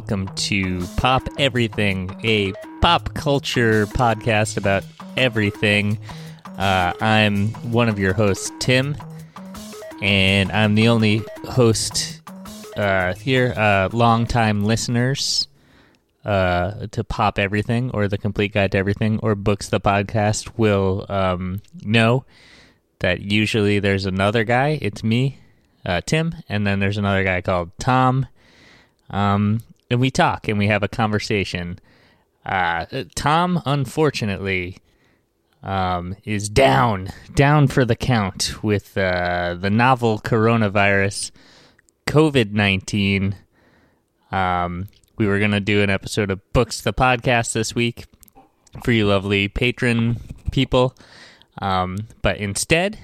welcome 0.00 0.34
to 0.34 0.80
Pop 0.96 1.28
Everything, 1.38 2.18
a 2.24 2.54
pop 2.80 3.12
culture 3.12 3.84
podcast 3.88 4.56
about 4.56 4.82
everything. 5.18 5.98
Uh, 6.56 6.94
I'm 7.02 7.48
one 7.70 7.90
of 7.90 7.98
your 7.98 8.14
hosts, 8.14 8.50
Tim, 8.60 8.96
and 10.00 10.50
I'm 10.52 10.74
the 10.74 10.88
only 10.88 11.22
host 11.44 12.22
uh, 12.78 13.12
here. 13.12 13.52
Uh, 13.54 13.90
longtime 13.92 14.64
listeners 14.64 15.48
uh, 16.24 16.86
to 16.86 17.04
Pop 17.04 17.38
Everything 17.38 17.90
or 17.90 18.08
The 18.08 18.16
Complete 18.16 18.54
Guide 18.54 18.72
to 18.72 18.78
Everything 18.78 19.20
or 19.22 19.34
Books 19.34 19.68
the 19.68 19.80
Podcast 19.80 20.56
will 20.56 21.04
um, 21.10 21.60
know 21.82 22.24
that 23.00 23.20
usually 23.20 23.80
there's 23.80 24.06
another 24.06 24.44
guy. 24.44 24.78
It's 24.80 25.04
me, 25.04 25.40
uh, 25.84 26.00
Tim, 26.00 26.36
and 26.48 26.66
then 26.66 26.80
there's 26.80 26.96
another 26.96 27.22
guy 27.22 27.42
called 27.42 27.70
Tom. 27.78 28.26
Um, 29.10 29.60
and 29.90 30.00
we 30.00 30.10
talk 30.10 30.48
and 30.48 30.58
we 30.58 30.68
have 30.68 30.82
a 30.82 30.88
conversation. 30.88 31.78
Uh, 32.46 32.86
Tom, 33.14 33.60
unfortunately, 33.66 34.78
um, 35.62 36.16
is 36.24 36.48
down, 36.48 37.08
down 37.34 37.66
for 37.66 37.84
the 37.84 37.96
count 37.96 38.62
with 38.62 38.96
uh, 38.96 39.56
the 39.58 39.68
novel 39.68 40.18
coronavirus, 40.20 41.32
COVID 42.06 42.52
19. 42.52 43.36
Um, 44.32 44.88
we 45.18 45.26
were 45.26 45.38
going 45.38 45.50
to 45.50 45.60
do 45.60 45.82
an 45.82 45.90
episode 45.90 46.30
of 46.30 46.52
Books 46.52 46.80
the 46.80 46.94
Podcast 46.94 47.52
this 47.52 47.74
week 47.74 48.06
for 48.84 48.92
you 48.92 49.06
lovely 49.06 49.48
patron 49.48 50.18
people. 50.52 50.96
Um, 51.60 52.06
but 52.22 52.38
instead, 52.38 52.98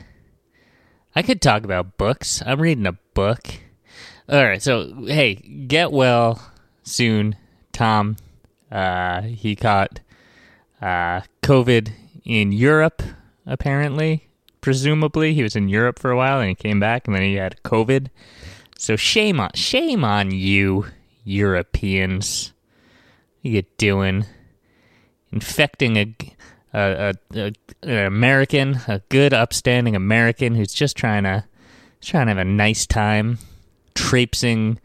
I 1.15 1.23
could 1.23 1.43
talk 1.43 1.65
about 1.65 1.99
books. 1.99 2.43
I'm 2.47 2.61
reading 2.61 2.87
a 2.87 2.93
book. 3.13 3.47
All 4.29 4.43
right, 4.43 4.63
so 4.63 5.05
hey, 5.07 5.35
get 5.35 5.93
well 5.93 6.41
soon, 6.87 7.37
Tom. 7.73 8.17
Uh, 8.71 9.23
he 9.23 9.55
caught 9.55 10.01
uh, 10.81 11.21
COVID 11.43 11.93
in 12.25 12.53
Europe, 12.53 13.03
apparently. 13.45 14.29
Presumably, 14.61 15.35
he 15.35 15.43
was 15.43 15.55
in 15.55 15.69
Europe 15.69 15.99
for 15.99 16.11
a 16.11 16.17
while 16.17 16.41
and 16.41 16.49
he 16.49 16.55
came 16.55 16.81
back, 16.81 17.07
and 17.07 17.15
then 17.15 17.23
he 17.23 17.35
had 17.35 17.63
COVID. 17.63 18.09
So 18.79 18.97
shame 18.97 19.41
on 19.41 19.51
shame 19.55 20.05
on 20.05 20.31
you, 20.33 20.87
Europeans. 21.25 22.53
What 23.43 23.51
are 23.51 23.53
you 23.53 23.63
doing? 23.79 24.25
Infecting 25.33 25.97
a 25.97 26.15
a, 26.75 27.15
a, 27.35 27.53
an 27.83 28.07
American, 28.07 28.81
a 28.87 29.01
good, 29.09 29.33
upstanding 29.33 29.97
American 29.97 30.55
who's 30.55 30.75
just 30.75 30.97
trying 30.97 31.23
to 31.25 31.45
trying 32.03 32.27
to 32.27 32.31
have 32.31 32.39
a 32.39 32.45
nice 32.45 32.87
time, 32.87 33.39
traipsing 33.95 34.79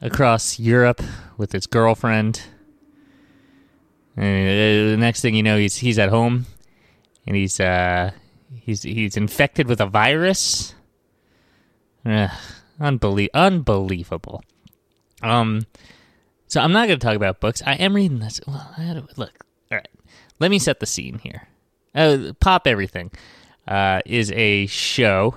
across 0.00 0.58
Europe 0.58 1.02
with 1.36 1.52
his 1.52 1.66
girlfriend. 1.66 2.42
And 4.16 4.48
uh, 4.48 4.90
the 4.90 4.96
next 4.98 5.20
thing 5.20 5.34
you 5.34 5.42
know, 5.42 5.56
he's 5.56 5.76
he's 5.76 5.98
at 5.98 6.08
home, 6.08 6.46
and 7.26 7.36
he's 7.36 7.60
uh 7.60 8.10
he's 8.54 8.82
he's 8.82 9.16
infected 9.16 9.68
with 9.68 9.80
a 9.80 9.86
virus. 9.86 10.74
Ugh, 12.04 12.30
unbelie- 12.80 13.28
unbelievable. 13.34 14.42
Um, 15.22 15.66
so 16.46 16.60
I'm 16.60 16.72
not 16.72 16.88
going 16.88 16.98
to 16.98 17.06
talk 17.06 17.16
about 17.16 17.40
books. 17.40 17.62
I 17.64 17.74
am 17.74 17.94
reading 17.94 18.20
this. 18.20 18.40
Well, 18.46 18.74
to, 18.76 19.06
look. 19.16 19.44
All 19.70 19.78
right, 19.78 19.88
let 20.38 20.50
me 20.50 20.58
set 20.58 20.80
the 20.80 20.86
scene 20.86 21.18
here. 21.18 21.48
Uh, 21.94 22.32
Pop 22.40 22.66
Everything 22.66 23.10
uh, 23.68 24.00
is 24.06 24.32
a 24.32 24.66
show 24.66 25.36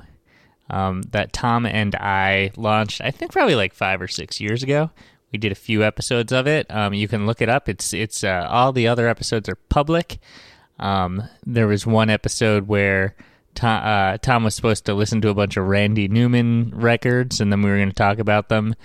um, 0.69 1.01
that 1.11 1.33
Tom 1.33 1.65
and 1.65 1.95
I 1.95 2.51
launched, 2.55 3.01
I 3.01 3.11
think 3.11 3.31
probably 3.31 3.55
like 3.55 3.73
five 3.73 4.01
or 4.01 4.07
six 4.07 4.39
years 4.39 4.63
ago. 4.63 4.91
We 5.31 5.39
did 5.39 5.51
a 5.51 5.55
few 5.55 5.83
episodes 5.83 6.31
of 6.31 6.47
it. 6.47 6.67
Um, 6.69 6.93
you 6.93 7.07
can 7.07 7.25
look 7.25 7.41
it 7.41 7.49
up. 7.49 7.67
It's 7.67 7.91
it's 7.93 8.23
uh, 8.23 8.47
all 8.49 8.71
the 8.71 8.87
other 8.87 9.07
episodes 9.07 9.49
are 9.49 9.55
public. 9.55 10.19
Um, 10.79 11.23
there 11.45 11.67
was 11.67 11.87
one 11.87 12.09
episode 12.09 12.67
where 12.67 13.15
Tom, 13.55 13.81
uh, 13.83 14.17
Tom 14.17 14.43
was 14.43 14.55
supposed 14.55 14.85
to 14.85 14.93
listen 14.93 15.21
to 15.21 15.29
a 15.29 15.33
bunch 15.33 15.57
of 15.57 15.67
Randy 15.67 16.07
Newman 16.07 16.71
records, 16.75 17.41
and 17.41 17.51
then 17.51 17.61
we 17.61 17.69
were 17.69 17.77
going 17.77 17.89
to 17.89 17.95
talk 17.95 18.19
about 18.19 18.49
them. 18.49 18.75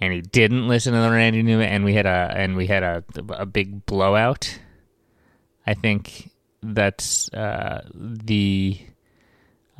And 0.00 0.12
he 0.12 0.20
didn't 0.20 0.66
listen 0.66 0.92
to 0.92 1.00
the 1.00 1.10
Randy 1.10 1.42
Newman, 1.42 1.68
and 1.68 1.84
we 1.84 1.94
had 1.94 2.06
a 2.06 2.32
and 2.34 2.56
we 2.56 2.66
had 2.66 2.82
a 2.82 3.04
a 3.28 3.46
big 3.46 3.86
blowout. 3.86 4.58
I 5.64 5.74
think 5.74 6.30
that's 6.62 7.32
uh, 7.32 7.82
the 7.94 8.80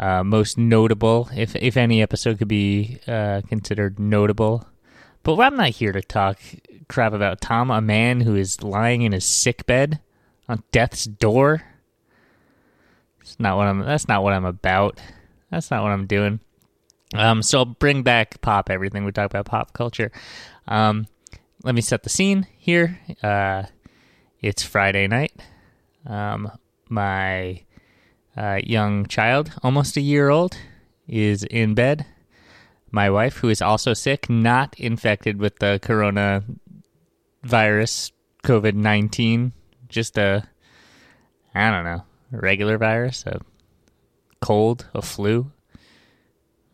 uh, 0.03 0.25
most 0.25 0.59
notable, 0.59 1.31
if 1.33 1.55
if 1.55 1.77
any 1.77 2.03
episode 2.03 2.39
could 2.39 2.49
be 2.49 2.99
uh, 3.07 3.41
considered 3.49 4.01
notable. 4.01 4.67
But 5.23 5.39
I'm 5.39 5.57
not 5.57 5.69
here 5.69 5.93
to 5.93 6.03
talk 6.03 6.41
crap 6.89 7.13
about 7.13 7.41
Tom, 7.41 7.71
a 7.71 7.81
man 7.81 8.23
who 8.23 8.35
is 8.35 8.65
lying 8.65 9.03
in 9.03 9.13
his 9.13 9.25
sick 9.25 9.65
bed 9.65 10.01
on 10.49 10.65
death's 10.73 11.05
door. 11.05 11.63
That's 13.21 13.39
not 13.39 13.57
what 13.57 13.69
I'm. 13.69 13.85
That's 13.85 14.09
not 14.09 14.25
what 14.25 14.33
I'm 14.33 14.45
about. 14.45 15.01
That's 15.53 15.71
not 15.71 15.85
what 15.85 15.93
I'm 15.93 16.09
doing. 16.09 16.41
Um, 17.15 17.41
so 17.41 17.59
I'll 17.59 17.65
bring 17.65 18.03
back 18.03 18.41
pop 18.41 18.71
everything. 18.71 19.05
We 19.05 19.13
talk 19.13 19.27
about 19.27 19.47
pop 19.47 19.73
culture. 19.73 20.11
Um, 20.67 21.07
let 21.63 21.77
me 21.77 21.81
set 21.81 22.03
the 22.03 22.09
scene 22.09 22.49
here. 22.59 22.99
Uh, 23.23 23.65
it's 24.41 24.65
Friday 24.65 25.07
night. 25.07 25.33
Um, 26.07 26.51
my 26.89 27.63
uh, 28.37 28.61
young 28.63 29.07
child, 29.07 29.53
almost 29.63 29.97
a 29.97 30.01
year 30.01 30.29
old, 30.29 30.57
is 31.07 31.45
in 31.45 31.75
bed. 31.75 32.07
My 32.91 33.11
wife, 33.11 33.39
who 33.39 33.49
is 33.49 33.63
also 33.63 33.95
sick, 33.95 34.29
not 34.29 34.75
infected 34.79 35.39
with 35.39 35.59
the 35.59 35.79
corona 35.83 36.45
virus, 37.43 38.13
COVID 38.45 38.75
19, 38.75 39.53
just 39.89 40.19
a, 40.19 40.49
I 41.55 41.71
don't 41.71 41.85
know, 41.85 42.05
regular 42.31 42.79
virus, 42.79 43.25
a 43.27 43.41
cold, 44.41 44.87
a 44.95 45.03
flu. 45.03 45.53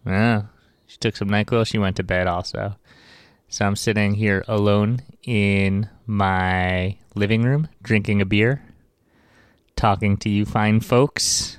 Yeah, 0.06 0.44
she 0.86 0.96
took 0.98 1.16
some 1.16 1.28
NyQuil. 1.28 1.66
She 1.66 1.78
went 1.78 1.96
to 1.96 2.02
bed 2.02 2.26
also. 2.26 2.76
So 3.48 3.66
I'm 3.66 3.76
sitting 3.76 4.14
here 4.14 4.44
alone 4.48 5.00
in 5.22 5.88
my 6.06 6.96
living 7.14 7.42
room, 7.42 7.68
drinking 7.82 8.20
a 8.20 8.26
beer, 8.26 8.62
talking 9.78 10.16
to 10.18 10.28
you 10.28 10.44
fine 10.44 10.80
folks. 10.80 11.58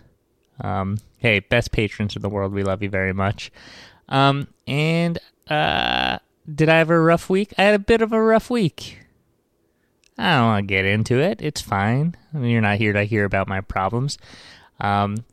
Um, 0.61 0.99
hey, 1.19 1.39
best 1.39 1.71
patrons 1.71 2.15
in 2.15 2.21
the 2.21 2.29
world, 2.29 2.53
we 2.53 2.63
love 2.63 2.83
you 2.83 2.89
very 2.89 3.13
much. 3.13 3.49
Um, 4.09 4.49
and 4.67 5.17
uh, 5.49 6.19
did 6.53 6.67
I 6.67 6.77
have 6.77 6.89
a 6.89 6.99
rough 6.99 7.29
week? 7.29 7.53
I 7.57 7.63
had 7.63 7.75
a 7.75 7.79
bit 7.79 8.01
of 8.01 8.11
a 8.11 8.21
rough 8.21 8.49
week. 8.49 8.99
I 10.17 10.35
don't 10.35 10.45
want 10.47 10.67
to 10.67 10.67
get 10.67 10.83
into 10.83 11.17
it. 11.17 11.41
It's 11.41 11.61
fine. 11.61 12.15
I 12.33 12.37
mean, 12.37 12.51
you're 12.51 12.61
not 12.61 12.77
here 12.77 12.91
to 12.91 13.05
hear 13.05 13.23
about 13.23 13.47
my 13.47 13.61
problems. 13.61 14.17
Um, 14.81 15.23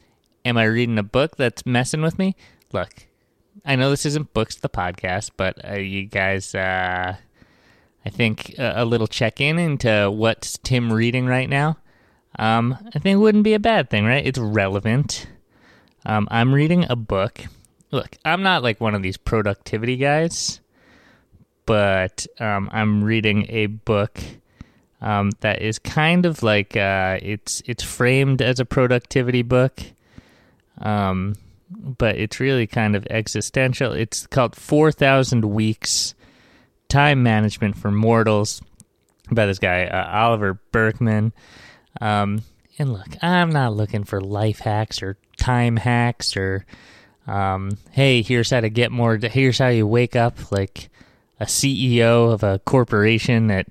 am 0.45 0.57
I 0.57 0.65
reading 0.65 0.99
a 0.99 1.03
book 1.03 1.37
that's 1.37 1.67
messing 1.67 2.03
with 2.03 2.21
me? 2.21 2.37
Look, 2.73 3.09
I 3.65 3.75
know 3.75 3.91
this 3.91 4.07
isn't 4.07 4.33
books, 4.33 4.55
the 4.55 4.69
podcast, 4.69 5.33
but 5.37 5.59
uh, 5.69 5.75
you 5.75 6.05
guys, 6.05 6.55
uh, 6.55 7.17
I 8.05 8.11
think 8.11 8.57
a, 8.59 8.75
a 8.77 8.85
little 8.85 9.09
check 9.09 9.41
in 9.41 9.59
into 9.59 10.09
what's 10.09 10.57
Tim 10.59 10.93
reading 10.93 11.27
right 11.27 11.49
now. 11.49 11.79
Um, 12.39 12.77
I 12.95 12.99
think 12.99 13.15
it 13.15 13.21
wouldn't 13.21 13.45
be 13.45 13.55
a 13.55 13.59
bad 13.59 13.91
thing, 13.91 14.05
right? 14.05 14.27
It's 14.27 14.39
relevant. 14.39 15.27
Um, 16.05 16.29
I'm 16.31 16.53
reading 16.53 16.87
a 16.89 16.97
book. 16.97 17.41
Look, 17.91 18.17
I'm 18.25 18.43
not 18.43 18.63
like 18.63 18.81
one 18.81 18.95
of 18.95 19.03
these 19.03 19.17
productivity 19.17 19.97
guys, 19.97 20.61
but 21.65 22.27
um, 22.39 22.69
I'm 22.73 23.03
reading 23.03 23.47
a 23.49 23.67
book 23.67 24.21
um, 25.01 25.33
that 25.41 25.63
is 25.63 25.79
kind 25.79 26.27
of 26.27 26.43
like 26.43 26.77
uh, 26.77 27.19
it's 27.23 27.63
it's 27.67 27.83
framed 27.83 28.43
as 28.43 28.61
a 28.61 28.65
productivity 28.65 29.43
book, 29.43 29.83
um, 30.79 31.35
but 31.71 32.17
it's 32.17 32.41
really 32.41 32.67
kind 32.67 32.97
of 32.97 33.07
existential. 33.09 33.93
It's 33.93 34.27
called 34.27 34.57
Four 34.57 34.93
Thousand 34.93 35.45
Weeks: 35.45 36.15
Time 36.89 37.23
Management 37.23 37.77
for 37.77 37.91
Mortals 37.91 38.63
by 39.31 39.47
this 39.47 39.59
guy 39.59 39.87
uh, 39.87 40.11
Oliver 40.11 40.61
Burkeman. 40.73 41.33
Um, 42.01 42.43
and 42.79 42.93
look, 42.93 43.23
I'm 43.23 43.51
not 43.51 43.75
looking 43.75 44.05
for 44.05 44.21
life 44.21 44.61
hacks 44.61 45.03
or 45.03 45.17
time 45.37 45.77
hacks 45.77 46.37
or, 46.37 46.67
um, 47.27 47.79
hey, 47.93 48.23
here's 48.23 48.51
how 48.51 48.61
to 48.61 48.69
get 48.69 48.93
more. 48.93 49.17
Here's 49.17 49.59
how 49.59 49.69
you 49.69 49.87
wake 49.87 50.17
up 50.17 50.53
like 50.53 50.91
a 51.41 51.45
CEO 51.45 52.33
of 52.33 52.43
a 52.43 52.59
corporation 52.61 53.51
at 53.51 53.69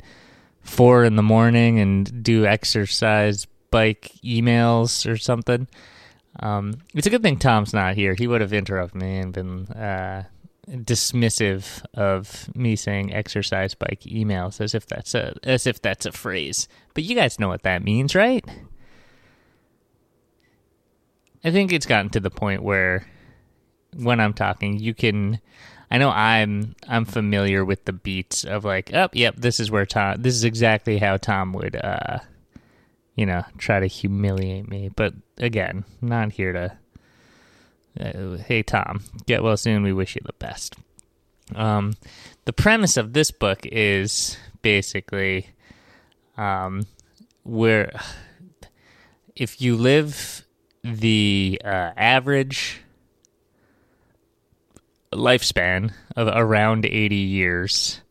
four 0.61 1.03
in 1.03 1.15
the 1.15 1.23
morning 1.23 1.79
and 1.79 2.23
do 2.23 2.45
exercise 2.45 3.45
bike 3.71 4.11
emails 4.23 5.09
or 5.09 5.17
something. 5.17 5.67
Um, 6.39 6.75
it's 6.93 7.07
a 7.07 7.09
good 7.09 7.21
thing 7.21 7.37
Tom's 7.37 7.73
not 7.73 7.95
here. 7.95 8.13
He 8.13 8.27
would 8.27 8.41
have 8.41 8.53
interrupted 8.53 9.01
me 9.01 9.19
and 9.19 9.33
been 9.33 9.67
uh, 9.67 10.23
dismissive 10.67 11.83
of 11.93 12.49
me 12.55 12.75
saying 12.75 13.13
exercise 13.13 13.75
bike 13.75 14.01
emails 14.01 14.59
as 14.59 14.73
if 14.73 14.85
that's 14.87 15.13
a 15.13 15.35
as 15.43 15.67
if 15.67 15.81
that's 15.81 16.05
a 16.05 16.11
phrase. 16.11 16.67
But 16.93 17.03
you 17.03 17.15
guys 17.15 17.39
know 17.39 17.47
what 17.47 17.63
that 17.63 17.83
means, 17.83 18.15
right? 18.15 18.43
I 21.43 21.51
think 21.51 21.71
it's 21.71 21.85
gotten 21.85 22.09
to 22.11 22.19
the 22.19 22.31
point 22.31 22.63
where 22.63 23.05
when 23.95 24.19
I'm 24.19 24.33
talking, 24.33 24.79
you 24.79 24.93
can 24.93 25.39
I 25.91 25.97
know 25.97 26.09
I'm 26.09 26.75
I'm 26.87 27.05
familiar 27.05 27.63
with 27.63 27.85
the 27.85 27.93
beats 27.93 28.43
of 28.43 28.65
like, 28.65 28.93
oh, 28.93 29.09
yep, 29.13 29.35
this 29.37 29.59
is 29.59 29.69
where 29.69 29.85
Tom. 29.85 30.21
This 30.21 30.33
is 30.33 30.43
exactly 30.43 30.97
how 30.97 31.17
Tom 31.17 31.53
would, 31.53 31.75
uh, 31.75 32.19
you 33.15 33.25
know, 33.25 33.43
try 33.57 33.79
to 33.79 33.87
humiliate 33.87 34.67
me. 34.67 34.89
But 34.93 35.13
again, 35.37 35.85
not 36.01 36.33
here 36.33 36.53
to. 36.53 36.77
Uh, 37.99 38.37
hey 38.37 38.63
Tom, 38.63 39.03
get 39.25 39.43
well 39.43 39.57
soon. 39.57 39.83
We 39.83 39.93
wish 39.93 40.15
you 40.15 40.21
the 40.25 40.33
best. 40.33 40.75
Um, 41.53 41.93
the 42.45 42.53
premise 42.53 42.97
of 42.97 43.13
this 43.13 43.31
book 43.31 43.59
is 43.65 44.37
basically, 44.61 45.49
um, 46.37 46.85
where 47.43 47.91
if 49.35 49.61
you 49.61 49.75
live 49.75 50.45
the 50.83 51.61
uh, 51.63 51.91
average 51.97 52.81
lifespan 55.15 55.91
of 56.15 56.27
around 56.27 56.85
80 56.85 57.15
years. 57.15 58.01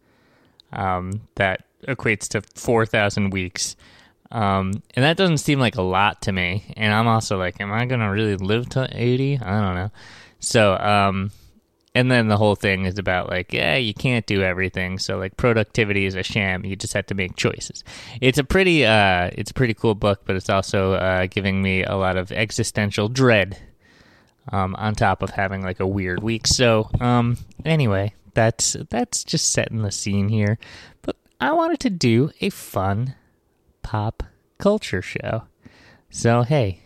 Um, 0.73 1.23
that 1.37 1.65
equates 1.87 2.29
to 2.29 2.43
4,000 2.55 3.31
weeks. 3.31 3.77
Um, 4.35 4.83
and 4.95 5.05
that 5.05 5.17
doesn't 5.17 5.39
seem 5.39 5.61
like 5.61 5.77
a 5.77 5.83
lot 5.83 6.23
to 6.23 6.33
me. 6.33 6.65
And 6.77 6.93
I'm 6.93 7.07
also 7.07 7.39
like, 7.39 7.61
am 7.61 7.73
I 7.73 7.87
going 7.87 8.01
to 8.01 8.07
really 8.07 8.37
live 8.37 8.69
to 8.71 8.89
80? 8.91 9.39
I 9.39 9.61
don't 9.61 9.75
know. 9.77 9.91
So, 10.41 10.77
um, 10.77 11.31
and 11.95 12.11
then 12.11 12.27
the 12.27 12.37
whole 12.37 12.57
thing 12.57 12.85
is 12.85 12.99
about 12.99 13.31
like, 13.31 13.53
yeah, 13.53 13.77
you 13.77 13.95
can't 13.95 14.27
do 14.27 14.43
everything. 14.43 14.99
So 14.99 15.19
like 15.19 15.37
productivity 15.37 16.05
is 16.05 16.17
a 16.17 16.25
sham. 16.25 16.65
You 16.65 16.75
just 16.75 16.95
have 16.95 17.07
to 17.07 17.15
make 17.15 17.37
choices. 17.37 17.85
It's 18.21 18.37
a 18.37 18.43
pretty, 18.43 18.85
uh, 18.85 19.31
it's 19.35 19.53
a 19.53 19.55
pretty 19.55 19.73
cool 19.73 19.95
book, 19.95 20.23
but 20.25 20.35
it's 20.35 20.51
also, 20.51 20.95
uh, 20.95 21.27
giving 21.27 21.63
me 21.63 21.85
a 21.85 21.95
lot 21.95 22.17
of 22.17 22.33
existential 22.33 23.09
dread 23.09 23.57
um, 24.51 24.75
on 24.75 24.97
top 24.97 25.23
of 25.23 25.31
having 25.31 25.63
like 25.63 25.79
a 25.79 25.87
weird 25.87 26.25
week. 26.25 26.49
So, 26.49 26.91
um, 27.01 27.39
anyway, 27.65 28.15
that's 28.35 28.77
that's 28.91 29.23
just 29.23 29.53
setting 29.53 29.83
the 29.83 29.93
scene 29.93 30.29
here. 30.29 30.59
But 31.03 31.15
I 31.41 31.53
wanted 31.53 31.79
to 31.81 31.91
do 31.91 32.33
a 32.41 32.51
fun 32.51 33.15
pop 33.95 34.25
culture 34.59 35.01
show. 35.01 35.45
So 36.11 36.43
hey, 36.43 36.81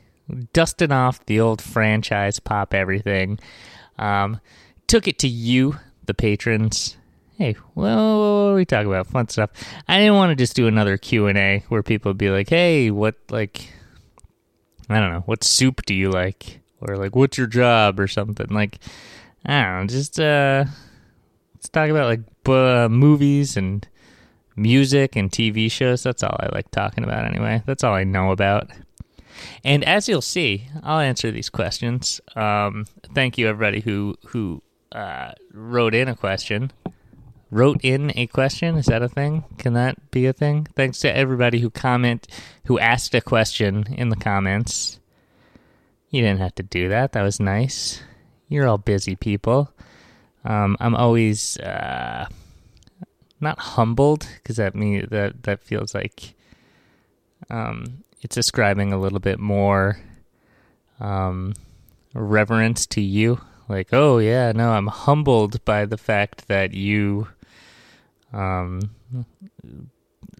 dusting 0.52 0.92
off 0.92 1.24
the 1.24 1.40
old 1.40 1.62
franchise 1.62 2.38
pop 2.38 2.74
everything. 2.74 3.38
Um, 3.98 4.40
took 4.86 5.08
it 5.08 5.18
to 5.20 5.28
you, 5.28 5.78
the 6.04 6.12
patrons. 6.12 6.98
Hey, 7.38 7.56
well, 7.74 8.52
we 8.54 8.66
talk 8.66 8.84
about 8.84 9.06
fun 9.06 9.28
stuff. 9.28 9.48
I 9.88 9.98
didn't 9.98 10.16
want 10.16 10.32
to 10.32 10.36
just 10.36 10.54
do 10.54 10.66
another 10.66 10.98
Q 10.98 11.28
and 11.28 11.38
A 11.38 11.64
where 11.70 11.82
people 11.82 12.10
would 12.10 12.18
be 12.18 12.28
like, 12.28 12.50
"Hey, 12.50 12.90
what 12.90 13.14
like, 13.30 13.72
I 14.90 15.00
don't 15.00 15.12
know, 15.14 15.22
what 15.24 15.44
soup 15.44 15.86
do 15.86 15.94
you 15.94 16.10
like?" 16.10 16.60
or 16.80 16.96
like 16.96 17.16
what's 17.16 17.36
your 17.36 17.48
job 17.48 17.98
or 17.98 18.06
something 18.06 18.46
like 18.50 18.78
i 19.44 19.62
don't 19.62 19.80
know 19.80 19.86
just 19.88 20.20
uh 20.20 20.64
let's 21.54 21.68
talk 21.68 21.90
about 21.90 22.06
like 22.06 22.20
uh, 22.46 22.88
movies 22.88 23.56
and 23.56 23.88
music 24.58 25.16
and 25.16 25.30
tv 25.30 25.70
shows 25.70 26.02
that's 26.02 26.22
all 26.22 26.36
i 26.40 26.48
like 26.52 26.70
talking 26.70 27.04
about 27.04 27.24
anyway. 27.24 27.62
That's 27.66 27.84
all 27.84 27.94
i 27.94 28.04
know 28.04 28.30
about. 28.32 28.68
And 29.64 29.84
as 29.84 30.08
you'll 30.08 30.22
see 30.22 30.68
i'll 30.82 31.00
answer 31.00 31.30
these 31.30 31.48
questions. 31.50 32.20
Um 32.36 32.86
thank 33.14 33.38
you 33.38 33.48
everybody 33.48 33.80
who 33.80 34.16
who 34.26 34.62
uh 34.92 35.32
wrote 35.52 35.94
in 35.94 36.08
a 36.08 36.16
question. 36.16 36.72
Wrote 37.50 37.80
in 37.82 38.12
a 38.14 38.26
question? 38.26 38.76
Is 38.76 38.86
that 38.86 39.02
a 39.02 39.08
thing? 39.08 39.44
Can 39.56 39.72
that 39.72 40.10
be 40.10 40.26
a 40.26 40.34
thing? 40.34 40.66
Thanks 40.76 40.98
to 41.00 41.16
everybody 41.16 41.60
who 41.60 41.70
comment 41.70 42.26
who 42.66 42.78
asked 42.78 43.14
a 43.14 43.22
question 43.22 43.86
in 43.96 44.10
the 44.10 44.16
comments. 44.16 45.00
You 46.10 46.20
didn't 46.22 46.40
have 46.40 46.54
to 46.56 46.62
do 46.62 46.88
that. 46.90 47.12
That 47.12 47.22
was 47.22 47.40
nice. 47.40 48.02
You're 48.48 48.66
all 48.66 48.78
busy 48.78 49.16
people. 49.16 49.72
Um, 50.44 50.76
I'm 50.80 50.94
always 50.94 51.58
uh, 51.58 52.26
not 53.40 53.58
humbled 53.58 54.28
because 54.36 54.56
that 54.56 54.74
me 54.74 55.00
that 55.00 55.42
that 55.44 55.62
feels 55.62 55.94
like 55.94 56.34
um, 57.50 58.04
it's 58.20 58.36
ascribing 58.36 58.92
a 58.92 58.98
little 58.98 59.20
bit 59.20 59.38
more 59.38 59.98
um, 61.00 61.54
reverence 62.14 62.86
to 62.86 63.00
you. 63.00 63.40
Like, 63.68 63.88
oh 63.92 64.18
yeah, 64.18 64.52
no, 64.52 64.72
I'm 64.72 64.86
humbled 64.86 65.64
by 65.64 65.84
the 65.84 65.98
fact 65.98 66.48
that 66.48 66.72
you 66.72 67.28
um, 68.32 68.90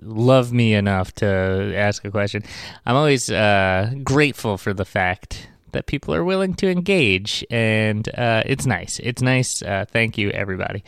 love 0.01 0.53
me 0.53 0.75
enough 0.75 1.13
to 1.17 1.73
ask 1.77 2.05
a 2.05 2.11
question. 2.11 2.43
I'm 2.87 2.97
always 2.97 3.31
uh, 3.31 3.93
grateful 4.03 4.57
for 4.57 4.73
the 4.73 4.85
fact 4.85 5.49
that 5.73 5.87
people 5.87 6.15
are 6.15 6.25
willing 6.25 6.55
to 6.55 6.71
engage, 6.71 7.45
and 7.51 8.09
uh, 8.17 8.43
it's 8.47 8.65
nice. 8.65 8.99
It's 9.03 9.21
nice. 9.21 9.63
Uh, 9.63 9.85
thank 9.87 10.17
you, 10.17 10.31
everybody. 10.31 10.83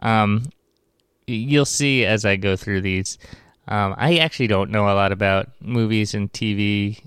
Um, 0.00 0.44
you'll 1.28 1.64
see 1.64 2.04
as 2.04 2.24
I 2.24 2.36
go 2.36 2.56
through 2.56 2.80
these. 2.80 3.18
Um, 3.68 3.94
I 3.98 4.16
actually 4.16 4.46
don't 4.46 4.70
know 4.70 4.84
a 4.84 4.94
lot 4.94 5.12
about 5.12 5.48
movies 5.60 6.14
and 6.14 6.32
TV 6.32 7.02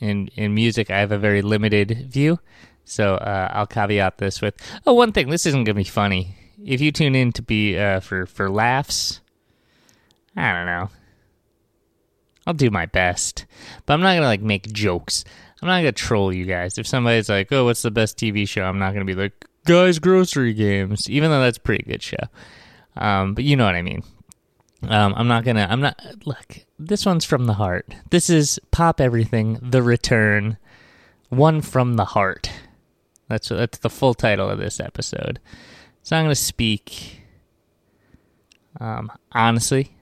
and, 0.00 0.30
and 0.36 0.54
music. 0.54 0.90
I 0.90 0.98
have 0.98 1.12
a 1.12 1.18
very 1.18 1.42
limited 1.42 2.10
view. 2.10 2.38
So 2.84 3.14
uh, 3.14 3.50
I'll 3.52 3.66
caveat 3.66 4.18
this 4.18 4.40
with 4.40 4.54
oh, 4.86 4.94
one 4.94 5.12
thing. 5.12 5.28
This 5.28 5.46
isn't 5.46 5.64
going 5.64 5.76
to 5.76 5.80
be 5.80 5.84
funny. 5.84 6.34
If 6.64 6.80
you 6.80 6.90
tune 6.92 7.14
in 7.14 7.32
to 7.32 7.42
be 7.42 7.78
uh, 7.78 8.00
for 8.00 8.26
for 8.26 8.50
laughs, 8.50 9.20
I 10.36 10.52
don't 10.52 10.66
know. 10.66 10.90
I'll 12.46 12.54
do 12.54 12.70
my 12.70 12.86
best, 12.86 13.46
but 13.86 13.94
I'm 13.94 14.00
not 14.00 14.14
gonna 14.14 14.26
like 14.26 14.42
make 14.42 14.72
jokes. 14.72 15.24
I'm 15.62 15.68
not 15.68 15.78
gonna 15.78 15.92
troll 15.92 16.32
you 16.32 16.46
guys. 16.46 16.78
If 16.78 16.86
somebody's 16.86 17.28
like, 17.28 17.52
"Oh, 17.52 17.64
what's 17.66 17.82
the 17.82 17.90
best 17.90 18.18
TV 18.18 18.48
show?" 18.48 18.64
I'm 18.64 18.78
not 18.78 18.92
gonna 18.92 19.04
be 19.04 19.14
like, 19.14 19.46
"Guys, 19.66 19.98
Grocery 19.98 20.52
Games," 20.52 21.08
even 21.08 21.30
though 21.30 21.40
that's 21.40 21.58
a 21.58 21.62
pretty 21.62 21.84
good 21.84 22.02
show. 22.02 22.16
Um, 22.96 23.34
but 23.34 23.44
you 23.44 23.56
know 23.56 23.64
what 23.64 23.74
I 23.74 23.82
mean. 23.82 24.02
Um, 24.82 25.14
I'm 25.16 25.28
not 25.28 25.44
gonna. 25.44 25.66
I'm 25.68 25.80
not. 25.80 26.00
Look, 26.24 26.64
this 26.78 27.04
one's 27.04 27.24
from 27.24 27.46
the 27.46 27.54
heart. 27.54 27.94
This 28.10 28.30
is 28.30 28.58
Pop 28.70 29.00
Everything: 29.00 29.58
The 29.62 29.82
Return, 29.82 30.56
one 31.28 31.60
from 31.60 31.96
the 31.96 32.06
heart. 32.06 32.50
That's 33.28 33.48
that's 33.48 33.78
the 33.78 33.90
full 33.90 34.14
title 34.14 34.48
of 34.48 34.58
this 34.58 34.80
episode. 34.80 35.38
So 36.02 36.16
I'm 36.16 36.24
gonna 36.24 36.34
speak 36.34 37.20
um, 38.80 39.12
honestly, 39.32 39.94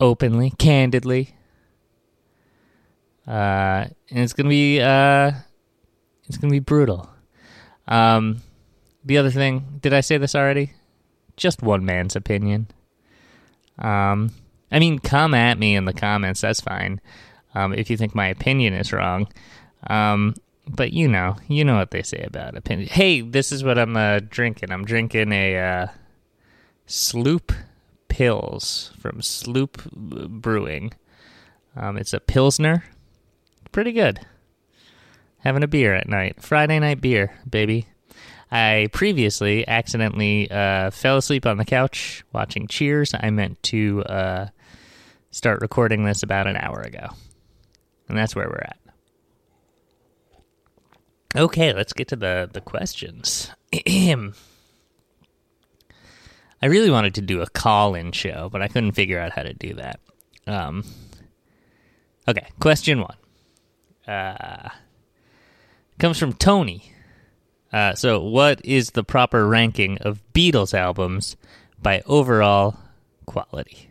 openly, 0.00 0.50
candidly 0.58 1.36
uh, 3.26 3.86
and 4.10 4.18
it's 4.18 4.32
gonna 4.32 4.48
be 4.48 4.80
uh, 4.80 5.32
it's 6.24 6.38
gonna 6.38 6.50
be 6.50 6.58
brutal. 6.58 7.08
Um, 7.86 8.42
the 9.04 9.18
other 9.18 9.30
thing, 9.30 9.78
did 9.80 9.92
I 9.92 10.00
say 10.00 10.18
this 10.18 10.34
already? 10.34 10.72
Just 11.36 11.62
one 11.62 11.84
man's 11.84 12.16
opinion. 12.16 12.68
Um, 13.78 14.30
I 14.70 14.78
mean, 14.78 14.98
come 14.98 15.34
at 15.34 15.58
me 15.58 15.74
in 15.76 15.84
the 15.84 15.92
comments. 15.92 16.40
That's 16.40 16.60
fine. 16.60 17.00
Um, 17.54 17.74
if 17.74 17.90
you 17.90 17.96
think 17.96 18.14
my 18.14 18.28
opinion 18.28 18.74
is 18.74 18.92
wrong. 18.92 19.28
Um, 19.88 20.34
but 20.66 20.92
you 20.92 21.08
know, 21.08 21.36
you 21.48 21.64
know 21.64 21.76
what 21.76 21.90
they 21.90 22.02
say 22.02 22.22
about 22.22 22.56
opinion. 22.56 22.88
Hey, 22.88 23.20
this 23.20 23.52
is 23.52 23.64
what 23.64 23.78
I'm 23.78 23.96
uh, 23.96 24.20
drinking. 24.28 24.70
I'm 24.70 24.84
drinking 24.84 25.32
a 25.32 25.58
uh, 25.58 25.86
Sloop 26.86 27.52
Pils 28.08 28.96
from 28.96 29.20
Sloop 29.20 29.90
Brewing. 29.92 30.92
Um, 31.74 31.96
it's 31.96 32.12
a 32.12 32.20
Pilsner 32.20 32.84
pretty 33.72 33.92
good. 33.92 34.20
Having 35.38 35.64
a 35.64 35.68
beer 35.68 35.94
at 35.94 36.08
night. 36.08 36.40
Friday 36.40 36.78
night 36.78 37.00
beer, 37.00 37.34
baby. 37.48 37.86
I 38.52 38.90
previously 38.92 39.66
accidentally 39.66 40.50
uh, 40.50 40.90
fell 40.90 41.16
asleep 41.16 41.46
on 41.46 41.56
the 41.56 41.64
couch 41.64 42.22
watching 42.34 42.66
Cheers. 42.66 43.14
I 43.18 43.30
meant 43.30 43.62
to 43.64 44.04
uh, 44.04 44.48
start 45.30 45.62
recording 45.62 46.04
this 46.04 46.22
about 46.22 46.46
an 46.46 46.56
hour 46.56 46.82
ago. 46.82 47.08
And 48.08 48.18
that's 48.18 48.36
where 48.36 48.46
we're 48.48 48.56
at. 48.56 48.76
Okay, 51.34 51.72
let's 51.72 51.94
get 51.94 52.08
to 52.08 52.16
the, 52.16 52.50
the 52.52 52.60
questions. 52.60 53.50
I 53.72 54.16
really 56.66 56.90
wanted 56.90 57.14
to 57.14 57.22
do 57.22 57.40
a 57.40 57.48
call 57.48 57.94
in 57.94 58.12
show, 58.12 58.50
but 58.52 58.60
I 58.60 58.68
couldn't 58.68 58.92
figure 58.92 59.18
out 59.18 59.32
how 59.32 59.44
to 59.44 59.54
do 59.54 59.72
that. 59.74 59.98
Um, 60.46 60.84
okay, 62.28 62.48
question 62.60 63.00
one 63.00 63.16
uh, 64.06 64.68
comes 65.98 66.18
from 66.18 66.34
Tony. 66.34 66.92
Uh, 67.72 67.94
so, 67.94 68.20
what 68.20 68.64
is 68.64 68.90
the 68.90 69.04
proper 69.04 69.46
ranking 69.46 69.98
of 69.98 70.22
Beatles 70.34 70.74
albums 70.74 71.36
by 71.80 72.02
overall 72.06 72.76
quality? 73.26 73.88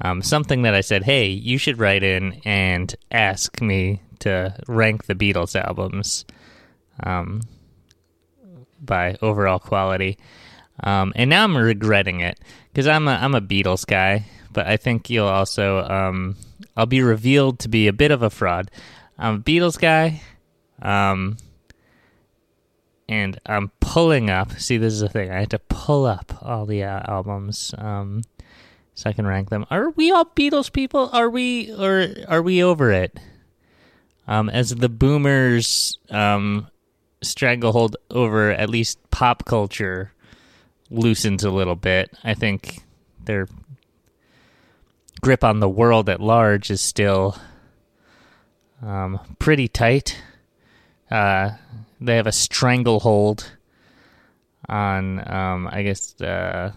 Um, 0.00 0.22
something 0.22 0.62
that 0.62 0.74
I 0.74 0.80
said, 0.80 1.04
hey, 1.04 1.28
you 1.28 1.58
should 1.58 1.78
write 1.78 2.02
in 2.02 2.40
and 2.44 2.94
ask 3.10 3.60
me 3.60 4.00
to 4.20 4.56
rank 4.66 5.04
the 5.04 5.14
Beatles 5.14 5.54
albums 5.54 6.24
um, 7.02 7.42
by 8.80 9.16
overall 9.20 9.58
quality. 9.58 10.18
Um, 10.82 11.12
and 11.14 11.30
now 11.30 11.44
I'm 11.44 11.56
regretting 11.56 12.20
it 12.20 12.40
because 12.72 12.86
I'm 12.86 13.06
a, 13.06 13.12
I'm 13.12 13.34
a 13.34 13.40
Beatles 13.40 13.86
guy, 13.86 14.24
but 14.52 14.66
I 14.66 14.76
think 14.76 15.10
you'll 15.10 15.26
also 15.26 15.84
um, 15.84 16.36
I'll 16.76 16.86
be 16.86 17.02
revealed 17.02 17.58
to 17.60 17.68
be 17.68 17.86
a 17.86 17.92
bit 17.92 18.10
of 18.10 18.22
a 18.22 18.30
fraud. 18.30 18.70
I'm 19.18 19.36
a 19.36 19.38
Beatles 19.38 19.78
guy, 19.78 20.22
um, 20.80 21.36
and 23.12 23.38
I'm 23.44 23.70
pulling 23.78 24.30
up. 24.30 24.52
See, 24.58 24.78
this 24.78 24.94
is 24.94 25.00
the 25.00 25.08
thing. 25.08 25.30
I 25.30 25.40
had 25.40 25.50
to 25.50 25.58
pull 25.58 26.06
up 26.06 26.32
all 26.40 26.64
the 26.64 26.82
uh, 26.84 27.02
albums 27.06 27.74
um, 27.76 28.22
so 28.94 29.10
I 29.10 29.12
can 29.12 29.26
rank 29.26 29.50
them. 29.50 29.66
Are 29.70 29.90
we 29.90 30.10
all 30.10 30.24
Beatles 30.24 30.72
people? 30.72 31.10
Are 31.12 31.28
we, 31.28 31.70
or 31.74 32.08
are 32.26 32.40
we 32.40 32.62
over 32.62 32.90
it? 32.90 33.20
Um, 34.26 34.48
as 34.48 34.74
the 34.74 34.88
boomers 34.88 35.98
um, 36.08 36.68
stranglehold 37.20 37.98
over 38.10 38.50
at 38.50 38.70
least 38.70 38.98
pop 39.10 39.44
culture 39.44 40.12
loosens 40.88 41.44
a 41.44 41.50
little 41.50 41.76
bit, 41.76 42.16
I 42.24 42.32
think 42.32 42.78
their 43.22 43.46
grip 45.20 45.44
on 45.44 45.60
the 45.60 45.68
world 45.68 46.08
at 46.08 46.20
large 46.20 46.70
is 46.70 46.80
still 46.80 47.36
um, 48.80 49.20
pretty 49.38 49.68
tight. 49.68 50.16
Uh, 51.12 51.56
they 52.00 52.16
have 52.16 52.26
a 52.26 52.32
stranglehold 52.32 53.52
on, 54.66 55.30
um, 55.30 55.68
I 55.70 55.82
guess, 55.82 56.18
uh, 56.22 56.72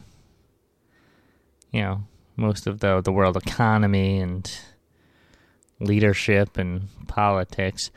you 1.71 1.81
know, 1.81 2.03
most 2.35 2.67
of 2.67 2.81
the 2.81 2.99
the 2.99 3.13
world 3.13 3.37
economy 3.37 4.19
and 4.19 4.51
leadership 5.79 6.57
and 6.57 6.89
politics. 7.07 7.91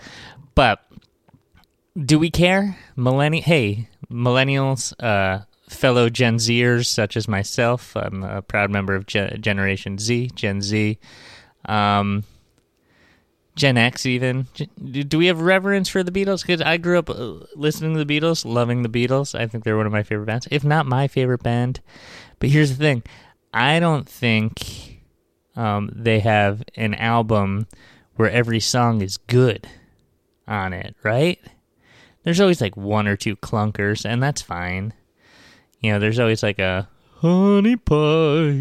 But 0.55 0.79
do 1.97 2.21
we 2.21 2.31
care? 2.31 2.77
Millenni- 2.97 3.41
hey, 3.41 3.89
millennials, 4.09 4.93
uh, 5.03 5.45
fellow 5.69 6.09
Gen 6.09 6.37
Zers 6.37 6.87
such 6.87 7.17
as 7.17 7.27
myself, 7.27 7.97
I'm 7.97 8.23
a 8.23 8.43
proud 8.43 8.71
member 8.71 8.95
of 8.95 9.07
Gen- 9.07 9.43
Generation 9.43 9.99
Z, 9.99 10.31
Gen 10.37 10.63
Z. 10.63 10.99
Um, 11.65 12.23
Gen 13.59 13.77
X, 13.77 14.07
even. 14.07 14.47
Do 14.79 15.19
we 15.19 15.27
have 15.27 15.41
reverence 15.41 15.89
for 15.89 16.05
the 16.05 16.13
Beatles? 16.13 16.43
Because 16.43 16.63
I 16.63 16.77
grew 16.77 16.97
up 16.99 17.11
uh, 17.11 17.41
listening 17.57 17.95
to 17.97 18.05
the 18.05 18.21
Beatles, 18.21 18.45
loving 18.45 18.83
the 18.83 18.89
Beatles. 18.89 19.39
I 19.39 19.49
think 19.49 19.65
they're 19.65 19.77
one 19.77 19.85
of 19.87 19.93
my 19.93 20.05
favorite 20.05 20.27
bands, 20.27 20.47
if 20.53 20.63
not 20.63 20.87
my 20.87 21.09
favorite 21.09 21.43
band. 21.43 21.81
But 22.39 22.51
here's 22.51 22.71
the 22.71 22.77
thing 22.77 23.03
I 23.53 23.81
don't 23.81 24.09
think 24.09 25.01
um, 25.57 25.91
they 25.93 26.21
have 26.21 26.63
an 26.77 26.95
album 26.95 27.67
where 28.15 28.31
every 28.31 28.61
song 28.61 29.03
is 29.03 29.17
good 29.17 29.69
on 30.47 30.73
it, 30.73 30.95
right? 31.03 31.41
There's 32.23 32.41
always 32.41 32.61
like 32.61 32.77
one 32.77 33.09
or 33.09 33.17
two 33.17 33.35
clunkers, 33.37 34.05
and 34.05 34.23
that's 34.23 34.41
fine. 34.41 34.93
You 35.81 35.93
know, 35.93 35.99
there's 35.99 36.21
always 36.21 36.45
like 36.45 36.61
a 36.61 36.89
honey 37.17 37.75
pie, 37.75 38.53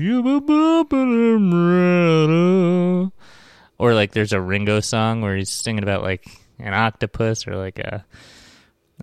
or 3.77 3.93
like 3.93 4.11
there's 4.11 4.33
a 4.33 4.41
Ringo 4.41 4.79
song 4.79 5.21
where 5.21 5.35
he's 5.35 5.49
singing 5.49 5.83
about 5.83 6.03
like 6.03 6.25
an 6.59 6.73
octopus 6.73 7.47
or 7.47 7.55
like 7.55 7.79
a 7.79 8.05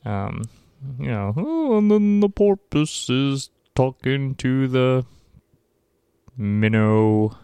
um 0.04 0.42
you 0.98 1.08
know 1.08 1.32
oh, 1.36 1.78
and 1.78 1.90
then 1.90 2.20
the 2.20 2.28
porpoise 2.28 3.08
is 3.08 3.50
talking 3.74 4.34
to 4.36 4.68
the 4.68 5.06
minnow 6.36 7.36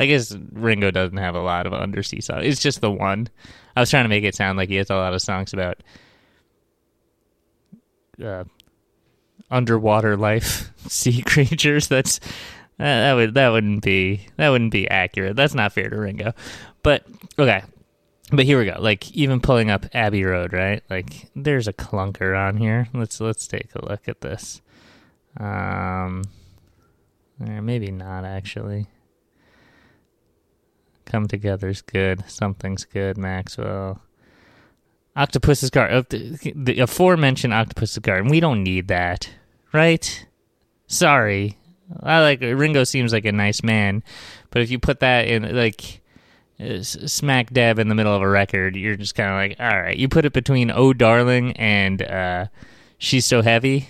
I 0.00 0.06
guess 0.06 0.34
Ringo 0.52 0.90
doesn't 0.90 1.18
have 1.18 1.36
a 1.36 1.40
lot 1.40 1.66
of 1.66 1.72
undersea 1.72 2.20
songs. 2.20 2.44
It's 2.44 2.60
just 2.60 2.80
the 2.80 2.90
one. 2.90 3.28
I 3.76 3.80
was 3.80 3.90
trying 3.90 4.04
to 4.04 4.08
make 4.08 4.24
it 4.24 4.34
sound 4.34 4.58
like 4.58 4.68
he 4.68 4.74
has 4.76 4.90
a 4.90 4.96
lot 4.96 5.14
of 5.14 5.22
songs 5.22 5.52
about 5.52 5.80
uh, 8.20 8.42
underwater 9.48 10.16
life, 10.16 10.72
sea 10.88 11.22
creatures. 11.22 11.86
That's 11.86 12.18
that 12.78 13.14
would 13.14 13.34
that 13.34 13.48
wouldn't 13.50 13.82
be 13.82 14.26
that 14.36 14.48
wouldn't 14.48 14.72
be 14.72 14.88
accurate. 14.88 15.36
That's 15.36 15.54
not 15.54 15.72
fair 15.72 15.88
to 15.88 15.96
Ringo. 15.96 16.32
But 16.82 17.06
okay. 17.38 17.62
But 18.30 18.46
here 18.46 18.58
we 18.58 18.64
go. 18.64 18.76
Like 18.80 19.10
even 19.12 19.40
pulling 19.40 19.70
up 19.70 19.86
Abbey 19.92 20.24
Road, 20.24 20.52
right? 20.52 20.82
Like 20.88 21.30
there's 21.36 21.68
a 21.68 21.72
clunker 21.72 22.38
on 22.38 22.56
here. 22.56 22.88
Let's 22.94 23.20
let's 23.20 23.46
take 23.46 23.74
a 23.74 23.84
look 23.84 24.08
at 24.08 24.20
this. 24.20 24.62
Um 25.38 26.24
maybe 27.38 27.90
not 27.90 28.24
actually. 28.24 28.86
Come 31.04 31.28
together's 31.28 31.82
good. 31.82 32.24
Something's 32.26 32.84
good, 32.84 33.18
Maxwell. 33.18 34.00
Octopus's 35.14 35.68
Garden. 35.68 36.06
The, 36.08 36.52
the 36.56 36.80
aforementioned 36.80 37.52
Octopus's 37.52 37.98
Garden. 37.98 38.30
We 38.30 38.40
don't 38.40 38.62
need 38.62 38.88
that, 38.88 39.28
right? 39.72 40.26
Sorry. 40.86 41.58
I 42.00 42.20
like 42.20 42.40
Ringo 42.40 42.84
seems 42.84 43.12
like 43.12 43.24
a 43.24 43.32
nice 43.32 43.62
man, 43.62 44.02
but 44.50 44.62
if 44.62 44.70
you 44.70 44.78
put 44.78 45.00
that 45.00 45.26
in 45.26 45.54
like 45.54 46.00
smack 46.82 47.52
dab 47.52 47.78
in 47.78 47.88
the 47.88 47.94
middle 47.94 48.14
of 48.14 48.22
a 48.22 48.28
record, 48.28 48.76
you're 48.76 48.96
just 48.96 49.14
kind 49.14 49.30
of 49.30 49.36
like, 49.36 49.60
all 49.60 49.80
right. 49.80 49.96
You 49.96 50.08
put 50.08 50.24
it 50.24 50.32
between 50.32 50.70
"Oh 50.70 50.92
Darling" 50.92 51.52
and 51.56 52.02
uh, 52.02 52.46
"She's 52.98 53.26
So 53.26 53.42
Heavy," 53.42 53.88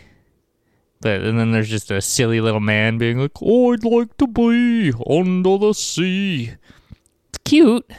but 1.00 1.20
and 1.20 1.38
then 1.38 1.52
there's 1.52 1.68
just 1.68 1.90
a 1.90 2.00
silly 2.00 2.40
little 2.40 2.60
man 2.60 2.98
being 2.98 3.18
like, 3.18 3.42
"Oh, 3.42 3.72
I'd 3.72 3.84
like 3.84 4.16
to 4.18 4.26
be 4.26 4.92
under 5.08 5.58
the 5.58 5.72
sea." 5.74 6.52
It's 7.28 7.38
cute, 7.44 7.90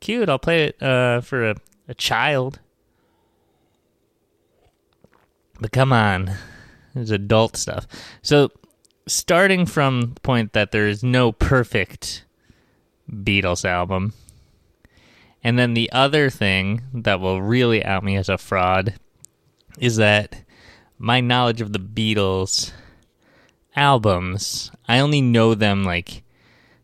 cute. 0.00 0.28
I'll 0.28 0.38
play 0.38 0.64
it 0.64 0.82
uh, 0.82 1.20
for 1.20 1.50
a, 1.50 1.56
a 1.88 1.94
child, 1.94 2.60
but 5.60 5.72
come 5.72 5.92
on, 5.92 6.32
it's 6.94 7.10
adult 7.10 7.56
stuff. 7.56 7.86
So 8.22 8.50
starting 9.06 9.66
from 9.66 10.14
the 10.14 10.20
point 10.20 10.52
that 10.52 10.72
there 10.72 10.88
is 10.88 11.02
no 11.02 11.32
perfect 11.32 12.24
Beatles 13.10 13.64
album. 13.64 14.12
And 15.44 15.58
then 15.58 15.74
the 15.74 15.90
other 15.92 16.28
thing 16.28 16.82
that 16.92 17.20
will 17.20 17.40
really 17.40 17.84
out 17.84 18.02
me 18.02 18.16
as 18.16 18.28
a 18.28 18.38
fraud 18.38 18.94
is 19.78 19.96
that 19.96 20.42
my 20.98 21.20
knowledge 21.20 21.60
of 21.60 21.72
the 21.72 21.78
Beatles 21.78 22.72
albums, 23.76 24.72
I 24.88 24.98
only 24.98 25.20
know 25.20 25.54
them 25.54 25.84
like 25.84 26.24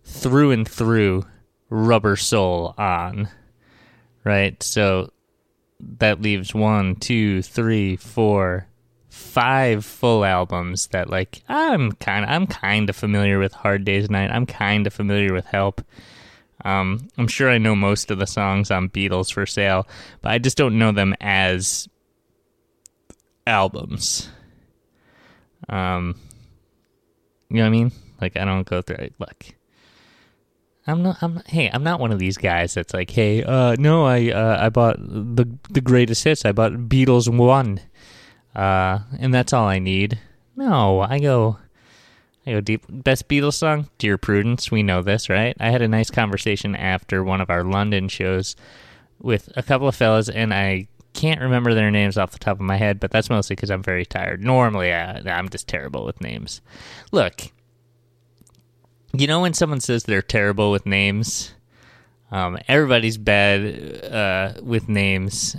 through 0.04 0.52
and 0.52 0.68
through 0.68 1.24
Rubber 1.70 2.16
Soul 2.16 2.74
on. 2.78 3.28
Right? 4.22 4.62
So 4.62 5.10
that 5.80 6.22
leaves 6.22 6.54
one, 6.54 6.94
two, 6.94 7.42
three, 7.42 7.96
four, 7.96 8.68
five 9.32 9.82
full 9.82 10.26
albums 10.26 10.88
that 10.88 11.08
like 11.08 11.42
I'm 11.48 11.92
kind 11.92 12.22
of 12.24 12.30
I'm 12.30 12.46
kind 12.46 12.90
of 12.90 12.96
familiar 12.96 13.38
with 13.38 13.54
Hard 13.54 13.84
Day's 13.84 14.10
Night. 14.10 14.30
I'm 14.30 14.44
kind 14.44 14.86
of 14.86 14.92
familiar 14.92 15.32
with 15.32 15.46
Help. 15.46 15.80
Um, 16.66 17.08
I'm 17.16 17.28
sure 17.28 17.50
I 17.50 17.56
know 17.56 17.74
most 17.74 18.10
of 18.10 18.18
the 18.18 18.26
songs 18.26 18.70
on 18.70 18.90
Beatles 18.90 19.32
for 19.32 19.46
Sale, 19.46 19.88
but 20.20 20.32
I 20.32 20.38
just 20.38 20.58
don't 20.58 20.78
know 20.78 20.92
them 20.92 21.14
as 21.20 21.88
albums. 23.46 24.28
Um, 25.68 26.20
you 27.48 27.56
know 27.56 27.62
what 27.62 27.68
I 27.68 27.70
mean? 27.70 27.92
Like 28.20 28.36
I 28.36 28.44
don't 28.44 28.66
go 28.66 28.82
through 28.82 28.96
it. 28.96 29.14
Look, 29.18 29.46
I'm 30.86 31.02
not. 31.02 31.22
I'm 31.22 31.42
hey, 31.46 31.70
I'm 31.72 31.82
not 31.82 32.00
one 32.00 32.12
of 32.12 32.18
these 32.18 32.36
guys 32.36 32.74
that's 32.74 32.92
like, 32.92 33.08
hey, 33.08 33.42
uh, 33.42 33.76
no, 33.78 34.04
I 34.04 34.30
uh, 34.30 34.58
I 34.60 34.68
bought 34.68 34.98
the 35.00 35.48
the 35.70 35.80
greatest 35.80 36.22
hits. 36.22 36.44
I 36.44 36.52
bought 36.52 36.72
Beatles 36.72 37.34
one 37.34 37.80
uh, 38.54 39.00
and 39.18 39.32
that's 39.32 39.52
all 39.52 39.66
I 39.66 39.78
need. 39.78 40.18
No, 40.56 41.00
I 41.00 41.18
go, 41.18 41.58
I 42.46 42.52
go 42.52 42.60
deep. 42.60 42.84
Best 42.88 43.28
Beatles 43.28 43.54
song, 43.54 43.88
Dear 43.98 44.18
Prudence. 44.18 44.70
We 44.70 44.82
know 44.82 45.02
this, 45.02 45.28
right? 45.28 45.56
I 45.58 45.70
had 45.70 45.82
a 45.82 45.88
nice 45.88 46.10
conversation 46.10 46.76
after 46.76 47.24
one 47.24 47.40
of 47.40 47.50
our 47.50 47.64
London 47.64 48.08
shows 48.08 48.56
with 49.20 49.50
a 49.56 49.62
couple 49.62 49.88
of 49.88 49.94
fellas, 49.94 50.28
and 50.28 50.52
I 50.52 50.88
can't 51.14 51.40
remember 51.40 51.74
their 51.74 51.90
names 51.90 52.18
off 52.18 52.32
the 52.32 52.38
top 52.38 52.56
of 52.56 52.66
my 52.66 52.76
head, 52.76 53.00
but 53.00 53.10
that's 53.10 53.30
mostly 53.30 53.56
because 53.56 53.70
I'm 53.70 53.82
very 53.82 54.04
tired. 54.04 54.42
Normally, 54.42 54.92
I, 54.92 55.20
I'm 55.26 55.48
just 55.48 55.68
terrible 55.68 56.04
with 56.04 56.20
names. 56.20 56.60
Look, 57.12 57.50
you 59.12 59.26
know 59.26 59.40
when 59.40 59.54
someone 59.54 59.80
says 59.80 60.04
they're 60.04 60.22
terrible 60.22 60.70
with 60.70 60.86
names, 60.86 61.52
um, 62.30 62.58
everybody's 62.66 63.18
bad 63.18 64.04
uh, 64.04 64.60
with 64.62 64.88
names, 64.88 65.56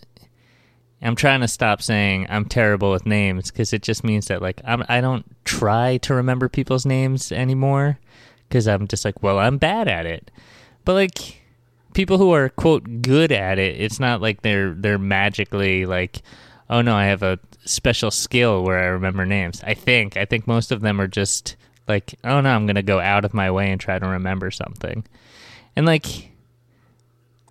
I'm 1.03 1.15
trying 1.15 1.41
to 1.41 1.47
stop 1.47 1.81
saying 1.81 2.27
I'm 2.29 2.45
terrible 2.45 2.91
with 2.91 3.05
names 3.05 3.51
because 3.51 3.73
it 3.73 3.81
just 3.81 4.03
means 4.03 4.27
that 4.27 4.41
like 4.41 4.61
I'm 4.63 4.83
I 4.87 5.01
don't 5.01 5.25
try 5.43 5.97
to 5.97 6.13
remember 6.13 6.47
people's 6.47 6.85
names 6.85 7.31
anymore 7.31 7.99
because 8.47 8.67
I'm 8.67 8.87
just 8.87 9.03
like 9.03 9.21
well 9.21 9.37
I'm 9.37 9.57
bad 9.57 9.87
at 9.87 10.05
it. 10.05 10.31
But 10.85 10.93
like 10.93 11.41
people 11.93 12.17
who 12.17 12.31
are 12.31 12.49
quote 12.49 13.01
good 13.01 13.31
at 13.31 13.59
it, 13.59 13.79
it's 13.81 13.99
not 13.99 14.21
like 14.21 14.41
they're 14.41 14.73
they're 14.73 14.97
magically 14.97 15.85
like 15.85 16.21
oh 16.69 16.81
no 16.81 16.95
I 16.95 17.05
have 17.05 17.21
a 17.23 17.39
special 17.65 18.09
skill 18.09 18.63
where 18.63 18.79
I 18.79 18.85
remember 18.87 19.25
names. 19.25 19.61
I 19.63 19.73
think 19.73 20.15
I 20.15 20.23
think 20.23 20.47
most 20.47 20.71
of 20.71 20.81
them 20.81 21.01
are 21.01 21.07
just 21.07 21.57
like 21.85 22.15
oh 22.23 22.39
no 22.39 22.49
I'm 22.49 22.65
gonna 22.65 22.81
go 22.81 22.99
out 22.99 23.25
of 23.25 23.33
my 23.33 23.51
way 23.51 23.71
and 23.71 23.79
try 23.81 23.99
to 23.99 24.07
remember 24.07 24.51
something, 24.51 25.03
and 25.75 25.85
like 25.85 26.32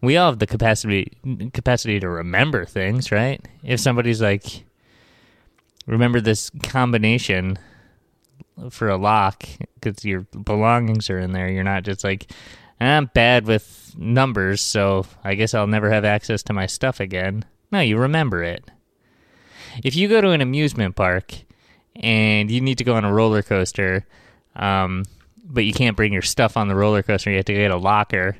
we 0.03 0.17
all 0.17 0.31
have 0.31 0.41
the 0.41 0.47
capacity 0.47 1.13
capacity 1.55 2.01
to 2.01 2.09
remember 2.09 2.65
things, 2.65 3.13
right? 3.13 3.41
If 3.63 3.81
somebody's 3.81 4.21
like, 4.21 4.65
remember 5.87 6.21
this 6.21 6.51
combination 6.65 7.59
for 8.71 8.89
a 8.89 8.97
lock 8.97 9.45
because 9.75 10.05
your 10.05 10.21
belongings 10.45 11.09
are 11.09 11.19
in 11.19 11.33
there, 11.33 11.49
you're 11.49 11.65
not 11.65 11.85
just 11.85 12.05
like, 12.05 12.31
I'm 12.81 13.11
bad 13.15 13.47
with 13.47 13.95
numbers, 13.97 14.61
so 14.61 15.07
I 15.23 15.37
guess 15.37 15.55
I'll 15.55 15.69
never 15.69 15.91
have 15.91 16.05
access 16.05 16.43
to 16.45 16.53
my 16.53 16.67
stuff 16.67 16.99
again. 16.99 17.45
No, 17.71 17.81
you 17.81 17.97
remember 17.97 18.43
it. 18.43 18.69
if 19.85 19.97
you 19.97 20.09
go 20.09 20.21
to 20.21 20.31
an 20.31 20.41
amusement 20.41 20.97
park 20.97 21.33
and 21.97 22.51
you 22.51 22.61
need 22.61 22.79
to 22.79 22.85
go 22.85 22.95
on 22.95 23.05
a 23.05 23.13
roller 23.13 23.43
coaster, 23.43 24.05
um, 24.57 25.05
but 25.45 25.65
you 25.65 25.73
can't 25.73 25.97
bring 25.97 26.13
your 26.13 26.23
stuff 26.23 26.57
on 26.57 26.69
the 26.69 26.75
roller 26.75 27.03
coaster, 27.03 27.31
you 27.31 27.37
have 27.37 27.45
to 27.47 27.55
get 27.55 27.71
a 27.71 27.77
locker, 27.77 28.37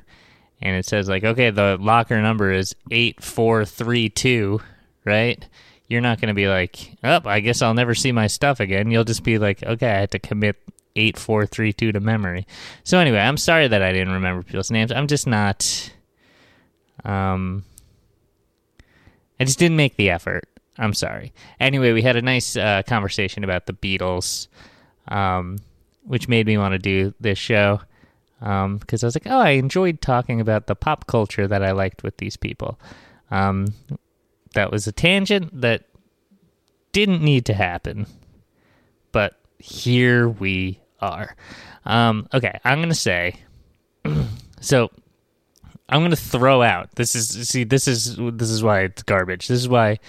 and 0.63 0.77
it 0.77 0.85
says 0.85 1.09
like, 1.09 1.25
okay, 1.25 1.49
the 1.49 1.77
locker 1.79 2.19
number 2.21 2.49
is 2.49 2.73
eight 2.89 3.21
four 3.21 3.65
three 3.65 4.09
two, 4.09 4.61
right? 5.03 5.45
You're 5.87 6.01
not 6.01 6.21
going 6.21 6.29
to 6.29 6.33
be 6.33 6.47
like, 6.47 6.95
oh, 7.03 7.19
I 7.25 7.41
guess 7.41 7.61
I'll 7.61 7.73
never 7.73 7.93
see 7.93 8.13
my 8.13 8.27
stuff 8.27 8.61
again. 8.61 8.89
You'll 8.89 9.03
just 9.03 9.25
be 9.25 9.37
like, 9.37 9.61
okay, 9.61 9.91
I 9.91 9.99
had 9.99 10.11
to 10.11 10.19
commit 10.19 10.55
8432 10.95 11.91
to 11.91 11.99
memory. 11.99 12.47
So 12.85 12.97
anyway, 12.97 13.19
I'm 13.19 13.35
sorry 13.35 13.67
that 13.67 13.83
I 13.83 13.91
didn't 13.91 14.13
remember 14.13 14.41
people's 14.41 14.71
names. 14.71 14.91
I'm 14.91 15.07
just 15.07 15.27
not 15.27 15.91
um 17.03 17.65
I 19.39 19.43
just 19.43 19.59
didn't 19.59 19.77
make 19.77 19.97
the 19.97 20.11
effort. 20.11 20.47
I'm 20.77 20.93
sorry. 20.93 21.33
Anyway, 21.59 21.91
we 21.91 22.01
had 22.01 22.15
a 22.15 22.21
nice 22.21 22.55
uh, 22.55 22.83
conversation 22.87 23.43
about 23.43 23.65
the 23.65 23.73
Beatles, 23.73 24.47
um, 25.09 25.57
which 26.03 26.29
made 26.29 26.47
me 26.47 26.57
want 26.57 26.71
to 26.71 26.79
do 26.79 27.13
this 27.19 27.37
show 27.37 27.81
because 28.43 29.03
um, 29.03 29.05
I 29.05 29.07
was 29.07 29.15
like, 29.15 29.27
oh, 29.27 29.39
I 29.39 29.51
enjoyed 29.51 30.01
talking 30.01 30.41
about 30.41 30.67
the 30.67 30.75
pop 30.75 31.07
culture 31.07 31.47
that 31.47 31.63
I 31.63 31.71
liked 31.71 32.03
with 32.03 32.17
these 32.17 32.35
people. 32.35 32.77
Um, 33.31 33.67
that 34.53 34.69
was 34.69 34.85
a 34.85 34.91
tangent 34.91 35.61
that 35.61 35.85
didn't 36.91 37.21
need 37.21 37.45
to 37.45 37.53
happen, 37.53 38.05
but 39.13 39.39
here 39.59 40.27
we 40.27 40.81
are. 40.99 41.37
Um, 41.85 42.27
okay, 42.33 42.59
I'm 42.65 42.81
gonna 42.81 42.93
say. 42.93 43.37
so, 44.59 44.91
I'm 45.87 46.01
gonna 46.01 46.17
throw 46.17 46.61
out. 46.61 46.95
This 46.95 47.15
is 47.15 47.47
see. 47.47 47.63
This 47.63 47.87
is 47.87 48.17
this 48.17 48.49
is 48.49 48.61
why 48.61 48.81
it's 48.81 49.03
garbage. 49.03 49.47
This 49.47 49.61
is 49.61 49.69
why 49.69 49.99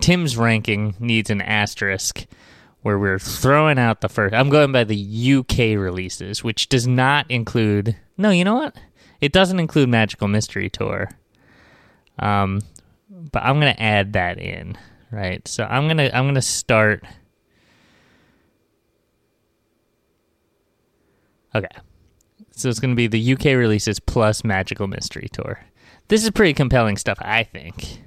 Tim's 0.00 0.38
ranking 0.38 0.94
needs 0.98 1.28
an 1.28 1.42
asterisk. 1.42 2.26
Where 2.84 2.98
we're 2.98 3.18
throwing 3.18 3.78
out 3.78 4.02
the 4.02 4.08
first. 4.08 4.34
I'm 4.34 4.50
going 4.50 4.70
by 4.70 4.84
the 4.84 5.36
UK 5.38 5.78
releases, 5.78 6.44
which 6.44 6.68
does 6.68 6.86
not 6.86 7.30
include. 7.30 7.96
No, 8.18 8.30
you 8.30 8.44
know 8.44 8.56
what? 8.56 8.76
It 9.20 9.32
doesn't 9.32 9.58
include 9.58 9.88
Magical 9.88 10.28
Mystery 10.28 10.68
Tour. 10.68 11.08
Um, 12.18 12.60
but 13.08 13.42
I'm 13.42 13.58
gonna 13.58 13.74
add 13.78 14.12
that 14.12 14.38
in, 14.38 14.76
right? 15.10 15.46
So 15.48 15.64
I'm 15.64 15.88
gonna 15.88 16.10
I'm 16.12 16.26
gonna 16.26 16.42
start 16.42 17.04
Okay. 21.54 21.68
So 22.50 22.68
it's 22.68 22.80
to 22.80 22.94
be 22.94 23.06
the 23.06 23.32
UK 23.34 23.56
releases 23.56 24.00
plus 24.00 24.44
Magical 24.44 24.86
Mystery 24.86 25.28
Tour. 25.32 25.60
This 26.08 26.24
is 26.24 26.30
pretty 26.30 26.54
compelling 26.54 26.96
stuff, 26.96 27.18
I 27.20 27.44
think. 27.44 28.00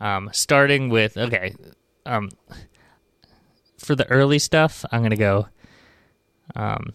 Um, 0.00 0.30
starting 0.32 0.88
with 0.88 1.16
okay, 1.16 1.54
um, 2.06 2.30
for 3.90 3.96
the 3.96 4.08
early 4.08 4.38
stuff, 4.38 4.84
I'm 4.92 5.02
gonna 5.02 5.16
go. 5.16 5.48
Um, 6.54 6.92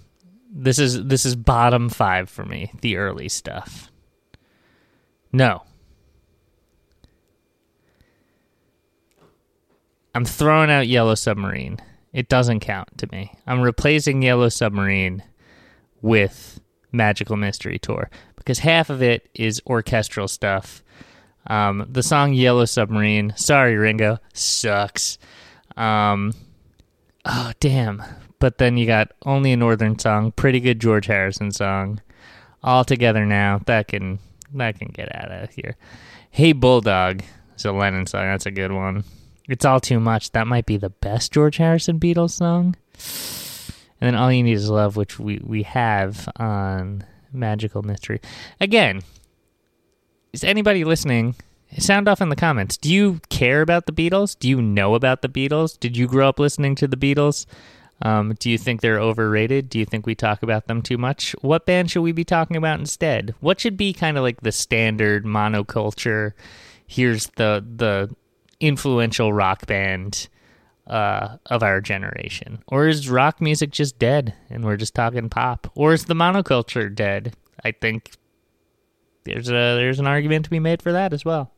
this 0.50 0.80
is 0.80 1.04
this 1.04 1.26
is 1.26 1.36
bottom 1.36 1.90
five 1.90 2.30
for 2.30 2.46
me. 2.46 2.72
The 2.80 2.96
early 2.96 3.28
stuff. 3.28 3.92
No. 5.34 5.64
I'm 10.14 10.24
throwing 10.24 10.72
out 10.72 10.88
Yellow 10.88 11.16
Submarine. 11.16 11.80
It 12.14 12.30
doesn't 12.30 12.62
count 12.62 12.98
to 13.00 13.10
me. 13.12 13.34
I'm 13.46 13.60
replacing 13.60 14.22
Yellow 14.22 14.48
Submarine 14.48 15.22
with 16.02 16.62
Magical 16.94 17.36
Mystery 17.36 17.78
Tour 17.78 18.10
because 18.38 18.60
half 18.60 18.90
of 18.90 19.02
it 19.02 19.28
is 19.34 19.62
orchestral 19.68 20.30
stuff. 20.30 20.82
Um, 21.48 21.86
the 21.90 22.04
song 22.04 22.32
Yellow 22.32 22.64
Submarine, 22.64 23.34
sorry 23.36 23.76
Ringo, 23.76 24.20
sucks. 24.34 25.18
Um, 25.76 26.32
oh 27.26 27.52
damn! 27.60 28.04
But 28.40 28.58
then 28.58 28.78
you 28.78 28.86
got 28.86 29.12
only 29.26 29.52
a 29.52 29.58
Northern 29.58 29.98
song, 30.00 30.32
pretty 30.32 30.60
good 30.60 30.80
George 30.80 31.08
Harrison 31.08 31.52
song. 31.52 32.02
All 32.64 32.84
together 32.84 33.26
now, 33.26 33.62
that 33.66 33.88
can 33.88 34.20
that 34.54 34.80
can 34.80 34.90
get 34.90 35.14
out 35.16 35.32
of 35.32 35.50
here. 35.52 35.76
Hey 36.30 36.52
Bulldog 36.54 37.24
is 37.56 37.66
a 37.66 37.72
Lennon 37.72 38.08
song. 38.08 38.24
That's 38.24 38.46
a 38.46 38.52
good 38.52 38.72
one. 38.72 39.04
It's 39.48 39.66
all 39.66 39.80
too 39.80 40.00
much. 40.00 40.32
That 40.32 40.48
might 40.48 40.66
be 40.66 40.78
the 40.78 40.90
best 40.90 41.32
George 41.32 41.58
Harrison 41.58 42.00
Beatles 42.00 42.32
song. 42.32 42.76
And 44.02 44.08
then 44.08 44.16
All 44.16 44.32
You 44.32 44.44
Need 44.44 44.54
Is 44.54 44.70
Love, 44.70 44.98
which 44.98 45.20
we, 45.20 45.40
we 45.44 45.64
have 45.64 46.28
on 46.38 47.06
Magical 47.32 47.84
Mystery. 47.84 48.20
Again, 48.60 49.02
is 50.34 50.44
anybody 50.44 50.84
listening? 50.84 51.36
Sound 51.78 52.08
off 52.08 52.22
in 52.22 52.30
the 52.30 52.36
comments. 52.36 52.78
Do 52.78 52.94
you 52.94 53.20
care 53.30 53.62
about 53.62 53.86
the 53.86 53.92
Beatles? 53.92 54.38
Do 54.40 54.48
you 54.48 54.62
know 54.62 54.96
about 54.96 55.22
the 55.22 55.30
Beatles? 55.30 55.78
Did 55.80 55.98
you 55.98 56.08
grow 56.08 56.30
up 56.30 56.40
listening 56.40 56.76
to 56.76 56.88
the 56.88 56.98
Beatles? 56.98 57.46
Um, 58.02 58.34
do 58.40 58.50
you 58.50 58.58
think 58.58 58.82
they're 58.82 59.00
overrated? 59.00 59.70
Do 59.70 59.80
you 59.80 59.86
think 59.86 60.06
we 60.06 60.16
talk 60.16 60.44
about 60.44 60.68
them 60.68 60.82
too 60.82 60.98
much? 60.98 61.34
What 61.42 61.66
band 61.66 61.92
should 61.92 62.02
we 62.02 62.12
be 62.12 62.26
talking 62.26 62.58
about 62.58 62.80
instead? 62.80 63.36
What 63.40 63.60
should 63.60 63.78
be 63.78 63.94
kind 63.94 64.18
of 64.18 64.24
like 64.24 64.42
the 64.42 64.52
standard 64.52 65.26
monoculture? 65.26 66.34
Here's 66.88 67.28
the 67.36 67.66
the 67.76 68.14
influential 68.60 69.34
rock 69.34 69.66
band 69.66 70.28
uh, 70.88 71.38
of 71.46 71.64
our 71.64 71.82
generation? 71.82 72.64
Or 72.68 72.88
is 72.88 73.10
rock 73.10 73.42
music 73.42 73.72
just 73.72 73.98
dead 73.98 74.34
and 74.50 74.66
we're 74.66 74.78
just 74.78 74.94
talking 74.96 75.30
pop? 75.30 75.72
Or 75.76 75.94
is 75.94 76.06
the 76.06 76.16
monoculture 76.16 76.94
dead? 76.94 77.36
I 77.64 77.72
think 77.72 78.12
there's 79.24 79.50
a 79.50 79.76
there's 79.76 80.00
an 80.00 80.08
argument 80.08 80.46
to 80.46 80.52
be 80.52 80.60
made 80.60 80.82
for 80.82 80.92
that 80.92 81.14
as 81.14 81.24
well. 81.24 81.55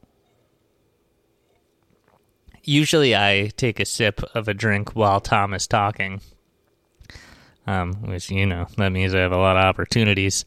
Usually, 2.68 3.16
I 3.16 3.52
take 3.56 3.80
a 3.80 3.86
sip 3.86 4.22
of 4.36 4.50
a 4.50 4.54
drink 4.54 4.94
while 4.94 5.22
Tom 5.22 5.54
is 5.54 5.68
talking, 5.68 6.20
um, 7.66 7.94
which 8.04 8.30
you 8.30 8.46
know 8.46 8.68
that 8.78 8.92
means 8.92 9.16
I 9.16 9.20
have 9.20 9.32
a 9.32 9.38
lot 9.38 9.56
of 9.56 9.64
opportunities. 9.64 10.44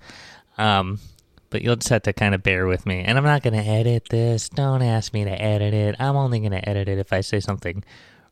Um, 0.58 1.00
but 1.48 1.62
you'll 1.62 1.76
just 1.76 1.88
have 1.88 2.02
to 2.02 2.12
kind 2.12 2.34
of 2.34 2.42
bear 2.42 2.66
with 2.66 2.86
me. 2.86 3.00
And 3.00 3.18
I'm 3.18 3.24
not 3.24 3.42
going 3.42 3.54
to 3.54 3.68
edit 3.68 4.08
this. 4.10 4.50
Don't 4.50 4.82
ask 4.82 5.12
me 5.12 5.24
to 5.24 5.42
edit 5.42 5.74
it. 5.74 5.96
I'm 5.98 6.14
only 6.14 6.40
going 6.40 6.52
to 6.52 6.68
edit 6.68 6.88
it 6.88 6.98
if 6.98 7.12
I 7.12 7.22
say 7.22 7.40
something 7.40 7.82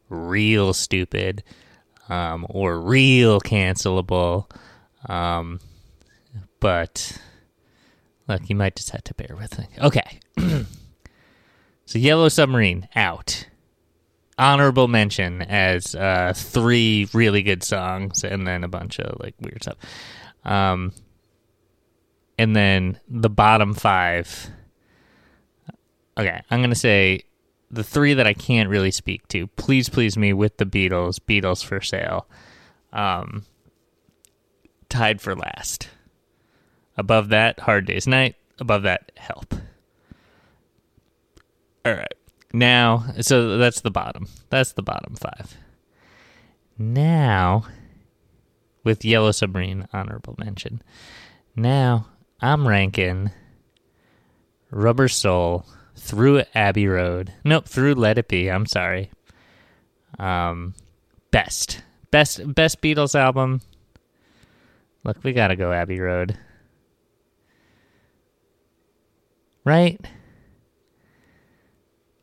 real 0.09 0.73
stupid 0.75 1.43
um, 2.09 2.47
or 2.49 2.79
real 2.79 3.41
cancelable. 3.41 4.51
Um, 5.07 5.61
but 6.61 7.19
look, 8.29 8.49
you 8.49 8.55
might 8.55 8.77
just 8.77 8.91
have 8.91 9.05
to 9.05 9.15
bear 9.15 9.35
with 9.35 9.59
me. 9.59 9.67
Okay. 9.79 10.21
so, 11.87 11.99
Yellow 11.99 12.29
Submarine 12.29 12.87
out. 12.95 13.47
Honorable 14.39 14.87
mention 14.87 15.43
as 15.43 15.95
uh, 15.95 16.33
three 16.35 17.09
really 17.13 17.43
good 17.43 17.65
songs 17.65 18.23
and 18.23 18.47
then 18.47 18.63
a 18.63 18.69
bunch 18.69 19.01
of 19.01 19.19
like 19.21 19.35
weird 19.41 19.63
stuff. 19.63 19.77
Um, 20.45 20.93
and 22.39 22.55
then 22.55 23.01
the 23.09 23.31
bottom 23.31 23.75
five. 23.75 24.51
Okay, 26.17 26.41
I'm 26.51 26.61
gonna 26.61 26.75
say 26.77 27.23
the 27.71 27.85
three 27.85 28.15
that 28.15 28.27
I 28.27 28.35
can't 28.35 28.69
really 28.69 28.91
speak 28.91 29.27
to. 29.29 29.47
Please, 29.49 29.89
please 29.89 30.17
me 30.17 30.33
with 30.33 30.57
the 30.57 30.67
Beatles. 30.67 31.19
Beatles 31.19 31.65
for 31.65 31.81
sale. 31.81 32.27
Um, 32.93 33.45
tied 34.89 35.21
for 35.21 35.35
last. 35.35 35.89
Above 36.97 37.29
that, 37.29 37.61
Hard 37.61 37.87
Day's 37.87 38.07
Night. 38.07 38.37
Above 38.59 38.83
that, 38.83 39.13
Help. 39.17 39.55
All 41.85 41.95
right. 41.95 42.15
Now, 42.53 43.05
so 43.21 43.59
that's 43.59 43.83
the 43.83 43.91
bottom. 43.91 44.27
That's 44.49 44.73
the 44.73 44.83
bottom 44.83 45.15
five. 45.17 45.57
Now, 46.79 47.65
with 48.85 49.05
Yellow 49.05 49.33
Submarine, 49.33 49.87
honorable 49.93 50.35
mention. 50.39 50.83
Now, 51.55 52.07
I'm 52.41 52.67
ranking 52.67 53.33
Rubber 54.71 55.09
Soul 55.09 55.67
through 55.97 56.45
Abbey 56.55 56.87
Road. 56.87 57.33
Nope, 57.45 57.67
through 57.67 57.95
Let 57.95 58.17
It 58.17 58.29
Be. 58.29 58.51
I'm 58.51 58.65
sorry. 58.67 59.11
Um, 60.19 60.75
best, 61.31 61.83
best, 62.11 62.55
best 62.55 62.81
Beatles 62.81 63.15
album. 63.15 63.61
Look, 65.05 65.23
we 65.23 65.33
gotta 65.33 65.57
go 65.57 65.73
Abbey 65.73 66.01
Road, 66.01 66.39
right? 69.65 70.01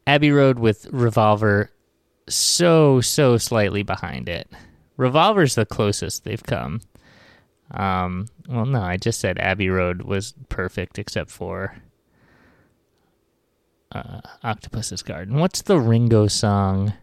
Abbey 0.07 0.31
Road 0.31 0.59
with 0.59 0.87
Revolver, 0.91 1.71
so 2.27 3.01
so 3.01 3.37
slightly 3.37 3.83
behind 3.83 4.29
it. 4.29 4.47
Revolver's 4.97 5.55
the 5.55 5.65
closest 5.65 6.23
they've 6.23 6.43
come. 6.43 6.81
Um, 7.71 8.27
well, 8.47 8.65
no, 8.65 8.81
I 8.81 8.97
just 8.97 9.19
said 9.19 9.39
Abbey 9.39 9.69
Road 9.69 10.03
was 10.03 10.33
perfect 10.49 10.99
except 10.99 11.31
for 11.31 11.75
uh, 13.91 14.21
Octopus's 14.43 15.01
Garden. 15.01 15.39
What's 15.39 15.61
the 15.63 15.79
Ringo 15.79 16.27
song 16.27 16.93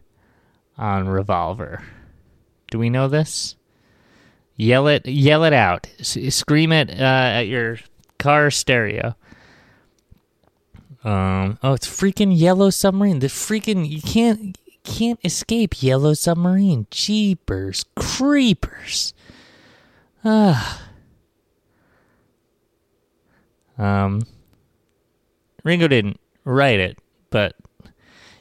on 0.77 1.07
Revolver? 1.07 1.83
Do 2.71 2.79
we 2.79 2.89
know 2.89 3.07
this? 3.07 3.55
Yell 4.55 4.87
it, 4.87 5.05
yell 5.07 5.43
it 5.43 5.53
out, 5.53 5.87
S- 5.99 6.17
scream 6.35 6.71
it 6.71 6.89
uh, 6.91 6.93
at 7.39 7.47
your 7.47 7.79
car 8.19 8.49
stereo. 8.51 9.15
Um, 11.03 11.59
oh, 11.61 11.73
it's 11.73 11.87
freaking 11.87 12.37
Yellow 12.37 12.69
Submarine. 12.69 13.19
The 13.19 13.27
freaking 13.27 13.89
you 13.89 14.01
can't 14.01 14.57
can't 14.83 15.19
escape 15.23 15.81
Yellow 15.81 16.13
Submarine. 16.13 16.87
Jeepers, 16.91 17.85
creepers. 17.95 19.13
Ah. 20.23 20.81
Um, 23.77 24.21
Ringo 25.63 25.87
didn't 25.87 26.19
write 26.45 26.79
it, 26.79 26.97
but 27.29 27.55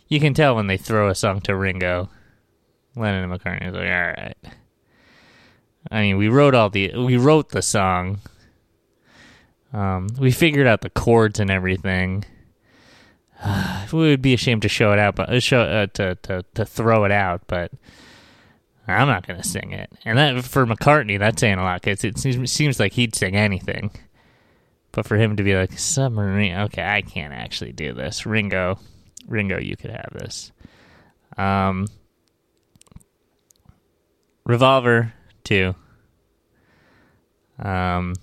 you 0.09 0.21
can 0.21 0.35
tell 0.35 0.55
when 0.55 0.67
they 0.67 0.77
throw 0.77 1.09
a 1.09 1.15
song 1.15 1.41
to 1.43 1.57
Ringo. 1.57 2.11
Lennon 2.95 3.31
and 3.31 3.41
McCartney 3.41 3.69
is 3.69 3.75
like, 3.75 3.85
all 3.85 4.25
right. 4.25 4.37
I 5.91 6.03
mean, 6.03 6.17
we 6.17 6.29
wrote 6.29 6.55
all 6.55 6.71
the 6.71 6.93
we 6.97 7.17
wrote 7.17 7.51
the 7.51 7.63
song. 7.63 8.21
Um, 9.73 10.09
we 10.19 10.31
figured 10.31 10.67
out 10.67 10.83
the 10.83 10.91
chords 10.91 11.41
and 11.41 11.51
everything. 11.51 12.25
we 13.93 13.99
would 13.99 14.23
be 14.23 14.35
ashamed 14.35 14.63
to 14.63 14.69
show 14.69 14.93
it 14.93 14.99
out, 14.99 15.17
but 15.17 15.29
uh, 15.31 15.41
show 15.41 15.63
uh, 15.63 15.87
to 15.95 16.15
to 16.17 16.45
to 16.55 16.65
throw 16.65 17.05
it 17.05 17.13
out, 17.13 17.43
but 17.47 17.73
I'm 18.87 19.09
not 19.09 19.27
gonna 19.27 19.45
sing 19.45 19.73
it. 19.73 19.91
And 20.05 20.19
that 20.19 20.45
for 20.45 20.67
McCartney, 20.67 21.19
that's 21.19 21.41
saying 21.41 21.59
a 21.59 21.63
lot 21.63 21.83
because 21.83 22.05
it 22.05 22.19
seems, 22.19 22.51
seems 22.53 22.81
like 22.81 22.93
he'd 22.93 23.15
sing 23.15 23.37
anything. 23.37 23.91
But 24.93 25.07
for 25.07 25.17
him 25.17 25.37
to 25.37 25.43
be 25.43 25.55
like 25.55 25.79
submarine, 25.79 26.55
okay, 26.55 26.85
I 26.85 27.01
can't 27.01 27.33
actually 27.33 27.73
do 27.73 27.95
this. 27.95 28.27
Ringo, 28.27 28.79
Ringo, 29.27 29.59
you 29.59 29.77
could 29.77 29.91
have 29.91 30.11
this. 30.13 30.53
Um, 31.39 31.87
Revolver 34.45 35.15
two. 35.45 35.75
Um, 37.59 38.15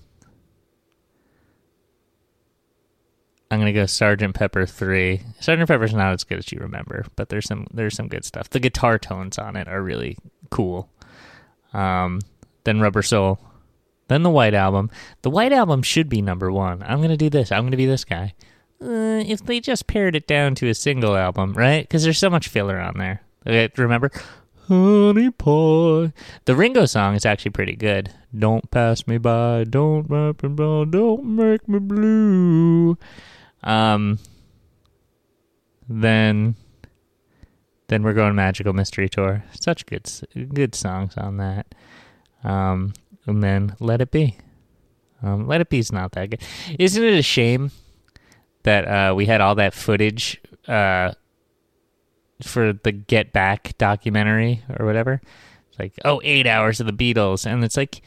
I'm 3.50 3.58
gonna 3.58 3.72
go 3.72 3.86
Sergeant 3.86 4.34
Pepper 4.34 4.64
three. 4.64 5.22
Sergeant 5.40 5.68
Pepper's 5.68 5.92
not 5.92 6.12
as 6.12 6.24
good 6.24 6.38
as 6.38 6.52
you 6.52 6.60
remember, 6.60 7.04
but 7.16 7.30
there's 7.30 7.46
some 7.46 7.66
there's 7.72 7.96
some 7.96 8.08
good 8.08 8.24
stuff. 8.24 8.48
The 8.48 8.60
guitar 8.60 8.98
tones 8.98 9.38
on 9.38 9.56
it 9.56 9.66
are 9.66 9.82
really 9.82 10.16
cool. 10.50 10.88
Um, 11.72 12.20
then 12.64 12.80
Rubber 12.80 13.02
Soul, 13.02 13.40
then 14.08 14.22
the 14.22 14.30
White 14.30 14.54
Album. 14.54 14.90
The 15.22 15.30
White 15.30 15.52
Album 15.52 15.82
should 15.82 16.08
be 16.08 16.22
number 16.22 16.52
one. 16.52 16.82
I'm 16.82 17.00
gonna 17.02 17.16
do 17.16 17.30
this. 17.30 17.50
I'm 17.50 17.64
gonna 17.64 17.76
be 17.76 17.86
this 17.86 18.04
guy. 18.04 18.34
Uh, 18.82 19.22
if 19.26 19.44
they 19.44 19.60
just 19.60 19.86
pared 19.86 20.16
it 20.16 20.26
down 20.26 20.54
to 20.54 20.68
a 20.68 20.74
single 20.74 21.16
album, 21.16 21.52
right? 21.52 21.82
Because 21.82 22.04
there's 22.04 22.18
so 22.18 22.30
much 22.30 22.48
filler 22.48 22.78
on 22.80 22.98
there. 22.98 23.22
Okay, 23.46 23.68
remember, 23.76 24.10
honey 24.68 25.30
pie. 25.30 26.12
The 26.44 26.54
Ringo 26.54 26.86
song 26.86 27.14
is 27.14 27.26
actually 27.26 27.50
pretty 27.50 27.74
good. 27.74 28.12
Don't 28.36 28.70
pass 28.70 29.06
me 29.06 29.18
by. 29.18 29.64
Don't 29.64 30.08
Don't 30.08 31.24
make 31.24 31.68
me 31.68 31.78
blue. 31.78 32.96
Um, 33.62 34.18
then, 35.88 36.54
then 37.88 38.02
we're 38.02 38.14
going 38.14 38.34
Magical 38.34 38.72
Mystery 38.72 39.08
Tour. 39.08 39.44
Such 39.58 39.86
good, 39.86 40.08
good 40.54 40.74
songs 40.74 41.16
on 41.16 41.36
that. 41.38 41.74
Um, 42.44 42.94
and 43.26 43.42
then 43.42 43.76
Let 43.80 44.00
It 44.00 44.10
Be. 44.10 44.36
Um, 45.22 45.46
Let 45.46 45.60
It 45.60 45.68
Be's 45.68 45.92
not 45.92 46.12
that 46.12 46.30
good. 46.30 46.40
Isn't 46.78 47.02
it 47.02 47.18
a 47.18 47.22
shame 47.22 47.70
that 48.62 48.84
uh, 48.86 49.14
we 49.14 49.26
had 49.26 49.40
all 49.40 49.54
that 49.56 49.74
footage 49.74 50.40
uh, 50.68 51.12
for 52.42 52.72
the 52.72 52.92
Get 52.92 53.32
Back 53.32 53.76
documentary 53.78 54.62
or 54.78 54.86
whatever? 54.86 55.20
It's 55.68 55.78
like, 55.78 55.94
oh, 56.04 56.20
eight 56.24 56.46
hours 56.46 56.80
of 56.80 56.86
the 56.86 56.92
Beatles, 56.92 57.46
and 57.46 57.62
it's 57.62 57.76
like 57.76 58.02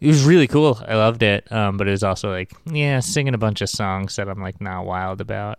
it 0.00 0.06
was 0.06 0.24
really 0.24 0.46
cool. 0.46 0.78
I 0.86 0.94
loved 0.96 1.22
it. 1.22 1.50
Um, 1.50 1.76
but 1.76 1.88
it 1.88 1.92
was 1.92 2.02
also 2.02 2.30
like, 2.30 2.52
yeah, 2.66 3.00
singing 3.00 3.34
a 3.34 3.38
bunch 3.38 3.60
of 3.60 3.70
songs 3.70 4.16
that 4.16 4.28
I'm 4.28 4.40
like 4.40 4.60
not 4.60 4.84
wild 4.84 5.20
about. 5.20 5.58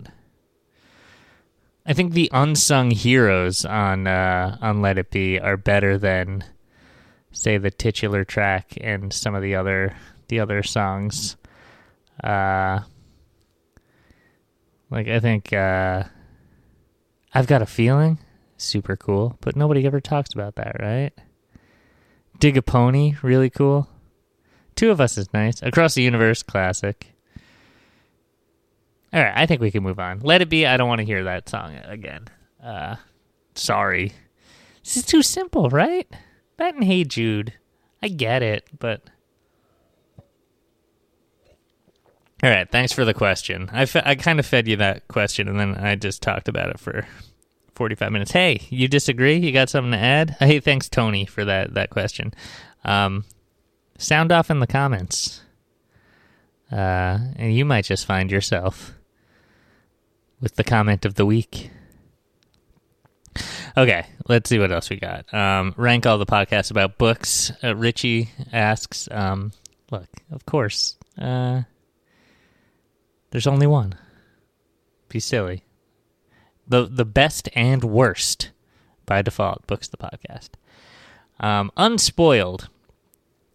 I 1.86 1.94
think 1.94 2.14
the 2.14 2.30
unsung 2.34 2.92
heroes 2.92 3.64
on 3.64 4.08
uh, 4.08 4.58
on 4.62 4.82
Let 4.82 4.98
It 4.98 5.10
Be 5.10 5.40
are 5.40 5.56
better 5.56 5.98
than, 5.98 6.44
say, 7.32 7.58
the 7.58 7.72
titular 7.72 8.26
track 8.26 8.78
and 8.82 9.14
some 9.14 9.36
of 9.36 9.42
the 9.42 9.56
other 9.56 9.96
the 10.28 10.42
other 10.42 10.64
songs. 10.64 11.38
Uh, 12.22 12.82
like 14.90 15.08
I 15.08 15.20
think 15.22 15.54
uh, 15.54 16.04
I've 17.34 17.48
got 17.48 17.62
a 17.62 17.66
feeling, 17.66 18.20
super 18.58 18.98
cool, 18.98 19.38
but 19.40 19.56
nobody 19.56 19.86
ever 19.86 20.02
talks 20.02 20.34
about 20.34 20.56
that, 20.56 20.76
right? 20.82 21.14
Dig 22.40 22.58
a 22.58 22.62
Pony, 22.62 23.16
really 23.22 23.50
cool. 23.50 23.90
Two 24.78 24.92
of 24.92 25.02
Us 25.02 25.18
is 25.18 25.34
nice. 25.34 25.62
Across 25.62 25.96
the 25.96 26.04
Universe, 26.04 26.44
classic. 26.44 27.08
All 29.12 29.22
right, 29.22 29.34
I 29.36 29.48
think 29.48 29.60
we 29.60 29.72
can 29.72 29.84
move 29.84 30.00
on. 30.00 30.20
Let 30.20 30.42
it 30.42 30.50
be. 30.50 30.66
I 30.68 30.78
don't 30.78 30.88
want 30.88 31.00
to 31.00 31.06
hear 31.06 31.24
that 31.24 31.50
song 31.50 31.76
again. 31.84 32.28
Uh, 32.64 32.98
sorry. 33.56 34.14
This 34.84 34.98
is 34.98 35.06
too 35.06 35.24
simple, 35.24 35.70
right? 35.70 36.08
That 36.58 36.76
and 36.76 36.84
Hey 36.84 37.04
Jude. 37.04 37.54
I 38.04 38.08
get 38.08 38.44
it, 38.44 38.68
but. 38.78 39.02
All 42.44 42.52
right, 42.52 42.70
thanks 42.70 42.94
for 42.94 43.04
the 43.04 43.16
question. 43.16 43.72
I, 43.74 43.86
fe- 43.86 44.04
I 44.06 44.14
kind 44.14 44.40
of 44.40 44.46
fed 44.46 44.68
you 44.68 44.76
that 44.76 45.08
question, 45.08 45.48
and 45.48 45.60
then 45.60 45.74
I 45.74 45.96
just 45.96 46.22
talked 46.22 46.48
about 46.48 46.70
it 46.70 46.80
for 46.80 47.08
45 47.74 48.12
minutes. 48.12 48.32
Hey, 48.32 48.62
you 48.70 48.88
disagree? 48.88 49.38
You 49.38 49.52
got 49.52 49.72
something 49.72 49.94
to 49.94 49.98
add? 49.98 50.36
Hey, 50.38 50.60
thanks, 50.60 50.88
Tony, 50.88 51.26
for 51.26 51.44
that, 51.46 51.74
that 51.74 51.90
question. 51.90 52.32
Um, 52.86 53.26
sound 53.98 54.32
off 54.32 54.50
in 54.50 54.60
the 54.60 54.68
comments. 54.68 55.42
Uh, 56.72 57.20
and 57.36 57.56
you 57.56 57.66
might 57.66 57.86
just 57.86 58.06
find 58.06 58.32
yourself 58.32 58.94
with 60.42 60.56
the 60.56 60.64
comment 60.64 61.06
of 61.06 61.16
the 61.16 61.26
week. 61.26 61.72
Okay, 63.76 64.08
let's 64.28 64.50
see 64.50 64.60
what 64.60 64.72
else 64.72 64.90
we 64.90 64.98
got. 64.98 65.32
Um, 65.34 65.74
rank 65.78 66.06
all 66.06 66.18
the 66.18 66.26
podcasts 66.26 66.72
about 66.72 66.98
books. 66.98 67.52
Uh, 67.64 67.76
Richie 67.76 68.30
asks, 68.52 69.08
um, 69.12 69.52
look, 69.92 70.08
of 70.32 70.46
course, 70.46 70.98
uh, 71.18 71.62
there's 73.32 73.48
only 73.48 73.68
one. 73.68 73.96
Be 75.10 75.20
silly. 75.20 75.64
The 76.68 76.86
the 76.86 77.06
best 77.06 77.48
and 77.56 77.84
worst 77.84 78.52
by 79.06 79.22
default 79.22 79.66
books 79.68 79.88
the 79.88 79.98
podcast. 79.98 80.50
Um, 81.40 81.72
unspoiled 81.78 82.68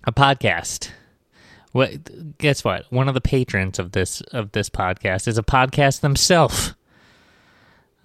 a 0.04 0.12
podcast. 0.12 0.90
What? 1.72 2.36
Guess 2.38 2.64
what? 2.64 2.84
One 2.90 3.08
of 3.08 3.14
the 3.14 3.20
patrons 3.20 3.78
of 3.78 3.92
this 3.92 4.20
of 4.32 4.52
this 4.52 4.68
podcast 4.68 5.26
is 5.26 5.38
a 5.38 5.42
podcast 5.42 6.00
themselves. 6.00 6.74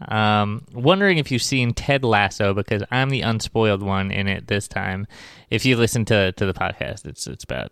Um, 0.08 0.64
wondering 0.74 1.18
if 1.18 1.32
you've 1.32 1.42
seen 1.42 1.74
Ted 1.74 2.04
Lasso 2.04 2.54
because 2.54 2.84
I'm 2.92 3.10
the 3.10 3.22
unspoiled 3.22 3.82
one 3.82 4.12
in 4.12 4.28
it 4.28 4.48
this 4.48 4.68
time. 4.68 5.08
If 5.50 5.66
you 5.66 5.76
listen 5.76 6.06
to 6.06 6.32
to 6.34 6.46
the 6.46 6.54
podcast, 6.54 7.06
it's 7.06 7.28
it's 7.28 7.44
about. 7.44 7.72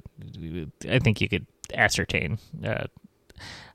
I 0.90 1.00
think 1.00 1.22
you 1.22 1.30
could 1.30 1.46
ascertain. 1.74 2.40
Uh, 2.64 2.86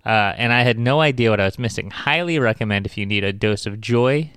uh, 0.04 0.34
and 0.36 0.52
I 0.52 0.62
had 0.62 0.78
no 0.78 1.00
idea 1.00 1.30
what 1.30 1.40
I 1.40 1.44
was 1.44 1.58
missing. 1.58 1.90
Highly 1.90 2.38
recommend 2.38 2.86
if 2.86 2.96
you 2.96 3.06
need 3.06 3.22
a 3.22 3.32
dose 3.32 3.66
of 3.66 3.80
joy 3.80 4.30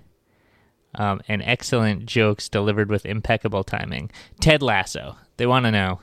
um, 0.95 1.21
and 1.28 1.41
excellent 1.41 2.06
jokes 2.06 2.49
delivered 2.49 2.89
with 2.89 3.06
impeccable 3.06 3.63
timing. 3.63 4.12
Ted 4.39 4.62
Lasso. 4.62 5.17
They 5.38 5.46
want 5.46 5.65
to 5.65 5.72
know 5.72 6.00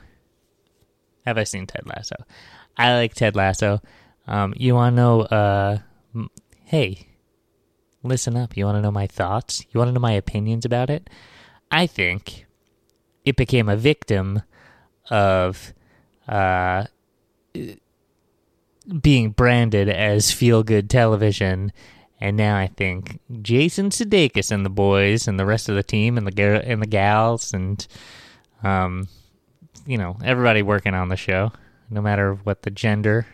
Have 1.25 1.37
I 1.37 1.43
seen 1.43 1.67
Ted 1.67 1.85
Lasso? 1.85 2.15
I 2.77 2.93
like 2.95 3.13
Ted 3.13 3.35
Lasso. 3.35 3.81
Um, 4.27 4.53
you 4.55 4.75
want 4.75 4.93
to 4.93 4.95
know, 4.95 5.21
uh, 5.21 5.77
hey, 6.65 7.07
listen 8.03 8.37
up. 8.37 8.55
You 8.55 8.65
want 8.65 8.77
to 8.77 8.81
know 8.81 8.91
my 8.91 9.07
thoughts? 9.07 9.65
You 9.69 9.77
want 9.77 9.89
to 9.89 9.93
know 9.93 9.99
my 9.99 10.13
opinions 10.13 10.65
about 10.65 10.89
it? 10.89 11.09
I 11.69 11.87
think 11.87 12.45
it 13.25 13.35
became 13.35 13.69
a 13.69 13.77
victim 13.77 14.41
of 15.09 15.73
uh, 16.27 16.85
being 19.01 19.31
branded 19.31 19.89
as 19.89 20.31
feel 20.31 20.63
good 20.63 20.89
television. 20.89 21.71
And 22.19 22.37
now 22.37 22.57
I 22.57 22.67
think 22.67 23.19
Jason 23.41 23.89
Sudeikis 23.89 24.51
and 24.51 24.65
the 24.65 24.69
boys 24.69 25.27
and 25.27 25.39
the 25.39 25.45
rest 25.45 25.69
of 25.69 25.75
the 25.75 25.83
team 25.83 26.17
and 26.17 26.27
the 26.27 26.31
gar- 26.31 26.53
and 26.53 26.81
the 26.81 26.87
gals 26.87 27.53
and 27.53 27.85
um, 28.63 29.07
you 29.85 29.97
know, 29.97 30.17
everybody 30.23 30.61
working 30.61 30.93
on 30.93 31.09
the 31.09 31.15
show, 31.15 31.51
no 31.89 32.01
matter 32.01 32.35
what 32.35 32.63
the 32.63 32.71
gender 32.71 33.25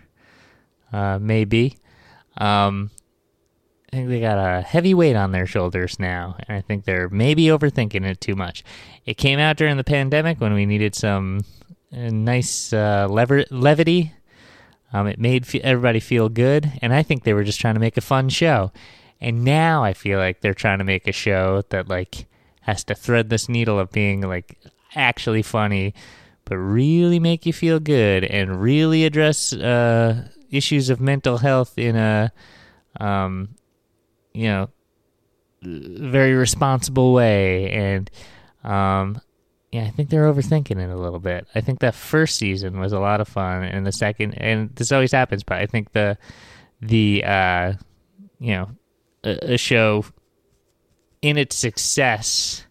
uh, 0.92 1.20
may 1.20 1.46
be. 1.46 1.78
Um, 2.38 2.92
I 3.92 3.96
think 3.96 4.10
they 4.10 4.20
got 4.20 4.38
a 4.38 4.62
heavy 4.62 4.94
weight 4.94 5.16
on 5.16 5.32
their 5.32 5.46
shoulders 5.46 6.00
now, 6.00 6.36
and 6.48 6.58
I 6.58 6.62
think 6.62 6.84
they're 6.84 7.10
maybe 7.10 7.46
overthinking 7.46 8.06
it 8.06 8.20
too 8.20 8.36
much. 8.36 8.64
It 9.06 9.16
came 9.18 9.40
out 9.40 9.58
during 9.58 9.78
the 9.78 9.84
pandemic 9.84 10.42
when 10.42 10.54
we 10.54 10.66
needed 10.66 10.94
some 10.94 11.42
uh, 11.94 12.10
nice 12.10 12.74
uh, 12.74 13.08
lever- 13.10 13.46
levity. 13.50 14.14
Um, 14.92 15.08
it 15.08 15.20
made 15.20 15.48
everybody 15.64 16.00
feel 16.00 16.28
good, 16.30 16.72
and 16.82 16.94
I 16.94 17.04
think 17.04 17.24
they 17.24 17.34
were 17.34 17.44
just 17.44 17.60
trying 17.62 17.76
to 17.76 17.80
make 17.80 17.98
a 17.98 18.02
fun 18.02 18.30
show. 18.30 18.72
And 19.20 19.44
now 19.44 19.84
I 19.84 19.94
feel 19.94 20.20
like 20.20 20.42
they're 20.42 20.54
trying 20.54 20.80
to 20.80 20.84
make 20.84 21.08
a 21.08 21.14
show 21.14 21.64
that 21.70 21.88
like 21.88 22.26
has 22.62 22.84
to 22.86 22.96
thread 22.96 23.30
this 23.30 23.50
needle 23.50 23.80
of 23.80 23.92
being 23.92 24.22
like 24.22 24.58
actually 24.96 25.42
funny 25.42 25.94
but 26.48 26.56
really 26.58 27.20
make 27.20 27.46
you 27.46 27.52
feel 27.52 27.80
good 27.80 28.24
and 28.24 28.62
really 28.62 29.04
address 29.04 29.52
uh, 29.52 30.30
issues 30.50 30.90
of 30.90 31.02
mental 31.02 31.38
health 31.38 31.78
in 31.78 31.98
a, 31.98 32.32
um, 33.02 33.50
you 34.34 34.48
know, 34.48 34.70
very 35.62 36.34
responsible 36.34 37.12
way, 37.12 37.70
and 37.72 38.10
um, 38.64 39.20
yeah, 39.74 39.84
I 39.84 39.90
think 39.90 40.10
they're 40.10 40.32
overthinking 40.32 40.78
it 40.78 40.90
a 40.90 40.96
little 40.96 41.20
bit. 41.20 41.48
I 41.54 41.60
think 41.60 41.80
that 41.80 41.96
first 41.96 42.38
season 42.38 42.80
was 42.80 42.94
a 42.94 43.00
lot 43.00 43.20
of 43.20 43.28
fun, 43.28 43.64
and 43.64 43.86
the 43.86 43.92
second, 43.92 44.36
and 44.36 44.74
this 44.76 44.94
always 44.94 45.12
happens, 45.12 45.44
but 45.44 45.58
I 45.58 45.66
think 45.66 45.92
the 45.92 46.18
the 46.82 47.26
uh, 47.26 47.74
you 48.40 48.54
know 48.54 48.70
a, 49.26 49.54
a 49.54 49.58
show 49.58 50.06
in 51.22 51.38
its 51.38 51.58
success 51.58 52.66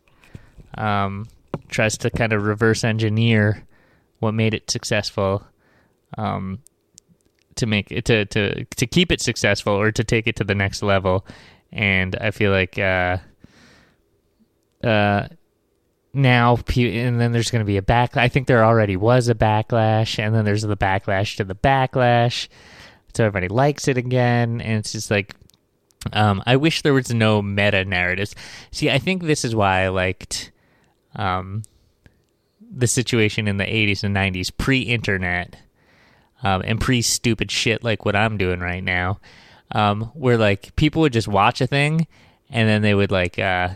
um, 0.78 1.28
tries 1.68 1.98
to 1.98 2.10
kind 2.10 2.32
of 2.32 2.44
reverse 2.44 2.82
engineer 2.84 3.65
what 4.20 4.32
made 4.32 4.54
it 4.54 4.70
successful 4.70 5.46
um, 6.18 6.60
to 7.56 7.66
make 7.66 7.90
it 7.90 8.04
to 8.04 8.24
to 8.26 8.64
to 8.64 8.86
keep 8.86 9.10
it 9.10 9.20
successful 9.20 9.72
or 9.72 9.90
to 9.90 10.04
take 10.04 10.26
it 10.26 10.36
to 10.36 10.44
the 10.44 10.54
next 10.54 10.82
level 10.82 11.26
and 11.72 12.14
i 12.16 12.30
feel 12.30 12.52
like 12.52 12.78
uh 12.78 13.16
uh 14.84 15.26
now 16.12 16.56
and 16.76 17.20
then 17.20 17.32
there's 17.32 17.50
going 17.50 17.60
to 17.60 17.66
be 17.66 17.76
a 17.76 17.82
back 17.82 18.16
i 18.16 18.28
think 18.28 18.46
there 18.46 18.64
already 18.64 18.96
was 18.96 19.28
a 19.28 19.34
backlash 19.34 20.18
and 20.18 20.34
then 20.34 20.44
there's 20.44 20.62
the 20.62 20.76
backlash 20.76 21.36
to 21.36 21.44
the 21.44 21.54
backlash 21.54 22.48
so 23.14 23.24
everybody 23.24 23.48
likes 23.48 23.88
it 23.88 23.98
again 23.98 24.60
and 24.60 24.78
it's 24.78 24.92
just 24.92 25.10
like 25.10 25.34
um, 26.12 26.40
I 26.46 26.54
wish 26.56 26.82
there 26.82 26.94
was 26.94 27.12
no 27.12 27.42
meta 27.42 27.84
narratives. 27.84 28.34
See, 28.70 28.90
I 28.90 28.98
think 28.98 29.22
this 29.22 29.44
is 29.44 29.56
why 29.56 29.82
I 29.82 29.88
liked 29.88 30.52
um, 31.16 31.62
the 32.76 32.86
situation 32.86 33.48
in 33.48 33.56
the 33.56 33.64
80s 33.64 34.04
and 34.04 34.14
90s, 34.14 34.50
pre 34.56 34.80
internet, 34.80 35.56
um, 36.42 36.62
and 36.64 36.80
pre 36.80 37.02
stupid 37.02 37.50
shit 37.50 37.82
like 37.82 38.04
what 38.04 38.14
I'm 38.14 38.36
doing 38.36 38.60
right 38.60 38.84
now, 38.84 39.18
um, 39.72 40.02
where 40.14 40.36
like 40.36 40.76
people 40.76 41.02
would 41.02 41.12
just 41.12 41.28
watch 41.28 41.60
a 41.60 41.66
thing 41.66 42.06
and 42.50 42.68
then 42.68 42.82
they 42.82 42.94
would 42.94 43.10
like, 43.10 43.38
uh, 43.38 43.70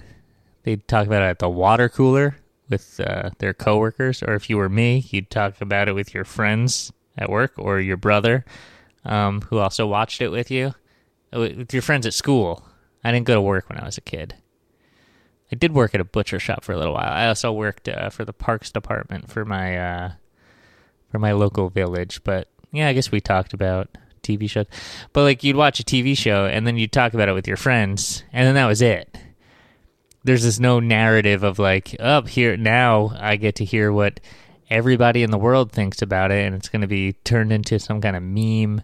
they'd 0.62 0.86
talk 0.86 1.06
about 1.06 1.22
it 1.22 1.26
at 1.26 1.38
the 1.38 1.48
water 1.48 1.88
cooler 1.88 2.36
with 2.68 3.00
uh, 3.00 3.30
their 3.38 3.52
coworkers, 3.52 4.22
or 4.22 4.34
if 4.34 4.48
you 4.48 4.56
were 4.56 4.68
me, 4.68 5.04
you'd 5.10 5.30
talk 5.30 5.60
about 5.60 5.88
it 5.88 5.94
with 5.94 6.14
your 6.14 6.24
friends 6.24 6.92
at 7.18 7.28
work 7.28 7.52
or 7.56 7.80
your 7.80 7.96
brother 7.96 8.44
um, 9.04 9.40
who 9.42 9.58
also 9.58 9.86
watched 9.86 10.20
it 10.20 10.28
with 10.28 10.50
you 10.50 10.74
with 11.32 11.72
your 11.72 11.82
friends 11.82 12.06
at 12.06 12.14
school. 12.14 12.64
I 13.04 13.12
didn't 13.12 13.26
go 13.26 13.34
to 13.34 13.40
work 13.40 13.68
when 13.68 13.78
I 13.78 13.84
was 13.84 13.98
a 13.98 14.02
kid. 14.02 14.34
I 15.52 15.56
did 15.56 15.72
work 15.72 15.94
at 15.94 16.00
a 16.00 16.04
butcher 16.04 16.38
shop 16.38 16.64
for 16.64 16.72
a 16.72 16.78
little 16.78 16.94
while. 16.94 17.12
I 17.12 17.26
also 17.26 17.52
worked 17.52 17.88
uh, 17.88 18.10
for 18.10 18.24
the 18.24 18.32
parks 18.32 18.70
department 18.70 19.28
for 19.28 19.44
my 19.44 19.76
uh, 19.76 20.12
for 21.10 21.18
my 21.18 21.32
local 21.32 21.68
village. 21.68 22.22
But 22.22 22.48
yeah, 22.72 22.88
I 22.88 22.92
guess 22.92 23.10
we 23.10 23.20
talked 23.20 23.52
about 23.52 23.88
TV 24.22 24.48
shows. 24.48 24.66
But 25.12 25.22
like 25.22 25.42
you'd 25.42 25.56
watch 25.56 25.80
a 25.80 25.84
TV 25.84 26.16
show 26.16 26.46
and 26.46 26.66
then 26.66 26.76
you'd 26.76 26.92
talk 26.92 27.14
about 27.14 27.28
it 27.28 27.32
with 27.32 27.48
your 27.48 27.56
friends, 27.56 28.22
and 28.32 28.46
then 28.46 28.54
that 28.54 28.66
was 28.66 28.82
it. 28.82 29.16
There's 30.22 30.44
this 30.44 30.60
no 30.60 30.80
narrative 30.80 31.42
of 31.42 31.58
like, 31.58 31.96
up 31.98 32.24
oh, 32.24 32.26
here 32.26 32.56
now 32.56 33.16
I 33.18 33.36
get 33.36 33.56
to 33.56 33.64
hear 33.64 33.90
what 33.90 34.20
everybody 34.68 35.22
in 35.22 35.30
the 35.30 35.38
world 35.38 35.72
thinks 35.72 36.02
about 36.02 36.30
it, 36.30 36.44
and 36.44 36.54
it's 36.54 36.68
going 36.68 36.82
to 36.82 36.86
be 36.86 37.14
turned 37.24 37.52
into 37.52 37.78
some 37.78 38.00
kind 38.00 38.16
of 38.16 38.22
meme 38.22 38.82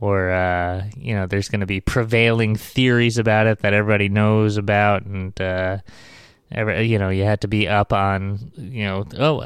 or 0.00 0.30
uh, 0.30 0.84
you 0.96 1.14
know 1.14 1.26
there's 1.26 1.48
going 1.48 1.60
to 1.60 1.66
be 1.66 1.80
prevailing 1.80 2.56
theories 2.56 3.18
about 3.18 3.46
it 3.46 3.60
that 3.60 3.72
everybody 3.72 4.08
knows 4.08 4.56
about 4.56 5.04
and 5.04 5.38
uh, 5.40 5.78
every, 6.52 6.86
you 6.86 6.98
know 6.98 7.08
you 7.08 7.24
had 7.24 7.40
to 7.40 7.48
be 7.48 7.66
up 7.66 7.92
on 7.92 8.52
you 8.56 8.84
know 8.84 9.06
oh 9.18 9.44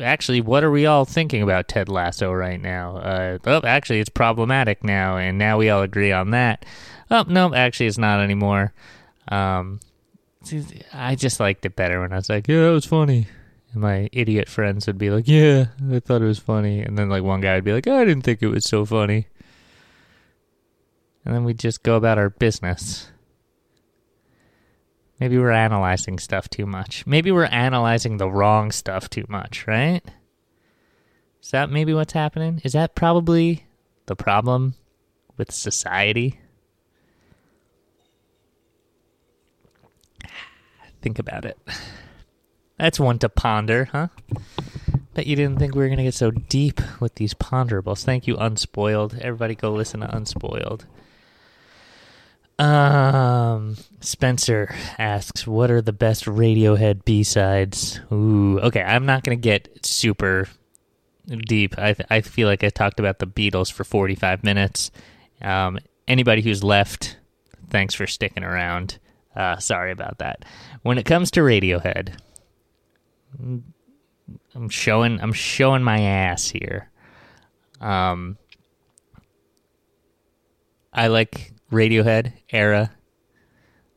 actually 0.00 0.40
what 0.40 0.64
are 0.64 0.70
we 0.70 0.86
all 0.86 1.04
thinking 1.04 1.42
about 1.42 1.68
ted 1.68 1.88
lasso 1.88 2.32
right 2.32 2.60
now? 2.60 2.96
Uh, 2.96 3.38
oh 3.46 3.60
actually 3.64 4.00
it's 4.00 4.10
problematic 4.10 4.82
now 4.82 5.16
and 5.16 5.38
now 5.38 5.58
we 5.58 5.70
all 5.70 5.82
agree 5.82 6.12
on 6.12 6.30
that. 6.30 6.64
Oh 7.10 7.24
no 7.28 7.54
actually 7.54 7.86
it's 7.86 7.98
not 7.98 8.20
anymore. 8.20 8.72
Um, 9.28 9.80
i 10.92 11.14
just 11.14 11.38
liked 11.38 11.64
it 11.64 11.76
better 11.76 12.00
when 12.00 12.12
i 12.12 12.16
was 12.16 12.28
like 12.28 12.48
yeah 12.48 12.66
it 12.66 12.72
was 12.72 12.84
funny. 12.84 13.28
And 13.72 13.80
my 13.80 14.10
idiot 14.12 14.48
friends 14.48 14.88
would 14.88 14.98
be 14.98 15.10
like 15.10 15.28
yeah 15.28 15.66
i 15.92 16.00
thought 16.00 16.22
it 16.22 16.26
was 16.26 16.40
funny. 16.40 16.80
And 16.80 16.98
then 16.98 17.08
like 17.08 17.22
one 17.22 17.40
guy 17.40 17.54
would 17.54 17.64
be 17.64 17.72
like 17.72 17.86
i 17.86 18.04
didn't 18.04 18.22
think 18.22 18.42
it 18.42 18.48
was 18.48 18.64
so 18.64 18.84
funny 18.84 19.28
and 21.24 21.34
then 21.34 21.44
we 21.44 21.54
just 21.54 21.82
go 21.82 21.96
about 21.96 22.18
our 22.18 22.30
business. 22.30 23.10
Maybe 25.20 25.38
we're 25.38 25.52
analyzing 25.52 26.18
stuff 26.18 26.48
too 26.48 26.66
much. 26.66 27.06
Maybe 27.06 27.30
we're 27.30 27.44
analyzing 27.44 28.16
the 28.16 28.28
wrong 28.30 28.72
stuff 28.72 29.08
too 29.08 29.24
much, 29.28 29.66
right? 29.68 30.02
Is 31.40 31.50
that 31.52 31.70
maybe 31.70 31.94
what's 31.94 32.12
happening? 32.12 32.60
Is 32.64 32.72
that 32.72 32.94
probably 32.94 33.66
the 34.06 34.16
problem 34.16 34.74
with 35.36 35.52
society? 35.52 36.40
Think 41.02 41.18
about 41.20 41.44
it. 41.44 41.58
That's 42.78 42.98
one 42.98 43.20
to 43.20 43.28
ponder, 43.28 43.84
huh? 43.92 44.08
Bet 45.14 45.26
you 45.26 45.36
didn't 45.36 45.58
think 45.58 45.74
we 45.74 45.82
were 45.82 45.88
going 45.88 45.98
to 45.98 46.04
get 46.04 46.14
so 46.14 46.30
deep 46.30 46.80
with 46.98 47.14
these 47.16 47.34
ponderables. 47.34 48.02
Thank 48.02 48.26
you, 48.26 48.36
Unspoiled. 48.36 49.18
Everybody 49.20 49.54
go 49.54 49.72
listen 49.72 50.00
to 50.00 50.16
Unspoiled. 50.16 50.86
Um, 52.58 53.76
Spencer 54.00 54.74
asks, 54.98 55.46
"What 55.46 55.70
are 55.70 55.80
the 55.82 55.92
best 55.92 56.26
Radiohead 56.26 57.04
B 57.04 57.22
sides?" 57.22 58.00
Ooh, 58.12 58.60
okay. 58.60 58.82
I'm 58.82 59.06
not 59.06 59.24
gonna 59.24 59.36
get 59.36 59.84
super 59.84 60.48
deep. 61.26 61.78
I 61.78 61.94
th- 61.94 62.06
I 62.10 62.20
feel 62.20 62.48
like 62.48 62.62
I 62.62 62.68
talked 62.68 63.00
about 63.00 63.18
the 63.18 63.26
Beatles 63.26 63.72
for 63.72 63.84
45 63.84 64.44
minutes. 64.44 64.90
Um, 65.40 65.78
anybody 66.06 66.42
who's 66.42 66.62
left, 66.62 67.18
thanks 67.70 67.94
for 67.94 68.06
sticking 68.06 68.44
around. 68.44 68.98
Uh, 69.34 69.56
sorry 69.56 69.90
about 69.92 70.18
that. 70.18 70.44
When 70.82 70.98
it 70.98 71.04
comes 71.04 71.30
to 71.32 71.40
Radiohead, 71.40 72.18
I'm 74.54 74.68
showing 74.68 75.20
I'm 75.20 75.32
showing 75.32 75.82
my 75.82 76.00
ass 76.00 76.48
here. 76.48 76.90
Um, 77.80 78.36
I 80.92 81.08
like 81.08 81.51
Radiohead 81.72 82.32
era 82.50 82.92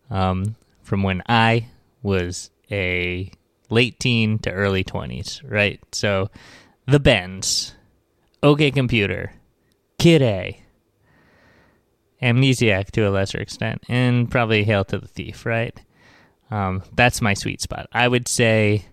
um, 0.09 0.55
from 0.81 1.03
when 1.03 1.21
I 1.27 1.67
was 2.01 2.49
a 2.71 3.31
late 3.69 3.99
teen 3.99 4.39
to 4.39 4.51
early 4.51 4.83
20s, 4.83 5.41
right? 5.49 5.79
So 5.91 6.29
the 6.87 6.99
Bends, 6.99 7.75
OK 8.41 8.71
Computer, 8.71 9.33
Kid 9.99 10.21
A, 10.21 10.61
Amnesiac 12.21 12.91
to 12.91 13.07
a 13.07 13.11
lesser 13.11 13.39
extent, 13.39 13.83
and 13.89 14.31
probably 14.31 14.63
Hail 14.63 14.85
to 14.85 14.97
the 14.97 15.07
Thief, 15.07 15.45
right? 15.45 15.79
Um, 16.51 16.83
that's 16.93 17.21
my 17.21 17.33
sweet 17.33 17.61
spot. 17.61 17.87
I 17.91 18.07
would 18.07 18.27
say 18.27 18.85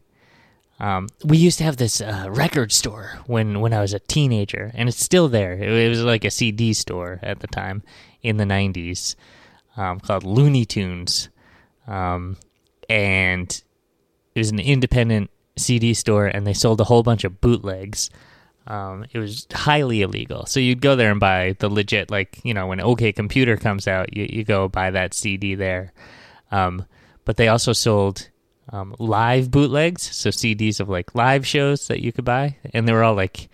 um, 0.80 1.08
we 1.24 1.36
used 1.36 1.58
to 1.58 1.64
have 1.64 1.76
this 1.76 2.00
uh, 2.00 2.26
record 2.30 2.72
store 2.72 3.20
when, 3.26 3.60
when 3.60 3.72
I 3.72 3.80
was 3.80 3.92
a 3.92 4.00
teenager, 4.00 4.72
and 4.74 4.88
it's 4.88 5.02
still 5.02 5.28
there. 5.28 5.52
It, 5.52 5.68
it 5.68 5.88
was 5.88 6.02
like 6.02 6.24
a 6.24 6.30
CD 6.30 6.72
store 6.72 7.20
at 7.22 7.40
the 7.40 7.46
time, 7.46 7.82
in 8.22 8.36
the 8.36 8.44
90s 8.44 9.16
um, 9.76 10.00
called 10.00 10.24
Looney 10.24 10.64
Tunes. 10.64 11.28
Um, 11.86 12.36
and 12.88 13.62
it 14.34 14.38
was 14.38 14.50
an 14.50 14.60
independent 14.60 15.30
CD 15.56 15.94
store, 15.94 16.26
and 16.26 16.46
they 16.46 16.54
sold 16.54 16.80
a 16.80 16.84
whole 16.84 17.02
bunch 17.02 17.24
of 17.24 17.40
bootlegs. 17.40 18.10
Um, 18.66 19.06
it 19.12 19.18
was 19.18 19.46
highly 19.52 20.02
illegal. 20.02 20.46
So 20.46 20.60
you'd 20.60 20.80
go 20.80 20.94
there 20.94 21.10
and 21.10 21.20
buy 21.20 21.56
the 21.58 21.68
legit, 21.68 22.10
like, 22.10 22.38
you 22.44 22.54
know, 22.54 22.68
when 22.68 22.80
OK 22.80 23.12
Computer 23.12 23.56
comes 23.56 23.88
out, 23.88 24.16
you, 24.16 24.26
you 24.30 24.44
go 24.44 24.68
buy 24.68 24.90
that 24.90 25.14
CD 25.14 25.54
there. 25.54 25.92
Um, 26.50 26.86
but 27.24 27.36
they 27.36 27.48
also 27.48 27.72
sold 27.72 28.28
um, 28.70 28.94
live 28.98 29.50
bootlegs, 29.50 30.02
so 30.02 30.30
CDs 30.30 30.80
of 30.80 30.88
like 30.88 31.14
live 31.14 31.46
shows 31.46 31.88
that 31.88 32.00
you 32.00 32.12
could 32.12 32.24
buy, 32.24 32.56
and 32.72 32.86
they 32.86 32.92
were 32.92 33.02
all 33.02 33.14
like 33.14 33.48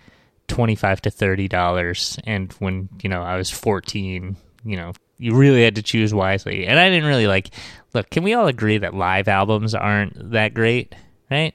twenty 0.47 0.75
five 0.75 1.01
to 1.01 1.09
thirty 1.09 1.47
dollars. 1.47 2.17
And 2.25 2.51
when 2.53 2.89
you 3.01 3.09
know 3.09 3.21
I 3.21 3.37
was 3.37 3.49
fourteen, 3.49 4.37
you 4.63 4.75
know, 4.75 4.93
you 5.17 5.35
really 5.35 5.63
had 5.63 5.75
to 5.75 5.81
choose 5.81 6.13
wisely. 6.13 6.65
And 6.65 6.79
I 6.79 6.89
didn't 6.89 7.09
really 7.09 7.27
like. 7.27 7.49
Look, 7.93 8.09
can 8.09 8.23
we 8.23 8.33
all 8.33 8.47
agree 8.47 8.77
that 8.77 8.93
live 8.93 9.27
albums 9.27 9.73
aren't 9.73 10.31
that 10.31 10.53
great, 10.53 10.95
right? 11.29 11.53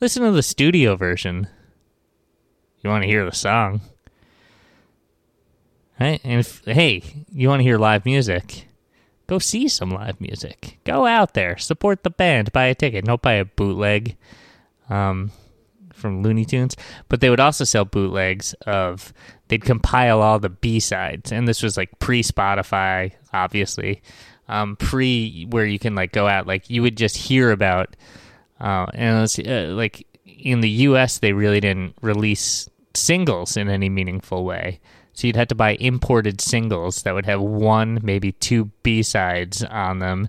Listen 0.00 0.22
to 0.22 0.30
the 0.30 0.42
studio 0.42 0.96
version. 0.96 1.48
You 2.82 2.90
want 2.90 3.02
to 3.02 3.08
hear 3.08 3.24
the 3.24 3.34
song, 3.34 3.80
right? 5.98 6.20
And 6.22 6.40
if 6.40 6.62
hey, 6.64 7.24
you 7.32 7.48
want 7.48 7.60
to 7.60 7.64
hear 7.64 7.78
live 7.78 8.04
music, 8.04 8.68
go 9.26 9.38
see 9.38 9.68
some 9.68 9.90
live 9.90 10.20
music. 10.20 10.78
Go 10.84 11.06
out 11.06 11.32
there, 11.32 11.56
support 11.56 12.02
the 12.02 12.10
band, 12.10 12.52
buy 12.52 12.64
a 12.66 12.74
ticket. 12.74 13.06
Don't 13.06 13.22
buy 13.22 13.34
a 13.34 13.46
bootleg. 13.46 14.16
Um, 14.90 15.32
from 16.04 16.22
Looney 16.22 16.44
Tunes, 16.44 16.76
but 17.08 17.22
they 17.22 17.30
would 17.30 17.40
also 17.40 17.64
sell 17.64 17.86
bootlegs 17.86 18.52
of 18.66 19.14
they'd 19.48 19.64
compile 19.64 20.20
all 20.20 20.38
the 20.38 20.48
B 20.48 20.80
sides, 20.80 21.32
and 21.32 21.46
this 21.46 21.62
was 21.62 21.76
like 21.76 21.98
pre 21.98 22.22
Spotify, 22.22 23.12
obviously, 23.32 24.02
um, 24.48 24.76
pre 24.76 25.46
where 25.50 25.66
you 25.66 25.78
can 25.78 25.94
like 25.94 26.12
go 26.12 26.26
out, 26.26 26.46
like 26.46 26.70
you 26.70 26.82
would 26.82 26.96
just 26.96 27.16
hear 27.16 27.50
about, 27.50 27.96
uh, 28.60 28.86
and 28.94 29.28
uh, 29.46 29.74
like 29.74 30.06
in 30.24 30.60
the 30.60 30.70
U.S. 30.70 31.18
they 31.18 31.32
really 31.32 31.60
didn't 31.60 31.94
release 32.02 32.68
singles 32.94 33.56
in 33.56 33.68
any 33.68 33.88
meaningful 33.88 34.44
way, 34.44 34.80
So 35.14 35.26
you'd 35.26 35.36
have 35.36 35.48
to 35.48 35.54
buy 35.54 35.76
imported 35.76 36.40
singles 36.40 37.02
that 37.02 37.14
would 37.14 37.26
have 37.26 37.40
one, 37.40 38.00
maybe 38.02 38.32
two 38.32 38.66
B 38.82 39.02
sides 39.02 39.62
on 39.64 39.98
them, 40.00 40.28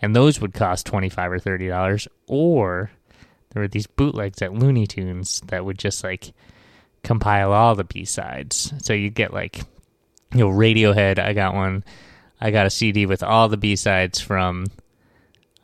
and 0.00 0.14
those 0.14 0.40
would 0.40 0.54
cost 0.54 0.86
twenty 0.86 1.08
five 1.08 1.32
or 1.32 1.38
thirty 1.38 1.68
dollars. 1.68 2.06
Or 2.26 2.90
there 3.50 3.62
were 3.62 3.68
these 3.68 3.86
bootlegs 3.86 4.42
at 4.42 4.52
Looney 4.52 4.86
Tunes 4.86 5.40
that 5.46 5.64
would 5.64 5.78
just 5.78 6.04
like 6.04 6.32
compile 7.06 7.52
all 7.52 7.76
the 7.76 7.84
B 7.84 8.04
sides. 8.04 8.74
So 8.82 8.92
you 8.92 9.10
get 9.10 9.32
like, 9.32 9.58
you 10.32 10.40
know, 10.40 10.48
Radiohead. 10.48 11.18
I 11.18 11.32
got 11.32 11.54
one. 11.54 11.84
I 12.40 12.50
got 12.50 12.66
a 12.66 12.70
CD 12.70 13.06
with 13.06 13.22
all 13.22 13.48
the 13.48 13.56
B 13.56 13.76
sides 13.76 14.20
from 14.20 14.66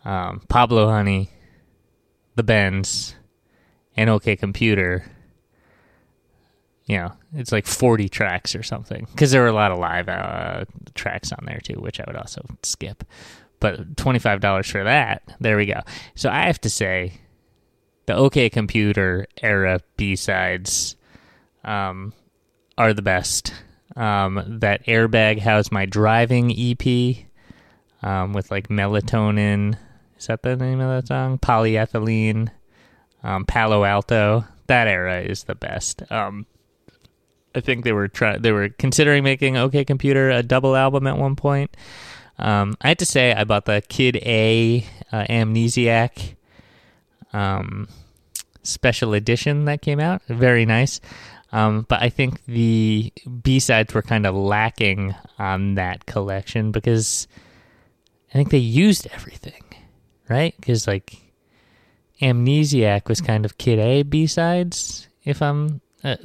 um, 0.04 0.40
Pablo 0.48 0.88
Honey, 0.88 1.30
The 2.36 2.44
Bends, 2.44 3.16
and 3.96 4.08
OK 4.08 4.36
Computer 4.36 5.04
you 6.86 6.96
know, 6.96 7.12
it's 7.34 7.52
like 7.52 7.66
40 7.66 8.08
tracks 8.08 8.54
or 8.54 8.62
something 8.62 9.06
because 9.10 9.30
there 9.30 9.42
were 9.42 9.48
a 9.48 9.54
lot 9.54 9.70
of 9.70 9.78
live 9.78 10.08
uh, 10.08 10.64
tracks 10.94 11.32
on 11.32 11.44
there 11.46 11.60
too, 11.62 11.80
which 11.80 12.00
I 12.00 12.04
would 12.06 12.16
also 12.16 12.44
skip. 12.62 13.04
But 13.60 13.94
$25 13.94 14.70
for 14.70 14.84
that, 14.84 15.22
there 15.40 15.56
we 15.56 15.66
go. 15.66 15.80
So 16.16 16.28
I 16.28 16.46
have 16.46 16.60
to 16.62 16.70
say, 16.70 17.20
the 18.06 18.16
OK 18.16 18.50
Computer 18.50 19.26
era 19.40 19.80
B 19.96 20.16
sides 20.16 20.96
um, 21.64 22.12
are 22.76 22.92
the 22.92 23.02
best. 23.02 23.52
Um, 23.94 24.58
that 24.60 24.86
Airbag 24.86 25.38
How's 25.40 25.70
My 25.70 25.84
Driving 25.84 26.50
EP 26.50 27.26
um, 28.02 28.32
with 28.32 28.50
like 28.50 28.68
melatonin. 28.68 29.76
Is 30.18 30.26
that 30.28 30.42
the 30.42 30.56
name 30.56 30.80
of 30.80 30.88
that 30.88 31.08
song? 31.08 31.38
Polyethylene, 31.38 32.48
um, 33.22 33.44
Palo 33.44 33.84
Alto. 33.84 34.44
That 34.66 34.88
era 34.88 35.20
is 35.20 35.44
the 35.44 35.54
best. 35.54 36.10
Um, 36.10 36.46
I 37.54 37.60
think 37.60 37.84
they 37.84 37.92
were 37.92 38.08
try- 38.08 38.38
they 38.38 38.52
were 38.52 38.70
considering 38.70 39.24
making 39.24 39.56
OK 39.56 39.84
Computer 39.84 40.30
a 40.30 40.42
double 40.42 40.74
album 40.74 41.06
at 41.06 41.18
one 41.18 41.36
point. 41.36 41.76
Um, 42.38 42.76
I 42.80 42.88
had 42.88 42.98
to 43.00 43.06
say 43.06 43.32
I 43.32 43.44
bought 43.44 43.66
the 43.66 43.82
Kid 43.88 44.16
A 44.16 44.86
uh, 45.12 45.24
Amnesiac 45.28 46.36
um, 47.32 47.88
special 48.62 49.14
edition 49.14 49.66
that 49.66 49.82
came 49.82 50.00
out. 50.00 50.22
Very 50.28 50.64
nice. 50.64 51.00
Um, 51.52 51.84
but 51.88 52.02
I 52.02 52.08
think 52.08 52.44
the 52.46 53.12
B 53.42 53.60
sides 53.60 53.92
were 53.92 54.02
kind 54.02 54.26
of 54.26 54.34
lacking 54.34 55.14
on 55.38 55.74
that 55.74 56.06
collection 56.06 56.72
because 56.72 57.28
I 58.30 58.32
think 58.34 58.50
they 58.50 58.58
used 58.58 59.06
everything, 59.12 59.62
right? 60.28 60.54
Because 60.58 60.86
like 60.86 61.18
Amnesiac 62.22 63.08
was 63.08 63.20
kind 63.20 63.44
of 63.44 63.58
Kid 63.58 63.78
A 63.78 64.02
B 64.02 64.26
sides, 64.26 65.08
if 65.24 65.42
I'm 65.42 65.80
uh, 66.04 66.16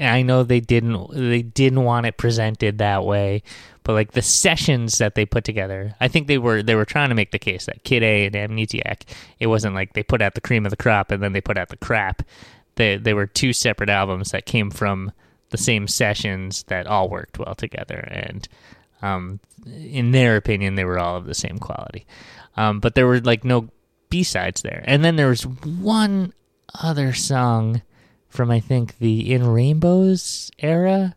I 0.00 0.22
know 0.22 0.42
they 0.42 0.60
didn't 0.60 1.10
they 1.12 1.42
didn't 1.42 1.82
want 1.82 2.06
it 2.06 2.16
presented 2.16 2.78
that 2.78 3.04
way, 3.04 3.42
but 3.82 3.94
like 3.94 4.12
the 4.12 4.22
sessions 4.22 4.98
that 4.98 5.14
they 5.14 5.26
put 5.26 5.42
together, 5.42 5.94
I 6.00 6.08
think 6.08 6.26
they 6.26 6.38
were 6.38 6.62
they 6.62 6.74
were 6.74 6.84
trying 6.84 7.08
to 7.08 7.14
make 7.14 7.32
the 7.32 7.38
case 7.38 7.66
that 7.66 7.82
Kid 7.82 8.02
A 8.02 8.26
and 8.26 8.34
Amnesiac, 8.34 9.02
it 9.40 9.48
wasn't 9.48 9.74
like 9.74 9.94
they 9.94 10.02
put 10.02 10.22
out 10.22 10.34
the 10.34 10.40
cream 10.40 10.64
of 10.64 10.70
the 10.70 10.76
crop 10.76 11.10
and 11.10 11.22
then 11.22 11.32
they 11.32 11.40
put 11.40 11.58
out 11.58 11.70
the 11.70 11.76
crap. 11.76 12.22
They 12.76 12.96
they 12.96 13.14
were 13.14 13.26
two 13.26 13.52
separate 13.52 13.90
albums 13.90 14.30
that 14.30 14.46
came 14.46 14.70
from 14.70 15.12
the 15.50 15.58
same 15.58 15.88
sessions 15.88 16.64
that 16.64 16.86
all 16.86 17.08
worked 17.08 17.38
well 17.38 17.54
together, 17.54 18.08
and 18.10 18.48
um, 19.02 19.40
in 19.66 20.12
their 20.12 20.36
opinion, 20.36 20.74
they 20.74 20.84
were 20.84 20.98
all 20.98 21.16
of 21.16 21.26
the 21.26 21.34
same 21.34 21.58
quality. 21.58 22.06
Um, 22.56 22.80
but 22.80 22.94
there 22.94 23.06
were 23.06 23.20
like 23.20 23.44
no 23.44 23.68
B 24.08 24.22
sides 24.22 24.62
there, 24.62 24.82
and 24.86 25.04
then 25.04 25.16
there 25.16 25.28
was 25.28 25.46
one 25.46 26.32
other 26.82 27.12
song 27.12 27.82
from 28.28 28.50
I 28.50 28.60
think 28.60 28.98
the 28.98 29.32
In 29.32 29.46
Rainbows 29.46 30.50
era. 30.58 31.14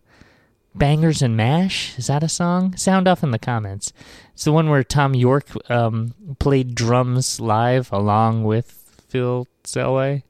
Bangers 0.75 1.21
and 1.23 1.35
Mash 1.35 1.97
is 1.97 2.07
that 2.07 2.23
a 2.23 2.29
song? 2.29 2.77
Sound 2.77 3.07
off 3.07 3.23
in 3.23 3.31
the 3.31 3.39
comments. 3.39 3.91
It's 4.33 4.45
the 4.45 4.53
one 4.53 4.69
where 4.69 4.83
Thom 4.83 5.15
Yorke 5.15 5.49
um, 5.69 6.13
played 6.37 6.75
drums 6.75 7.39
live 7.39 7.91
along 7.91 8.43
with 8.43 8.71
Phil 9.09 9.47
Selway. 9.63 10.23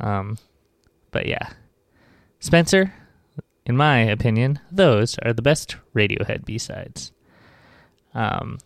Um, 0.00 0.38
but 1.10 1.26
yeah, 1.26 1.50
Spencer, 2.40 2.92
in 3.64 3.76
my 3.76 3.98
opinion, 4.00 4.60
those 4.70 5.18
are 5.24 5.32
the 5.32 5.42
best 5.42 5.76
Radiohead 5.94 6.44
B 6.44 6.58
sides. 6.58 7.12
Um, 8.14 8.58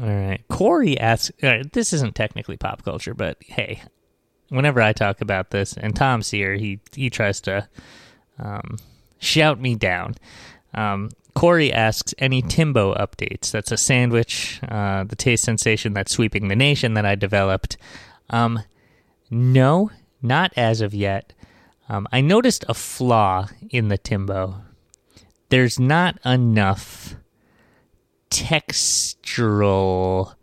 all 0.00 0.08
right, 0.08 0.42
Corey 0.48 0.98
asks. 0.98 1.30
this 1.72 1.92
isn't 1.92 2.14
technically 2.14 2.56
pop 2.56 2.82
culture, 2.82 3.14
but 3.14 3.36
hey, 3.40 3.82
whenever 4.48 4.80
I 4.80 4.92
talk 4.92 5.20
about 5.20 5.50
this, 5.50 5.76
and 5.76 5.94
Tom's 5.94 6.30
here, 6.30 6.54
he 6.54 6.80
he 6.94 7.10
tries 7.10 7.40
to 7.42 7.68
um, 8.38 8.78
shout 9.18 9.60
me 9.60 9.74
down. 9.74 10.14
Um, 10.74 11.10
Corey 11.34 11.72
asks 11.72 12.14
any 12.18 12.42
Timbo 12.42 12.94
updates. 12.94 13.50
That's 13.50 13.72
a 13.72 13.76
sandwich, 13.76 14.60
uh, 14.68 15.04
the 15.04 15.16
taste 15.16 15.44
sensation 15.44 15.92
that's 15.92 16.12
sweeping 16.12 16.48
the 16.48 16.56
nation 16.56 16.94
that 16.94 17.06
I 17.06 17.14
developed. 17.14 17.76
Um, 18.30 18.60
no, 19.30 19.90
not 20.20 20.52
as 20.56 20.80
of 20.80 20.92
yet. 20.92 21.32
Um, 21.88 22.06
I 22.12 22.20
noticed 22.20 22.64
a 22.68 22.74
flaw 22.74 23.48
in 23.70 23.88
the 23.88 23.98
Timbo. 23.98 24.62
There's 25.48 25.80
not 25.80 26.18
enough 26.24 27.16
textural 28.30 30.34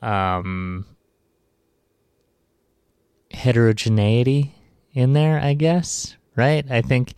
um, 0.00 0.86
heterogeneity 3.30 4.54
in 4.94 5.12
there, 5.12 5.38
I 5.38 5.54
guess, 5.54 6.16
right? 6.36 6.64
I 6.70 6.82
think 6.82 7.14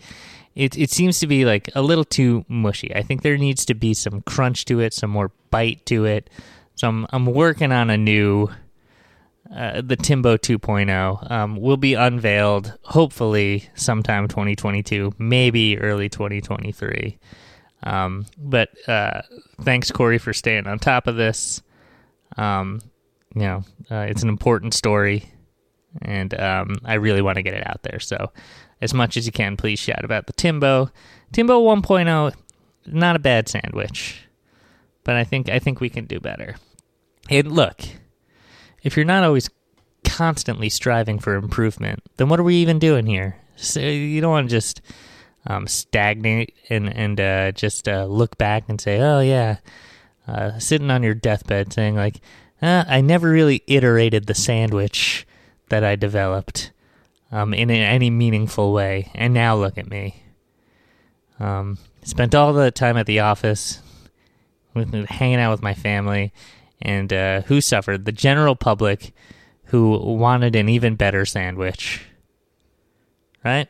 it 0.54 0.78
it 0.78 0.90
seems 0.90 1.18
to 1.20 1.26
be 1.26 1.44
like 1.44 1.70
a 1.74 1.82
little 1.82 2.04
too 2.04 2.44
mushy. 2.48 2.94
I 2.94 3.02
think 3.02 3.22
there 3.22 3.36
needs 3.36 3.64
to 3.66 3.74
be 3.74 3.94
some 3.94 4.22
crunch 4.22 4.64
to 4.66 4.80
it, 4.80 4.92
some 4.92 5.10
more 5.10 5.30
bite 5.50 5.84
to 5.86 6.04
it. 6.04 6.30
So 6.74 6.88
I'm 6.88 7.06
I'm 7.10 7.26
working 7.26 7.72
on 7.72 7.90
a 7.90 7.96
new 7.96 8.50
uh, 9.54 9.80
the 9.80 9.96
Timbo 9.96 10.36
2.0 10.36 11.30
um, 11.30 11.56
will 11.56 11.76
be 11.76 11.94
unveiled 11.94 12.76
hopefully 12.82 13.68
sometime 13.74 14.26
2022, 14.26 15.14
maybe 15.18 15.78
early 15.78 16.08
2023. 16.08 17.18
Um, 17.84 18.26
but 18.36 18.70
uh, 18.88 19.22
thanks 19.60 19.90
Corey 19.90 20.18
for 20.18 20.32
staying 20.32 20.66
on 20.66 20.78
top 20.78 21.06
of 21.06 21.16
this. 21.16 21.62
Um, 22.36 22.80
you 23.34 23.42
know, 23.42 23.64
uh, 23.90 24.06
it's 24.08 24.22
an 24.22 24.28
important 24.28 24.74
story 24.74 25.34
and 26.02 26.38
um, 26.38 26.76
I 26.84 26.94
really 26.94 27.22
want 27.22 27.36
to 27.36 27.42
get 27.42 27.54
it 27.54 27.66
out 27.66 27.82
there. 27.82 28.00
So, 28.00 28.32
as 28.80 28.92
much 28.92 29.16
as 29.16 29.26
you 29.26 29.32
can, 29.32 29.56
please 29.56 29.78
shout 29.78 30.04
about 30.04 30.26
the 30.26 30.32
Timbo. 30.32 30.90
Timbo 31.32 31.62
1.0, 31.62 32.34
not 32.86 33.16
a 33.16 33.20
bad 33.20 33.48
sandwich, 33.48 34.26
but 35.04 35.16
I 35.16 35.24
think 35.24 35.48
I 35.48 35.58
think 35.58 35.80
we 35.80 35.88
can 35.88 36.06
do 36.06 36.20
better. 36.20 36.56
And 37.30 37.52
look, 37.52 37.80
if 38.84 38.96
you're 38.96 39.04
not 39.04 39.24
always 39.24 39.50
constantly 40.04 40.68
striving 40.68 41.18
for 41.18 41.34
improvement, 41.34 42.02
then 42.16 42.28
what 42.28 42.38
are 42.38 42.44
we 42.44 42.56
even 42.56 42.78
doing 42.78 43.06
here? 43.06 43.36
So 43.56 43.80
you 43.80 44.20
don't 44.20 44.30
want 44.30 44.48
to 44.48 44.54
just 44.54 44.80
um, 45.46 45.66
stagnate 45.66 46.54
and 46.70 46.88
and 46.88 47.20
uh, 47.20 47.52
just 47.52 47.88
uh, 47.88 48.04
look 48.04 48.38
back 48.38 48.64
and 48.68 48.80
say, 48.80 49.00
"Oh 49.00 49.20
yeah," 49.20 49.56
uh, 50.28 50.58
sitting 50.58 50.90
on 50.90 51.02
your 51.02 51.14
deathbed 51.14 51.72
saying 51.72 51.96
like, 51.96 52.20
uh, 52.62 52.84
"I 52.86 53.00
never 53.00 53.30
really 53.30 53.64
iterated 53.66 54.26
the 54.26 54.34
sandwich." 54.34 55.26
that 55.68 55.84
I 55.84 55.96
developed 55.96 56.70
um, 57.32 57.54
in 57.54 57.70
any 57.70 58.10
meaningful 58.10 58.72
way. 58.72 59.10
And 59.14 59.34
now 59.34 59.56
look 59.56 59.78
at 59.78 59.90
me. 59.90 60.22
Um, 61.40 61.78
spent 62.02 62.34
all 62.34 62.52
the 62.52 62.70
time 62.70 62.96
at 62.96 63.06
the 63.06 63.20
office, 63.20 63.80
with, 64.72 64.92
hanging 65.06 65.38
out 65.38 65.50
with 65.50 65.62
my 65.62 65.74
family, 65.74 66.32
and 66.82 67.12
uh, 67.12 67.42
who 67.42 67.60
suffered? 67.60 68.04
The 68.04 68.12
general 68.12 68.56
public 68.56 69.12
who 69.66 69.98
wanted 69.98 70.54
an 70.56 70.68
even 70.68 70.94
better 70.94 71.24
sandwich. 71.24 72.04
Right? 73.44 73.68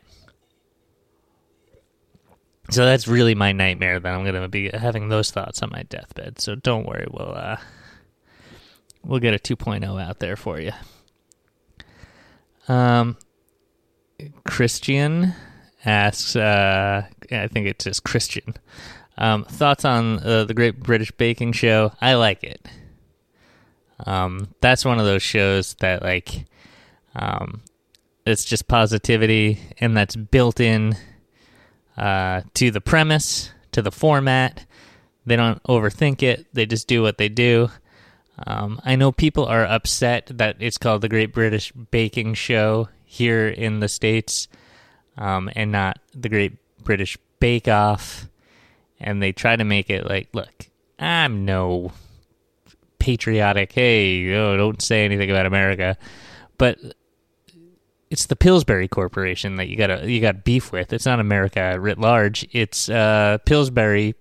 So 2.70 2.84
that's 2.84 3.06
really 3.06 3.34
my 3.34 3.52
nightmare 3.52 4.00
that 4.00 4.14
I'm 4.14 4.22
going 4.24 4.40
to 4.40 4.48
be 4.48 4.70
having 4.70 5.08
those 5.08 5.30
thoughts 5.30 5.62
on 5.62 5.70
my 5.70 5.82
deathbed. 5.84 6.40
So 6.40 6.54
don't 6.54 6.86
worry, 6.86 7.06
we'll 7.10 7.34
uh, 7.34 7.56
we'll 9.04 9.20
get 9.20 9.34
a 9.34 9.38
2.0 9.38 10.02
out 10.02 10.18
there 10.18 10.36
for 10.36 10.60
you. 10.60 10.72
Um, 12.66 13.18
Christian 14.44 15.34
asks, 15.84 16.36
uh, 16.36 17.02
I 17.30 17.48
think 17.48 17.66
it's 17.66 17.84
just 17.84 18.04
Christian. 18.04 18.54
Um, 19.18 19.44
thoughts 19.44 19.84
on 19.84 20.18
uh, 20.20 20.44
the 20.44 20.54
Great 20.54 20.80
British 20.80 21.12
Baking 21.12 21.52
Show? 21.52 21.92
I 22.00 22.14
like 22.14 22.42
it. 22.42 22.66
Um, 24.06 24.48
that's 24.60 24.84
one 24.84 24.98
of 24.98 25.06
those 25.06 25.22
shows 25.22 25.74
that 25.80 26.02
like, 26.02 26.46
um, 27.14 27.62
it's 28.26 28.44
just 28.44 28.68
positivity, 28.68 29.60
and 29.78 29.96
that's 29.96 30.16
built 30.16 30.60
in 30.60 30.96
uh, 31.96 32.42
to 32.54 32.70
the 32.70 32.80
premise, 32.80 33.50
to 33.72 33.82
the 33.82 33.92
format. 33.92 34.64
They 35.26 35.36
don't 35.36 35.62
overthink 35.64 36.22
it. 36.22 36.46
They 36.52 36.66
just 36.66 36.88
do 36.88 37.02
what 37.02 37.18
they 37.18 37.28
do. 37.28 37.70
Um, 38.46 38.80
I 38.84 38.96
know 38.96 39.12
people 39.12 39.46
are 39.46 39.64
upset 39.64 40.30
that 40.34 40.56
it's 40.58 40.78
called 40.78 41.02
the 41.02 41.08
Great 41.08 41.32
British 41.32 41.72
Baking 41.72 42.34
Show 42.34 42.88
here 43.04 43.48
in 43.48 43.80
the 43.80 43.88
States 43.88 44.48
um, 45.16 45.50
and 45.54 45.70
not 45.70 45.98
the 46.12 46.28
Great 46.28 46.56
British 46.82 47.16
Bake 47.38 47.68
Off, 47.68 48.28
and 48.98 49.22
they 49.22 49.32
try 49.32 49.54
to 49.54 49.64
make 49.64 49.88
it 49.88 50.06
like, 50.06 50.28
look, 50.32 50.68
I'm 50.98 51.44
no 51.44 51.92
patriotic. 53.04 53.70
Hey, 53.72 54.34
oh, 54.34 54.56
don't 54.56 54.80
say 54.80 55.04
anything 55.04 55.30
about 55.30 55.44
America, 55.44 55.98
but 56.56 56.78
it's 58.08 58.24
the 58.24 58.34
Pillsbury 58.34 58.88
Corporation 58.88 59.56
that 59.56 59.68
you 59.68 59.76
got 59.76 60.04
you 60.04 60.22
got 60.22 60.42
beef 60.42 60.72
with. 60.72 60.90
It's 60.90 61.04
not 61.04 61.20
America 61.20 61.78
writ 61.78 61.98
large. 61.98 62.48
It's 62.52 62.88
uh, 62.88 63.36
Pillsbury 63.44 64.14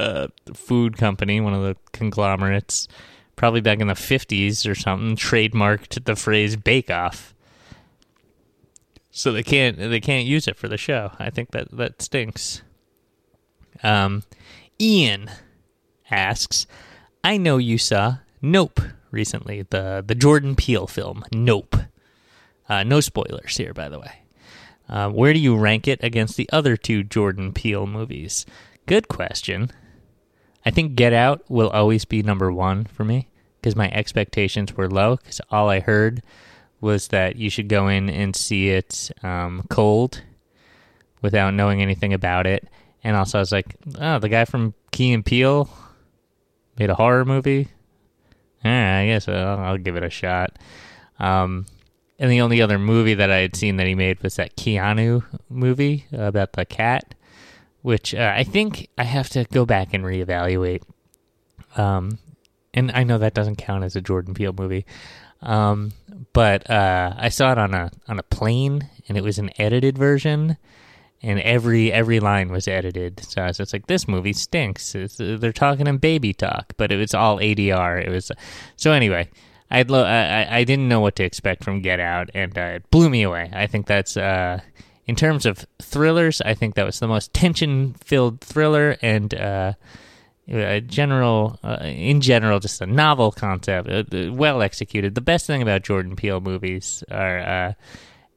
uh, 0.00 0.26
food 0.54 0.96
company, 0.96 1.40
one 1.40 1.54
of 1.54 1.62
the 1.62 1.76
conglomerates, 1.92 2.88
probably 3.36 3.60
back 3.60 3.78
in 3.78 3.86
the 3.86 3.94
fifties 3.94 4.66
or 4.66 4.74
something, 4.74 5.14
trademarked 5.14 6.04
the 6.04 6.16
phrase 6.16 6.56
"bake 6.56 6.90
off." 6.90 7.32
So 9.12 9.30
they 9.30 9.44
can't 9.44 9.78
they 9.78 10.00
can't 10.00 10.26
use 10.26 10.48
it 10.48 10.56
for 10.56 10.66
the 10.66 10.76
show. 10.78 11.12
I 11.20 11.30
think 11.30 11.52
that 11.52 11.70
that 11.76 12.02
stinks. 12.02 12.62
Um, 13.84 14.24
Ian 14.80 15.30
asks, 16.10 16.66
"I 17.24 17.36
know 17.36 17.58
you 17.58 17.78
saw 17.78 18.18
Nope 18.40 18.80
recently, 19.10 19.62
the 19.62 20.02
the 20.06 20.14
Jordan 20.14 20.56
Peele 20.56 20.86
film 20.86 21.24
Nope. 21.32 21.76
Uh, 22.68 22.82
no 22.84 23.00
spoilers 23.00 23.56
here, 23.56 23.74
by 23.74 23.88
the 23.88 23.98
way. 23.98 24.22
Uh, 24.88 25.08
where 25.10 25.32
do 25.32 25.38
you 25.38 25.56
rank 25.56 25.88
it 25.88 26.02
against 26.02 26.36
the 26.36 26.48
other 26.52 26.76
two 26.76 27.02
Jordan 27.02 27.52
Peele 27.52 27.86
movies? 27.86 28.46
Good 28.86 29.08
question. 29.08 29.70
I 30.64 30.70
think 30.70 30.94
Get 30.94 31.12
Out 31.12 31.42
will 31.48 31.70
always 31.70 32.04
be 32.04 32.22
number 32.22 32.52
one 32.52 32.84
for 32.84 33.04
me 33.04 33.28
because 33.60 33.76
my 33.76 33.90
expectations 33.90 34.74
were 34.74 34.90
low. 34.90 35.16
Because 35.16 35.40
all 35.50 35.68
I 35.68 35.80
heard 35.80 36.22
was 36.80 37.08
that 37.08 37.36
you 37.36 37.48
should 37.48 37.68
go 37.68 37.88
in 37.88 38.10
and 38.10 38.34
see 38.34 38.70
it 38.70 39.10
um, 39.22 39.64
cold 39.70 40.22
without 41.20 41.54
knowing 41.54 41.80
anything 41.80 42.12
about 42.12 42.46
it. 42.46 42.68
And 43.04 43.16
also, 43.16 43.38
I 43.38 43.40
was 43.40 43.52
like, 43.52 43.76
oh, 43.98 44.18
the 44.18 44.28
guy 44.28 44.44
from 44.44 44.74
Key 44.90 45.12
and 45.12 45.24
Peele 45.24 45.68
made 46.82 46.90
a 46.90 46.96
horror 46.96 47.24
movie. 47.24 47.68
Yeah, 48.64 48.98
I 48.98 49.06
guess 49.06 49.28
I'll, 49.28 49.58
I'll 49.60 49.78
give 49.78 49.94
it 49.94 50.02
a 50.02 50.10
shot. 50.10 50.58
Um, 51.20 51.66
and 52.18 52.28
the 52.28 52.40
only 52.40 52.60
other 52.60 52.76
movie 52.76 53.14
that 53.14 53.30
I 53.30 53.36
had 53.36 53.54
seen 53.54 53.76
that 53.76 53.86
he 53.86 53.94
made 53.94 54.20
was 54.20 54.34
that 54.34 54.56
Keanu 54.56 55.24
movie 55.48 56.06
about 56.12 56.54
the 56.54 56.64
cat, 56.64 57.14
which 57.82 58.16
uh, 58.16 58.32
I 58.34 58.42
think 58.42 58.88
I 58.98 59.04
have 59.04 59.28
to 59.30 59.44
go 59.44 59.64
back 59.64 59.94
and 59.94 60.04
reevaluate. 60.04 60.82
Um, 61.76 62.18
and 62.74 62.90
I 62.90 63.04
know 63.04 63.18
that 63.18 63.34
doesn't 63.34 63.56
count 63.56 63.84
as 63.84 63.94
a 63.94 64.00
Jordan 64.00 64.34
Peele 64.34 64.52
movie, 64.52 64.84
um, 65.40 65.92
but 66.32 66.68
uh, 66.68 67.14
I 67.16 67.28
saw 67.28 67.52
it 67.52 67.58
on 67.58 67.74
a 67.74 67.92
on 68.08 68.18
a 68.18 68.24
plane, 68.24 68.88
and 69.08 69.16
it 69.16 69.22
was 69.22 69.38
an 69.38 69.50
edited 69.56 69.96
version, 69.96 70.56
and 71.22 71.40
every 71.40 71.92
every 71.92 72.20
line 72.20 72.50
was 72.50 72.66
edited. 72.66 73.20
So 73.24 73.42
I 73.42 73.46
was 73.48 73.58
just 73.58 73.72
like, 73.72 73.86
"This 73.86 74.08
movie 74.08 74.32
stinks." 74.32 74.94
It's, 74.94 75.16
they're 75.18 75.52
talking 75.52 75.86
in 75.86 75.98
baby 75.98 76.32
talk, 76.32 76.72
but 76.76 76.90
it 76.90 76.96
was 76.96 77.14
all 77.14 77.38
ADR. 77.38 78.04
It 78.04 78.10
was 78.10 78.32
so 78.76 78.92
anyway. 78.92 79.28
I'd 79.70 79.90
lo- 79.90 80.04
I 80.04 80.58
I 80.58 80.64
didn't 80.64 80.88
know 80.88 81.00
what 81.00 81.16
to 81.16 81.24
expect 81.24 81.64
from 81.64 81.80
Get 81.80 81.98
Out, 81.98 82.28
and 82.34 82.56
uh, 82.58 82.60
it 82.60 82.90
blew 82.90 83.08
me 83.08 83.22
away. 83.22 83.50
I 83.54 83.66
think 83.66 83.86
that's 83.86 84.16
uh, 84.18 84.60
in 85.06 85.16
terms 85.16 85.46
of 85.46 85.64
thrillers. 85.80 86.42
I 86.42 86.52
think 86.52 86.74
that 86.74 86.84
was 86.84 86.98
the 86.98 87.08
most 87.08 87.32
tension 87.32 87.94
filled 87.94 88.42
thriller, 88.42 88.98
and 89.00 89.32
uh, 89.34 89.72
general 90.48 91.58
uh, 91.62 91.78
in 91.82 92.20
general 92.20 92.58
just 92.58 92.80
a 92.80 92.86
novel 92.86 93.30
concept 93.30 93.88
uh, 93.88 94.02
well 94.32 94.60
executed 94.60 95.14
the 95.14 95.20
best 95.20 95.46
thing 95.46 95.62
about 95.62 95.82
jordan 95.82 96.16
peele 96.16 96.40
movies 96.40 97.04
are 97.12 97.38
uh, 97.38 97.72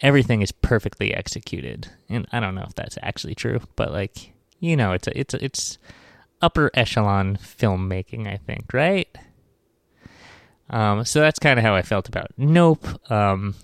everything 0.02 0.42
is 0.42 0.52
perfectly 0.52 1.14
executed. 1.14 1.90
And 2.10 2.28
i 2.32 2.40
don't 2.40 2.56
know 2.56 2.66
if 2.68 2.76
that's 2.76 2.98
actually 3.02 3.36
true 3.36 3.62
but 3.76 3.92
like 3.92 4.34
you 4.60 4.76
know 4.76 4.94
it's 4.94 5.08
a, 5.08 5.20
it's 5.20 5.34
a, 5.34 5.44
it's 5.44 5.78
upper 6.42 6.70
echelon 6.74 7.38
filmmaking 7.38 8.28
i 8.28 8.38
think 8.38 8.74
right? 8.74 9.10
Um, 10.68 11.06
so 11.06 11.20
that's 11.20 11.40
kind 11.40 11.60
of 11.60 11.66
how 11.66 11.76
i 11.76 11.82
felt 11.82 12.08
about 12.08 12.32
nope. 12.38 12.86
Um, 13.12 13.56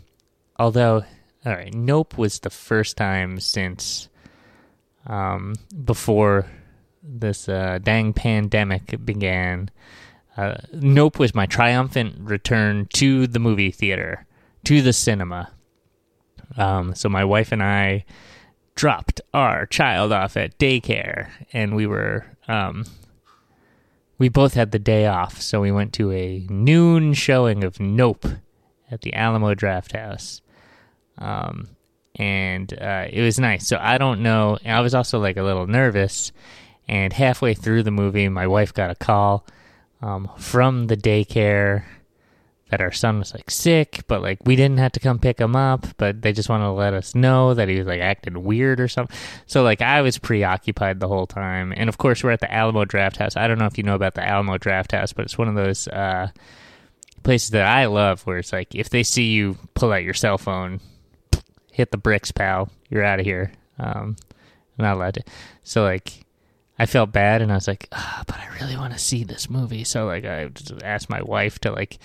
although 0.57 1.03
all 1.45 1.53
right 1.53 1.73
nope 1.73 2.17
was 2.17 2.39
the 2.39 2.49
first 2.49 2.97
time 2.97 3.39
since 3.39 4.09
um, 5.07 5.55
before 5.83 6.45
this 7.03 7.49
uh, 7.49 7.79
dang 7.81 8.13
pandemic 8.13 9.03
began, 9.03 9.69
uh, 10.37 10.55
Nope 10.73 11.19
was 11.19 11.35
my 11.35 11.45
triumphant 11.45 12.15
return 12.19 12.87
to 12.93 13.27
the 13.27 13.39
movie 13.39 13.71
theater, 13.71 14.25
to 14.65 14.81
the 14.81 14.93
cinema. 14.93 15.51
Um, 16.57 16.95
so 16.95 17.09
my 17.09 17.23
wife 17.23 17.51
and 17.51 17.63
I 17.63 18.05
dropped 18.75 19.21
our 19.33 19.65
child 19.65 20.11
off 20.11 20.37
at 20.37 20.57
daycare, 20.57 21.29
and 21.53 21.75
we 21.75 21.85
were 21.85 22.25
um, 22.47 22.85
we 24.17 24.29
both 24.29 24.53
had 24.53 24.71
the 24.71 24.79
day 24.79 25.07
off, 25.07 25.41
so 25.41 25.61
we 25.61 25.71
went 25.71 25.93
to 25.93 26.11
a 26.11 26.45
noon 26.49 27.13
showing 27.13 27.63
of 27.63 27.79
Nope 27.79 28.25
at 28.89 29.01
the 29.01 29.13
Alamo 29.13 29.53
Drafthouse. 29.55 30.41
Um, 31.17 31.69
and 32.15 32.71
uh, 32.73 33.07
it 33.09 33.21
was 33.21 33.39
nice. 33.39 33.67
So 33.67 33.77
I 33.79 33.97
don't 33.97 34.21
know. 34.21 34.57
I 34.65 34.81
was 34.81 34.93
also 34.93 35.19
like 35.19 35.37
a 35.37 35.43
little 35.43 35.65
nervous 35.65 36.31
and 36.87 37.13
halfway 37.13 37.53
through 37.53 37.83
the 37.83 37.91
movie, 37.91 38.27
my 38.27 38.47
wife 38.47 38.73
got 38.73 38.89
a 38.89 38.95
call 38.95 39.45
um, 40.01 40.29
from 40.37 40.87
the 40.87 40.97
daycare 40.97 41.85
that 42.71 42.81
our 42.81 42.91
son 42.91 43.19
was 43.19 43.33
like 43.33 43.51
sick, 43.51 44.01
but 44.07 44.21
like 44.21 44.39
we 44.45 44.55
didn't 44.55 44.77
have 44.77 44.93
to 44.93 44.99
come 44.99 45.19
pick 45.19 45.39
him 45.39 45.55
up, 45.55 45.85
but 45.97 46.21
they 46.21 46.31
just 46.31 46.47
wanted 46.47 46.63
to 46.63 46.71
let 46.71 46.93
us 46.93 47.13
know 47.13 47.53
that 47.53 47.67
he 47.67 47.77
was 47.77 47.85
like 47.85 47.99
acting 47.99 48.43
weird 48.43 48.79
or 48.79 48.87
something. 48.87 49.15
So 49.45 49.61
like 49.61 49.81
I 49.81 50.01
was 50.01 50.17
preoccupied 50.17 50.99
the 50.99 51.09
whole 51.09 51.27
time, 51.27 51.73
and 51.75 51.89
of 51.89 51.97
course 51.97 52.23
we're 52.23 52.31
at 52.31 52.39
the 52.39 52.51
Alamo 52.51 52.85
Drafthouse. 52.85 53.35
I 53.35 53.47
don't 53.47 53.59
know 53.59 53.65
if 53.65 53.77
you 53.77 53.83
know 53.83 53.95
about 53.95 54.15
the 54.15 54.25
Alamo 54.25 54.57
Drafthouse, 54.57 55.13
but 55.13 55.25
it's 55.25 55.37
one 55.37 55.49
of 55.49 55.55
those 55.55 55.87
uh, 55.89 56.29
places 57.23 57.49
that 57.51 57.65
I 57.65 57.85
love 57.87 58.21
where 58.25 58.37
it's 58.37 58.53
like 58.53 58.73
if 58.73 58.89
they 58.89 59.03
see 59.03 59.31
you 59.31 59.57
pull 59.73 59.91
out 59.91 60.03
your 60.03 60.13
cell 60.13 60.37
phone, 60.37 60.79
hit 61.73 61.91
the 61.91 61.97
bricks, 61.97 62.31
pal, 62.31 62.69
you're 62.89 63.03
out 63.03 63.19
of 63.19 63.25
here. 63.25 63.51
Um, 63.77 64.15
not 64.77 64.95
allowed 64.95 65.15
to. 65.15 65.23
So 65.63 65.83
like 65.83 66.25
I 66.79 66.85
felt 66.85 67.11
bad 67.11 67.41
and 67.41 67.51
I 67.51 67.55
was 67.55 67.67
like, 67.67 67.87
oh, 67.91 68.21
but 68.25 68.37
I 68.39 68.47
really 68.59 68.75
want 68.77 68.93
to 68.93 68.99
see 68.99 69.23
this 69.23 69.49
movie. 69.49 69.83
So 69.83 70.05
like 70.05 70.25
I 70.25 70.47
just 70.47 70.81
asked 70.83 71.09
my 71.09 71.21
wife 71.21 71.59
to 71.59 71.71
like 71.71 71.99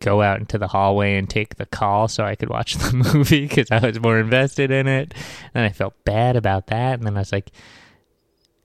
go 0.00 0.22
out 0.22 0.40
into 0.40 0.58
the 0.58 0.68
hallway 0.68 1.16
and 1.16 1.28
take 1.28 1.56
the 1.56 1.66
call 1.66 2.08
so 2.08 2.24
I 2.24 2.34
could 2.34 2.48
watch 2.48 2.74
the 2.76 2.92
movie 3.14 3.46
because 3.46 3.70
I 3.70 3.78
was 3.78 4.00
more 4.00 4.18
invested 4.18 4.70
in 4.70 4.86
it. 4.86 5.14
And 5.54 5.64
I 5.64 5.70
felt 5.70 5.94
bad 6.04 6.36
about 6.36 6.68
that. 6.68 6.94
And 6.94 7.06
then 7.06 7.16
I 7.16 7.20
was 7.20 7.32
like, 7.32 7.50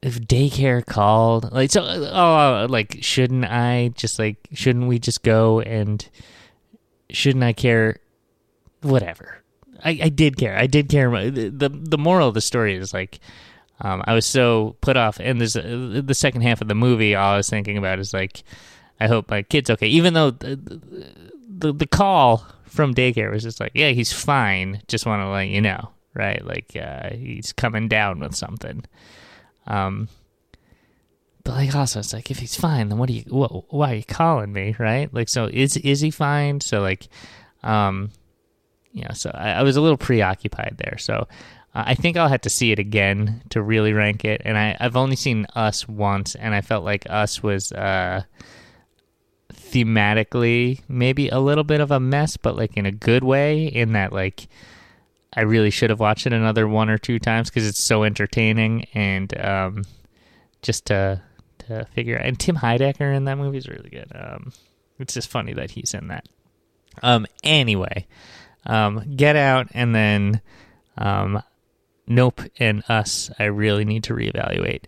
if 0.02 0.20
daycare 0.22 0.86
called, 0.86 1.52
like, 1.52 1.72
so, 1.72 1.84
oh, 1.84 2.68
like, 2.70 2.98
shouldn't 3.02 3.46
I 3.46 3.90
just 3.96 4.20
like, 4.20 4.38
shouldn't 4.54 4.88
we 4.88 5.00
just 5.00 5.24
go 5.24 5.62
and 5.62 6.08
shouldn't 7.10 7.44
I 7.44 7.54
care? 7.54 7.98
Whatever. 8.82 9.42
I, 9.84 10.00
I 10.04 10.10
did 10.10 10.38
care. 10.38 10.58
I 10.58 10.68
did 10.68 10.90
care. 10.90 11.10
The, 11.32 11.50
the 11.50 11.70
the 11.70 11.98
moral 11.98 12.28
of 12.28 12.34
the 12.34 12.42
story 12.42 12.76
is 12.76 12.94
like, 12.94 13.20
um, 13.82 14.04
I 14.06 14.14
was 14.14 14.26
so 14.26 14.76
put 14.82 14.96
off. 14.98 15.20
And 15.20 15.40
there's 15.40 15.56
uh, 15.56 16.02
the 16.04 16.14
second 16.14 16.42
half 16.42 16.62
of 16.62 16.68
the 16.68 16.76
movie. 16.76 17.16
All 17.16 17.34
I 17.34 17.38
was 17.38 17.50
thinking 17.50 17.78
about 17.78 18.00
is 18.00 18.14
like, 18.14 18.44
I 19.00 19.08
hope 19.08 19.30
my 19.30 19.42
kid's 19.42 19.70
okay. 19.70 19.88
Even 19.88 20.14
though 20.14 20.32
the 20.32 20.56
the, 21.48 21.74
the 21.74 21.88
call 21.88 22.46
from 22.66 22.94
daycare 22.94 23.32
was 23.32 23.44
just 23.44 23.60
like, 23.60 23.72
yeah, 23.74 23.90
he's 23.90 24.12
fine. 24.12 24.82
Just 24.88 25.06
want 25.06 25.22
to 25.22 25.30
let 25.30 25.48
you 25.48 25.62
know, 25.62 25.90
right? 26.14 26.46
Like 26.46 26.76
uh, 26.76 27.12
he's 27.12 27.54
coming 27.54 27.88
down 27.88 28.20
with 28.20 28.36
something. 28.36 28.84
Um, 29.68 30.10
but 31.44 31.54
like 31.54 31.76
also, 31.76 32.00
it's 32.00 32.14
like 32.14 32.32
if 32.32 32.40
he's 32.40 32.56
fine, 32.56 32.90
then 32.90 32.98
what 32.98 33.10
are 33.10 33.14
you? 33.14 33.24
What, 33.30 33.74
why 33.74 33.92
are 33.92 33.96
you 33.96 34.04
calling 34.04 34.52
me, 34.52 34.76
right? 34.80 35.14
Like, 35.14 35.30
so 35.30 35.46
is 35.46 35.78
is 35.78 36.02
he 36.02 36.12
fine? 36.12 36.60
So 36.60 36.82
like, 36.82 37.08
um, 37.64 38.12
yeah. 38.92 39.14
So 39.14 39.32
I, 39.34 39.52
I 39.52 39.64
was 39.64 39.78
a 39.78 39.82
little 39.82 39.98
preoccupied 39.98 40.76
there. 40.78 40.98
So 40.98 41.28
uh, 41.76 41.84
I 41.86 41.94
think 41.94 42.18
I'll 42.18 42.30
have 42.30 42.42
to 42.42 42.50
see 42.50 42.72
it 42.72 42.80
again 42.80 43.44
to 43.50 43.62
really 43.62 43.94
rank 43.94 44.26
it. 44.26 44.42
And 44.44 44.58
I, 44.58 44.76
I've 44.80 44.96
only 44.96 45.16
seen 45.16 45.46
Us 45.56 45.88
once, 45.88 46.34
and 46.34 46.56
I 46.56 46.62
felt 46.62 46.84
like 46.84 47.06
Us 47.10 47.44
was 47.44 47.72
uh, 47.72 48.24
thematically 49.56 50.82
maybe 50.88 51.30
a 51.30 51.40
little 51.40 51.64
bit 51.64 51.82
of 51.82 51.92
a 51.92 52.00
mess, 52.00 52.38
but 52.38 52.56
like 52.56 52.76
in 52.78 52.86
a 52.86 52.92
good 52.92 53.24
way. 53.24 53.66
In 53.66 53.94
that, 53.94 54.14
like, 54.14 54.48
I 55.34 55.42
really 55.42 55.70
should 55.70 55.90
have 55.90 56.00
watched 56.00 56.28
it 56.28 56.34
another 56.34 56.68
one 56.68 56.90
or 56.90 56.98
two 56.98 57.20
times 57.20 57.50
because 57.50 57.68
it's 57.68 57.84
so 57.84 58.04
entertaining 58.04 58.86
and 58.94 59.38
um, 59.40 59.84
just 60.62 60.86
to 60.86 61.22
to 61.68 61.86
figure 61.94 62.18
out. 62.18 62.26
And 62.26 62.40
Tim 62.40 62.56
Heidecker 62.56 63.16
in 63.16 63.26
that 63.26 63.38
movie 63.38 63.58
is 63.58 63.68
really 63.68 63.90
good. 63.90 64.12
Um, 64.14 64.54
it's 65.00 65.14
just 65.14 65.30
funny 65.30 65.54
that 65.54 65.72
he's 65.72 65.94
in 65.94 66.08
that. 66.08 66.28
Um, 67.04 67.26
anyway, 67.44 68.08
um, 68.66 69.16
Get 69.16 69.36
Out, 69.36 69.68
and 69.74 69.94
then 69.94 70.42
um, 70.98 71.42
Nope 72.08 72.42
and 72.60 72.84
Us, 72.88 73.30
I 73.38 73.46
really 73.46 73.86
need 73.86 74.04
to 74.06 74.14
reevaluate. 74.14 74.84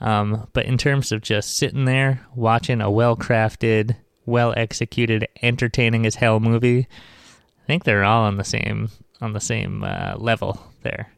Um, 0.00 0.48
but 0.52 0.66
in 0.66 0.78
terms 0.78 1.10
of 1.10 1.22
just 1.22 1.56
sitting 1.56 1.84
there 1.84 2.26
watching 2.34 2.80
a 2.80 2.90
well 2.90 3.16
crafted, 3.16 3.96
well 4.28 4.54
executed, 4.56 5.26
entertaining 5.42 6.06
as 6.06 6.16
hell 6.16 6.40
movie, 6.40 6.86
I 7.62 7.66
think 7.66 7.84
they're 7.84 8.04
all 8.04 8.24
on 8.24 8.36
the 8.36 8.44
same 8.44 8.90
on 9.20 9.32
the 9.32 9.40
same 9.40 9.82
uh, 9.82 10.14
level 10.16 10.72
there. 10.82 11.12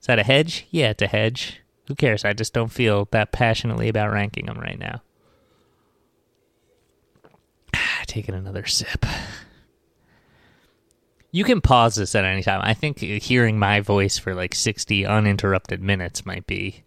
Is 0.00 0.06
that 0.06 0.18
a 0.18 0.22
hedge? 0.22 0.66
Yeah, 0.70 0.90
it's 0.90 1.02
a 1.02 1.06
hedge. 1.06 1.60
Who 1.88 1.94
cares? 1.94 2.24
I 2.24 2.32
just 2.32 2.54
don't 2.54 2.72
feel 2.72 3.06
that 3.10 3.32
passionately 3.32 3.88
about 3.88 4.12
ranking 4.12 4.46
them 4.46 4.58
right 4.58 4.78
now. 4.78 5.02
Taking 8.06 8.34
another 8.34 8.64
sip. 8.66 9.04
You 11.30 11.44
can 11.44 11.60
pause 11.60 11.96
this 11.96 12.14
at 12.14 12.24
any 12.24 12.42
time. 12.42 12.60
I 12.62 12.72
think 12.72 13.00
hearing 13.00 13.58
my 13.58 13.80
voice 13.80 14.16
for 14.16 14.34
like 14.34 14.54
60 14.54 15.04
uninterrupted 15.04 15.82
minutes 15.82 16.24
might 16.24 16.46
be 16.46 16.82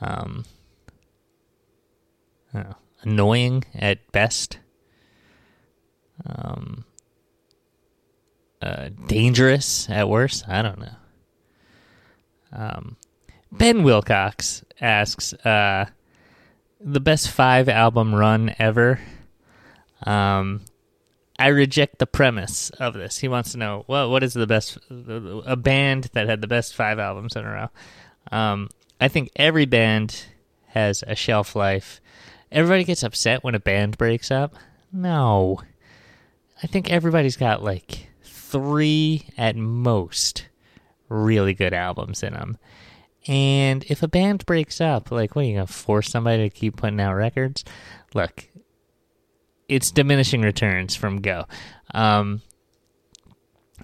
um, 0.00 0.44
know, 2.52 2.74
annoying 3.02 3.64
at 3.74 4.10
best. 4.12 4.58
Um, 6.24 6.84
uh, 8.60 8.90
dangerous 9.06 9.88
at 9.90 10.08
worst. 10.08 10.48
I 10.48 10.62
don't 10.62 10.78
know. 10.78 10.96
Um, 12.52 12.96
ben 13.50 13.82
Wilcox 13.82 14.64
asks, 14.80 15.32
uh, 15.32 15.86
the 16.84 17.00
best 17.00 17.30
five 17.30 17.68
album 17.68 18.14
run 18.14 18.54
ever. 18.58 19.00
Um, 20.04 20.62
I 21.38 21.48
reject 21.48 21.98
the 21.98 22.06
premise 22.06 22.70
of 22.70 22.94
this. 22.94 23.18
He 23.18 23.28
wants 23.28 23.52
to 23.52 23.58
know 23.58 23.84
well, 23.88 24.10
what 24.10 24.22
is 24.22 24.34
the 24.34 24.46
best 24.46 24.78
a 24.90 25.56
band 25.56 26.10
that 26.12 26.28
had 26.28 26.40
the 26.40 26.46
best 26.46 26.74
five 26.74 26.98
albums 26.98 27.36
in 27.36 27.44
a 27.44 27.50
row. 27.50 27.68
Um, 28.30 28.68
I 29.00 29.08
think 29.08 29.30
every 29.36 29.64
band 29.64 30.24
has 30.68 31.02
a 31.06 31.14
shelf 31.14 31.56
life. 31.56 32.00
Everybody 32.52 32.84
gets 32.84 33.02
upset 33.02 33.42
when 33.42 33.54
a 33.54 33.60
band 33.60 33.96
breaks 33.96 34.30
up. 34.30 34.54
No, 34.92 35.62
I 36.62 36.66
think 36.66 36.90
everybody's 36.90 37.36
got 37.36 37.64
like 37.64 38.08
three 38.22 39.26
at 39.38 39.56
most 39.56 40.48
really 41.08 41.54
good 41.54 41.72
albums 41.72 42.22
in 42.22 42.34
them. 42.34 42.58
And 43.26 43.84
if 43.84 44.02
a 44.02 44.08
band 44.08 44.44
breaks 44.44 44.80
up, 44.80 45.10
like, 45.10 45.34
what 45.34 45.42
are 45.42 45.48
you 45.48 45.54
gonna 45.54 45.66
force 45.66 46.10
somebody 46.10 46.48
to 46.48 46.54
keep 46.54 46.76
putting 46.76 47.00
out 47.00 47.14
records? 47.14 47.64
Look, 48.14 48.48
it's 49.68 49.90
diminishing 49.90 50.42
returns 50.42 50.94
from 50.94 51.22
Go. 51.22 51.46
Um, 51.94 52.42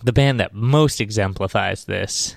the 0.02 0.12
band 0.12 0.40
that 0.40 0.54
most 0.54 1.00
exemplifies 1.00 1.86
this 1.86 2.36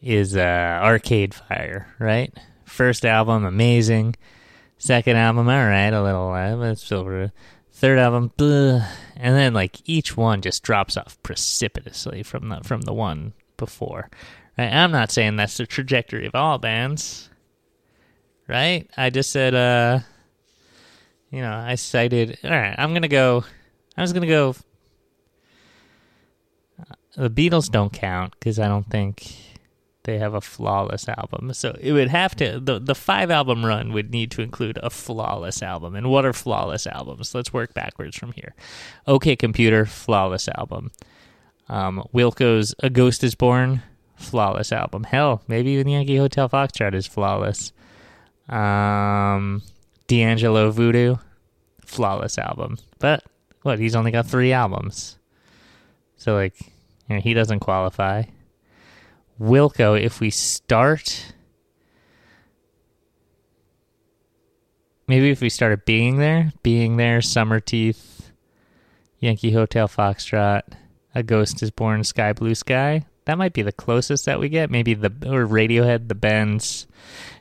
is 0.00 0.36
uh, 0.36 0.78
Arcade 0.82 1.34
Fire, 1.34 1.88
right? 1.98 2.32
First 2.64 3.04
album, 3.04 3.44
amazing. 3.44 4.14
Second 4.78 5.16
album, 5.16 5.48
all 5.48 5.54
right, 5.54 5.92
a 5.92 6.02
little, 6.02 6.30
uh, 6.32 6.56
but 6.56 6.70
it's. 6.70 6.92
Third 7.76 7.98
album, 7.98 8.32
bleh. 8.38 8.88
and 9.16 9.36
then 9.36 9.52
like 9.52 9.82
each 9.84 10.16
one 10.16 10.40
just 10.40 10.62
drops 10.62 10.96
off 10.96 11.22
precipitously 11.22 12.22
from 12.22 12.48
the 12.48 12.62
from 12.62 12.80
the 12.80 12.94
one 12.94 13.34
before. 13.58 14.08
Right? 14.56 14.72
I'm 14.72 14.92
not 14.92 15.10
saying 15.10 15.36
that's 15.36 15.58
the 15.58 15.66
trajectory 15.66 16.24
of 16.24 16.34
all 16.34 16.56
bands, 16.56 17.28
right? 18.48 18.88
I 18.96 19.10
just 19.10 19.28
said, 19.28 19.54
uh, 19.54 20.00
you 21.30 21.42
know, 21.42 21.52
I 21.52 21.74
cited. 21.74 22.38
All 22.42 22.50
right, 22.50 22.74
I'm 22.78 22.94
gonna 22.94 23.08
go. 23.08 23.44
I 23.94 24.00
was 24.00 24.14
gonna 24.14 24.26
go. 24.26 24.54
Uh, 26.80 26.94
the 27.16 27.30
Beatles 27.30 27.70
don't 27.70 27.92
count 27.92 28.34
because 28.38 28.58
I 28.58 28.68
don't 28.68 28.88
think 28.88 29.36
they 30.06 30.18
have 30.18 30.34
a 30.34 30.40
flawless 30.40 31.08
album. 31.08 31.52
So 31.52 31.76
it 31.80 31.92
would 31.92 32.08
have 32.08 32.34
to 32.36 32.60
the 32.60 32.78
the 32.78 32.94
five 32.94 33.30
album 33.30 33.66
run 33.66 33.92
would 33.92 34.10
need 34.10 34.30
to 34.30 34.42
include 34.42 34.78
a 34.82 34.88
flawless 34.88 35.62
album. 35.62 35.96
And 35.96 36.08
what 36.08 36.24
are 36.24 36.32
flawless 36.32 36.86
albums? 36.86 37.34
Let's 37.34 37.52
work 37.52 37.74
backwards 37.74 38.16
from 38.16 38.32
here. 38.32 38.54
OK 39.06 39.36
Computer, 39.36 39.84
flawless 39.84 40.48
album. 40.56 40.92
Um, 41.68 42.06
Wilco's 42.12 42.74
A 42.80 42.88
Ghost 42.88 43.24
Is 43.24 43.34
Born, 43.34 43.82
flawless 44.14 44.70
album. 44.70 45.02
Hell, 45.02 45.42
maybe 45.48 45.70
even 45.72 45.88
Yankee 45.88 46.16
Hotel 46.16 46.48
Foxtrot 46.48 46.94
is 46.94 47.08
flawless. 47.08 47.72
Um, 48.48 49.62
D'Angelo 50.06 50.70
Voodoo, 50.70 51.16
flawless 51.84 52.38
album. 52.38 52.78
But 53.00 53.24
what? 53.62 53.80
He's 53.80 53.96
only 53.96 54.12
got 54.12 54.26
three 54.26 54.52
albums, 54.52 55.18
so 56.16 56.34
like, 56.34 56.54
you 57.08 57.16
know, 57.16 57.20
he 57.20 57.34
doesn't 57.34 57.58
qualify. 57.58 58.22
Wilco, 59.40 60.00
if 60.00 60.20
we 60.20 60.30
start, 60.30 61.34
maybe 65.06 65.30
if 65.30 65.40
we 65.40 65.50
started 65.50 65.84
being 65.84 66.18
there, 66.18 66.52
being 66.62 66.96
there, 66.96 67.18
Summerteeth, 67.18 68.30
Yankee 69.18 69.52
Hotel 69.52 69.88
Foxtrot, 69.88 70.62
A 71.14 71.22
Ghost 71.22 71.62
Is 71.62 71.70
Born, 71.70 72.04
Sky 72.04 72.32
Blue 72.32 72.54
Sky. 72.54 73.06
That 73.26 73.38
might 73.38 73.52
be 73.52 73.62
the 73.62 73.72
closest 73.72 74.24
that 74.26 74.38
we 74.38 74.48
get. 74.48 74.70
Maybe 74.70 74.94
the 74.94 75.08
or 75.26 75.46
Radiohead, 75.46 76.08
the 76.08 76.14
Bends. 76.14 76.86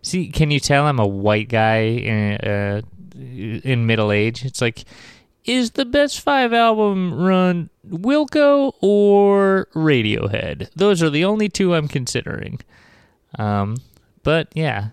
See, 0.02 0.30
can 0.30 0.50
you 0.52 0.60
tell 0.60 0.86
I'm 0.86 1.00
a 1.00 1.08
white 1.08 1.48
guy 1.48 1.82
in 1.82 2.36
uh, 2.38 2.82
in 3.16 3.86
middle 3.86 4.12
age? 4.12 4.44
It's 4.46 4.62
like 4.62 4.84
is 5.46 5.72
the 5.72 5.86
best 5.86 6.22
five 6.22 6.54
album 6.54 7.14
run 7.14 7.70
Wilco 7.88 8.74
or 8.82 9.68
Radiohead? 9.74 10.70
Those 10.76 11.04
are 11.04 11.10
the 11.10 11.26
only 11.26 11.50
two 11.50 11.76
I'm 11.76 11.88
considering. 11.88 12.60
Um, 13.38 13.78
but 14.24 14.50
yeah, 14.56 14.90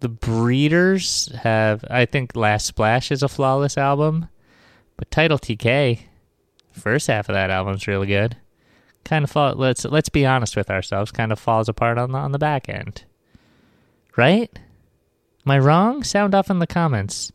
the 0.00 0.08
Breeders 0.08 1.30
have. 1.42 1.84
I 1.90 2.06
think 2.06 2.34
Last 2.34 2.66
Splash 2.66 3.10
is 3.10 3.22
a 3.22 3.28
flawless 3.28 3.76
album, 3.76 4.28
but 4.96 5.10
Title 5.10 5.38
TK, 5.38 6.00
first 6.72 7.06
half 7.06 7.28
of 7.28 7.34
that 7.34 7.50
album's 7.50 7.86
really 7.86 8.06
good. 8.06 8.36
Kind 9.04 9.24
of 9.24 9.30
fall. 9.30 9.54
Let's 9.54 9.84
let's 9.84 10.08
be 10.08 10.24
honest 10.24 10.56
with 10.56 10.70
ourselves. 10.70 11.10
Kind 11.12 11.32
of 11.32 11.38
falls 11.38 11.68
apart 11.68 11.98
on 11.98 12.12
the 12.12 12.18
on 12.18 12.32
the 12.32 12.38
back 12.38 12.68
end, 12.68 13.04
right? 14.16 14.50
Am 15.44 15.50
I 15.50 15.58
wrong? 15.58 16.02
Sound 16.02 16.34
off 16.34 16.50
in 16.50 16.60
the 16.60 16.66
comments. 16.66 17.32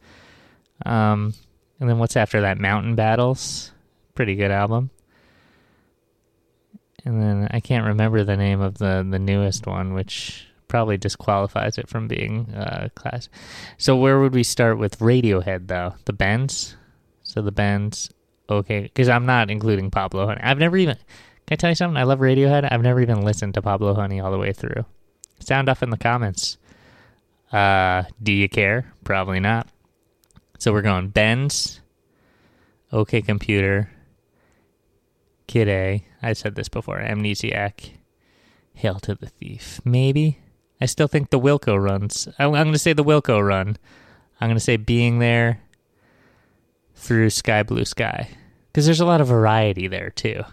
Um, 0.86 1.34
and 1.80 1.89
then 1.89 1.99
what's 1.99 2.15
after 2.15 2.41
that? 2.41 2.59
Mountain 2.59 2.95
Battles. 2.95 3.71
Pretty 4.15 4.36
good 4.36 4.51
album. 4.51 4.89
And 7.05 7.21
then 7.21 7.47
I 7.51 7.59
can't 7.59 7.86
remember 7.86 8.23
the 8.23 8.36
name 8.36 8.61
of 8.61 8.80
the, 8.80 9.05
the 9.09 9.19
newest 9.19 9.65
one, 9.67 9.93
which 9.93 10.47
probably 10.67 10.97
disqualifies 10.97 11.78
it 11.78 11.88
from 11.88 12.07
being 12.07 12.53
uh, 12.53 12.89
class. 12.95 13.30
So 13.78 13.95
where 13.95 14.19
would 14.19 14.34
we 14.34 14.43
start 14.43 14.78
with 14.78 14.99
Radiohead 14.99 15.67
though? 15.67 15.95
The 16.05 16.13
Bends. 16.13 16.75
So 17.23 17.41
the 17.41 17.51
Bends. 17.51 18.11
Okay, 18.49 18.82
because 18.82 19.09
I'm 19.09 19.25
not 19.25 19.51
including 19.51 19.91
Pablo 19.91 20.25
Honey. 20.25 20.41
I've 20.41 20.57
never 20.57 20.78
even. 20.78 20.95
Can 20.95 21.53
I 21.53 21.55
tell 21.55 21.69
you 21.69 21.75
something? 21.75 21.97
I 21.97 22.03
love 22.03 22.19
Radiohead. 22.19 22.67
I've 22.71 22.82
never 22.82 23.01
even 23.01 23.23
listened 23.23 23.53
to 23.53 23.61
Pablo 23.61 23.93
Honey 23.93 24.19
all 24.19 24.32
the 24.32 24.38
way 24.38 24.53
through. 24.53 24.86
Sound 25.39 25.69
off 25.69 25.84
in 25.84 25.89
the 25.89 25.97
comments. 25.97 26.57
Uh, 27.51 28.03
do 28.21 28.34
you 28.34 28.49
care? 28.49 28.91
Probably 29.03 29.39
not. 29.39 29.67
So 30.58 30.74
we're 30.74 30.82
going 30.82 31.10
Bends, 31.10 31.82
OK 32.91 33.22
Computer, 33.22 33.91
Kid 35.45 35.68
A. 35.68 36.05
I 36.22 36.34
said 36.34 36.55
this 36.55 36.68
before. 36.68 36.99
Amnesiac, 36.99 37.91
Hail 38.74 38.99
to 39.01 39.16
the 39.16 39.28
Thief. 39.28 39.80
Maybe. 39.86 40.39
I 40.82 40.86
still 40.86 41.08
think 41.08 41.30
the 41.30 41.39
Wilco 41.39 41.82
runs. 41.82 42.28
I'm, 42.38 42.49
I'm 42.49 42.66
going 42.66 42.74
to 42.74 42.80
say 42.80 42.93
the 42.93 43.03
Wilco 43.03 43.45
run. 43.45 43.78
I'm 44.39 44.47
going 44.47 44.58
to 44.58 44.64
say 44.64 44.78
being 44.78 45.20
there 45.20 45.62
through 46.95 47.30
Sky 47.30 47.64
Blue 47.64 47.86
Sky. 47.86 48.30
Because 48.68 48.86
there's 48.86 48.99
a 48.99 49.05
lot 49.05 49.22
of 49.22 49.28
variety 49.28 49.88
there, 49.88 50.12
too. 50.12 50.43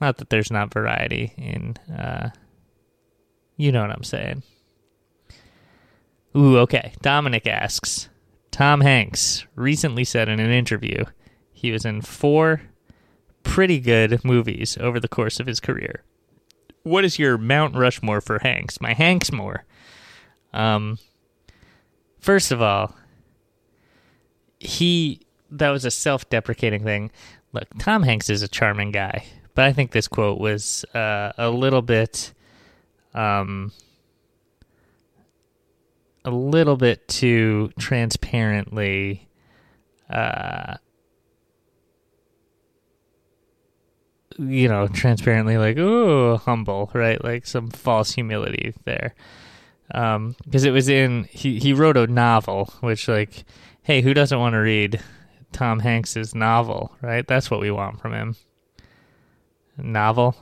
Not 0.00 0.18
that 0.18 0.30
there's 0.30 0.50
not 0.50 0.72
variety 0.72 1.32
in, 1.36 1.76
uh, 1.92 2.30
you 3.56 3.72
know 3.72 3.80
what 3.80 3.90
I'm 3.90 4.04
saying. 4.04 4.42
Ooh, 6.36 6.58
okay. 6.58 6.92
Dominic 7.02 7.46
asks 7.46 8.08
Tom 8.56 8.80
Hanks 8.80 9.44
recently 9.54 10.02
said 10.02 10.30
in 10.30 10.40
an 10.40 10.50
interview 10.50 11.04
he 11.52 11.70
was 11.72 11.84
in 11.84 12.00
four 12.00 12.62
pretty 13.42 13.78
good 13.78 14.24
movies 14.24 14.78
over 14.80 14.98
the 14.98 15.08
course 15.08 15.38
of 15.38 15.46
his 15.46 15.60
career. 15.60 16.02
What 16.82 17.04
is 17.04 17.18
your 17.18 17.36
Mount 17.36 17.76
Rushmore 17.76 18.22
for 18.22 18.38
Hanks? 18.38 18.80
My 18.80 18.94
Hanksmore. 18.94 19.58
Um, 20.54 20.98
first 22.18 22.50
of 22.50 22.62
all, 22.62 22.96
he 24.58 25.20
that 25.50 25.68
was 25.68 25.84
a 25.84 25.90
self-deprecating 25.90 26.82
thing. 26.82 27.10
Look, 27.52 27.66
Tom 27.78 28.04
Hanks 28.04 28.30
is 28.30 28.40
a 28.40 28.48
charming 28.48 28.90
guy, 28.90 29.26
but 29.54 29.66
I 29.66 29.74
think 29.74 29.90
this 29.90 30.08
quote 30.08 30.40
was 30.40 30.82
uh, 30.94 31.32
a 31.36 31.50
little 31.50 31.82
bit 31.82 32.32
um, 33.12 33.72
a 36.26 36.30
little 36.30 36.76
bit 36.76 37.06
too 37.08 37.70
transparently 37.78 39.28
uh 40.10 40.74
you 44.38 44.68
know 44.68 44.86
transparently 44.88 45.56
like 45.56 45.78
oh 45.78 46.36
humble 46.36 46.90
right? 46.92 47.22
Like 47.22 47.46
some 47.46 47.70
false 47.70 48.12
humility 48.12 48.74
there. 48.84 49.14
Um 49.92 50.36
because 50.44 50.64
it 50.64 50.72
was 50.72 50.88
in 50.88 51.24
he 51.30 51.58
he 51.58 51.72
wrote 51.72 51.96
a 51.96 52.06
novel 52.06 52.72
which 52.80 53.08
like 53.08 53.44
hey 53.82 54.02
who 54.02 54.12
doesn't 54.12 54.38
want 54.38 54.54
to 54.54 54.58
read 54.58 55.00
tom 55.52 55.78
hanks's 55.78 56.34
novel 56.34 56.94
right? 57.00 57.26
That's 57.26 57.50
what 57.50 57.60
we 57.60 57.70
want 57.70 58.00
from 58.00 58.12
him. 58.12 58.36
Novel. 59.78 60.36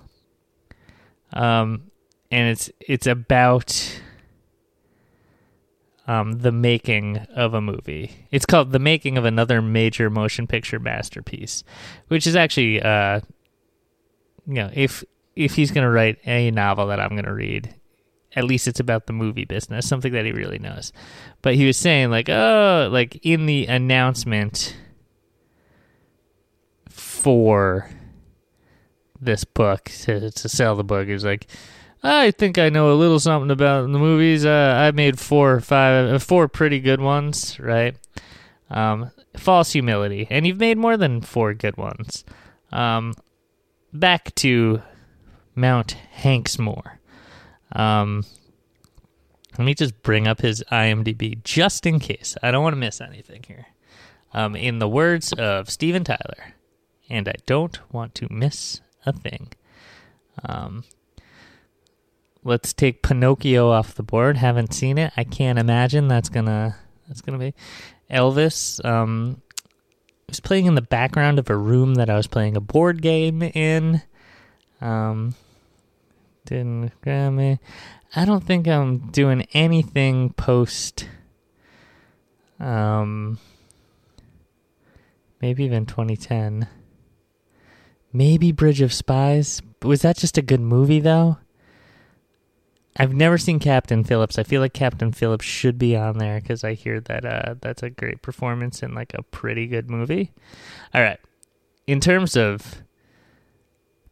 Um 1.32 1.90
and 2.30 2.48
it's 2.48 2.70
it's 2.80 3.06
about 3.06 4.00
um, 6.06 6.40
the 6.40 6.52
making 6.52 7.18
of 7.34 7.54
a 7.54 7.60
movie. 7.60 8.26
It's 8.30 8.46
called 8.46 8.72
The 8.72 8.78
Making 8.78 9.16
of 9.16 9.24
Another 9.24 9.62
Major 9.62 10.10
Motion 10.10 10.46
Picture 10.46 10.78
Masterpiece, 10.78 11.64
which 12.08 12.26
is 12.26 12.36
actually, 12.36 12.82
uh, 12.82 13.20
you 14.46 14.54
know, 14.54 14.70
if 14.74 15.02
if 15.34 15.54
he's 15.54 15.70
going 15.70 15.84
to 15.84 15.90
write 15.90 16.18
a 16.26 16.50
novel 16.50 16.86
that 16.88 17.00
I'm 17.00 17.10
going 17.10 17.24
to 17.24 17.32
read, 17.32 17.74
at 18.36 18.44
least 18.44 18.68
it's 18.68 18.80
about 18.80 19.06
the 19.06 19.12
movie 19.12 19.44
business, 19.44 19.88
something 19.88 20.12
that 20.12 20.24
he 20.24 20.32
really 20.32 20.58
knows. 20.58 20.92
But 21.42 21.54
he 21.54 21.66
was 21.66 21.76
saying 21.76 22.10
like, 22.10 22.28
oh, 22.28 22.88
like 22.92 23.18
in 23.24 23.46
the 23.46 23.66
announcement 23.66 24.76
for 26.88 27.90
this 29.20 29.44
book 29.44 29.84
to, 30.02 30.30
to 30.30 30.48
sell 30.48 30.76
the 30.76 30.84
book, 30.84 31.08
he's 31.08 31.24
like, 31.24 31.48
I 32.06 32.32
think 32.32 32.58
I 32.58 32.68
know 32.68 32.92
a 32.92 32.94
little 32.94 33.18
something 33.18 33.50
about 33.50 33.90
the 33.90 33.98
movies. 33.98 34.44
Uh, 34.44 34.74
I 34.76 34.90
made 34.90 35.18
four 35.18 35.54
or 35.54 35.60
five, 35.60 36.12
uh, 36.12 36.18
four 36.18 36.48
pretty 36.48 36.78
good 36.78 37.00
ones, 37.00 37.58
right? 37.58 37.96
Um, 38.68 39.10
false 39.38 39.72
humility, 39.72 40.26
and 40.28 40.46
you've 40.46 40.60
made 40.60 40.76
more 40.76 40.98
than 40.98 41.22
four 41.22 41.54
good 41.54 41.78
ones. 41.78 42.22
Um, 42.70 43.14
back 43.90 44.34
to 44.36 44.82
Mount 45.54 45.96
Hanksmore. 46.18 46.98
Um, 47.72 48.24
let 49.56 49.64
me 49.64 49.74
just 49.74 50.02
bring 50.02 50.28
up 50.28 50.42
his 50.42 50.62
IMDb 50.70 51.42
just 51.42 51.86
in 51.86 52.00
case. 52.00 52.36
I 52.42 52.50
don't 52.50 52.62
want 52.62 52.74
to 52.74 52.80
miss 52.80 53.00
anything 53.00 53.44
here. 53.48 53.66
Um, 54.34 54.56
in 54.56 54.78
the 54.78 54.88
words 54.88 55.32
of 55.32 55.70
Steven 55.70 56.04
Tyler, 56.04 56.54
and 57.08 57.28
I 57.28 57.34
don't 57.46 57.78
want 57.92 58.14
to 58.16 58.26
miss 58.30 58.82
a 59.06 59.12
thing. 59.12 59.52
Um, 60.44 60.84
let's 62.44 62.72
take 62.72 63.02
Pinocchio 63.02 63.70
off 63.70 63.94
the 63.94 64.02
board. 64.02 64.36
Haven't 64.36 64.74
seen 64.74 64.98
it. 64.98 65.12
I 65.16 65.24
can't 65.24 65.58
imagine 65.58 66.08
that's 66.08 66.28
gonna 66.28 66.76
that's 67.08 67.20
gonna 67.20 67.38
be 67.38 67.54
Elvis. 68.10 68.84
Um, 68.84 69.42
was 70.28 70.40
playing 70.40 70.66
in 70.66 70.74
the 70.74 70.82
background 70.82 71.38
of 71.38 71.50
a 71.50 71.56
room 71.56 71.94
that 71.94 72.10
I 72.10 72.16
was 72.16 72.26
playing 72.26 72.56
a 72.56 72.60
board 72.60 73.02
game 73.02 73.42
in. 73.42 74.02
Um, 74.80 75.34
didn't 76.44 76.92
grab 77.00 77.32
me. 77.32 77.58
I 78.14 78.24
don't 78.24 78.44
think 78.44 78.68
I'm 78.68 79.10
doing 79.10 79.46
anything 79.52 80.32
post. 80.34 81.08
Um, 82.60 83.38
maybe 85.40 85.64
even 85.64 85.86
2010. 85.86 86.68
Maybe 88.12 88.52
Bridge 88.52 88.80
of 88.80 88.92
Spies. 88.92 89.60
Was 89.82 90.02
that 90.02 90.16
just 90.16 90.38
a 90.38 90.42
good 90.42 90.60
movie 90.60 91.00
though? 91.00 91.38
I've 92.96 93.12
never 93.12 93.38
seen 93.38 93.58
Captain 93.58 94.04
Phillips. 94.04 94.38
I 94.38 94.44
feel 94.44 94.60
like 94.60 94.72
Captain 94.72 95.12
Phillips 95.12 95.44
should 95.44 95.78
be 95.78 95.96
on 95.96 96.18
there 96.18 96.40
because 96.40 96.62
I 96.62 96.74
hear 96.74 97.00
that 97.00 97.24
uh, 97.24 97.54
that's 97.60 97.82
a 97.82 97.90
great 97.90 98.22
performance 98.22 98.82
in 98.82 98.94
like 98.94 99.14
a 99.14 99.22
pretty 99.22 99.66
good 99.66 99.90
movie. 99.90 100.32
All 100.94 101.02
right, 101.02 101.18
in 101.86 102.00
terms 102.00 102.36
of 102.36 102.82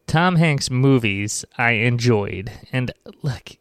Tom 0.05 0.35
Hanks 0.35 0.69
movies, 0.69 1.45
I 1.57 1.71
enjoyed, 1.71 2.51
and 2.73 2.91
look, 3.21 3.51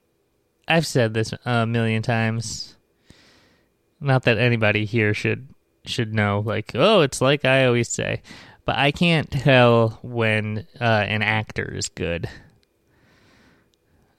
I've 0.67 0.87
said 0.87 1.15
this 1.15 1.33
a 1.45 1.67
million 1.67 2.03
times. 2.03 2.77
Not 4.01 4.25
that 4.25 4.39
anybody 4.39 4.85
here 4.85 5.15
should 5.15 5.49
should 5.85 6.13
know, 6.15 6.41
like, 6.45 6.73
oh, 6.75 7.01
it's 7.01 7.21
like 7.21 7.45
I 7.45 7.67
always 7.67 7.89
say, 7.89 8.23
but 8.65 8.77
I 8.77 8.91
can't 8.91 9.31
tell 9.31 10.01
when 10.03 10.67
uh, 10.81 10.85
an 10.85 11.23
actor 11.23 11.73
is 11.75 11.89
good. 11.89 12.29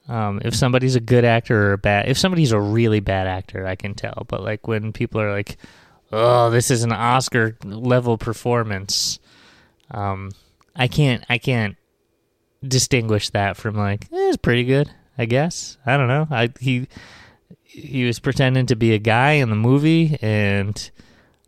Um, 0.08 0.41
if 0.43 0.54
somebody's 0.54 0.95
a 0.95 0.99
good 0.99 1.24
actor 1.24 1.70
or 1.70 1.74
a 1.74 1.78
bad, 1.78 2.10
if 2.10 2.18
somebody's 2.18 2.51
a 2.51 2.60
really 2.60 2.99
bad 2.99 3.28
actor, 3.28 3.66
I 3.66 3.76
can 3.76 3.93
tell. 3.93 4.26
But 4.28 4.43
like 4.43 4.68
when 4.68 4.91
people 4.91 5.22
are 5.22 5.32
like, 5.32 5.58
"Oh, 6.12 6.49
this 6.49 6.70
is 6.70 6.84
an 6.84 6.91
Oscar 6.91 7.58
level 7.64 8.18
performance," 8.18 9.20
um, 9.91 10.32
I 10.76 10.88
can't, 10.88 11.24
I 11.30 11.38
can't 11.38 11.78
distinguish 12.68 13.30
that 13.30 13.56
from 13.56 13.76
like, 13.76 14.06
eh, 14.12 14.30
"It's 14.30 14.38
pretty 14.38 14.66
good." 14.66 14.91
I 15.18 15.26
guess 15.26 15.78
I 15.86 15.95
don't 15.95 16.08
know. 16.08 16.28
I 16.30 16.49
he 16.60 16.88
he 17.64 18.06
was 18.06 18.20
pretending 18.20 18.66
to 18.68 18.76
be 18.76 18.93
a 18.93 18.99
guy 18.99 19.34
in 19.34 19.49
the 19.49 19.56
movie, 19.56 20.18
and 20.22 20.91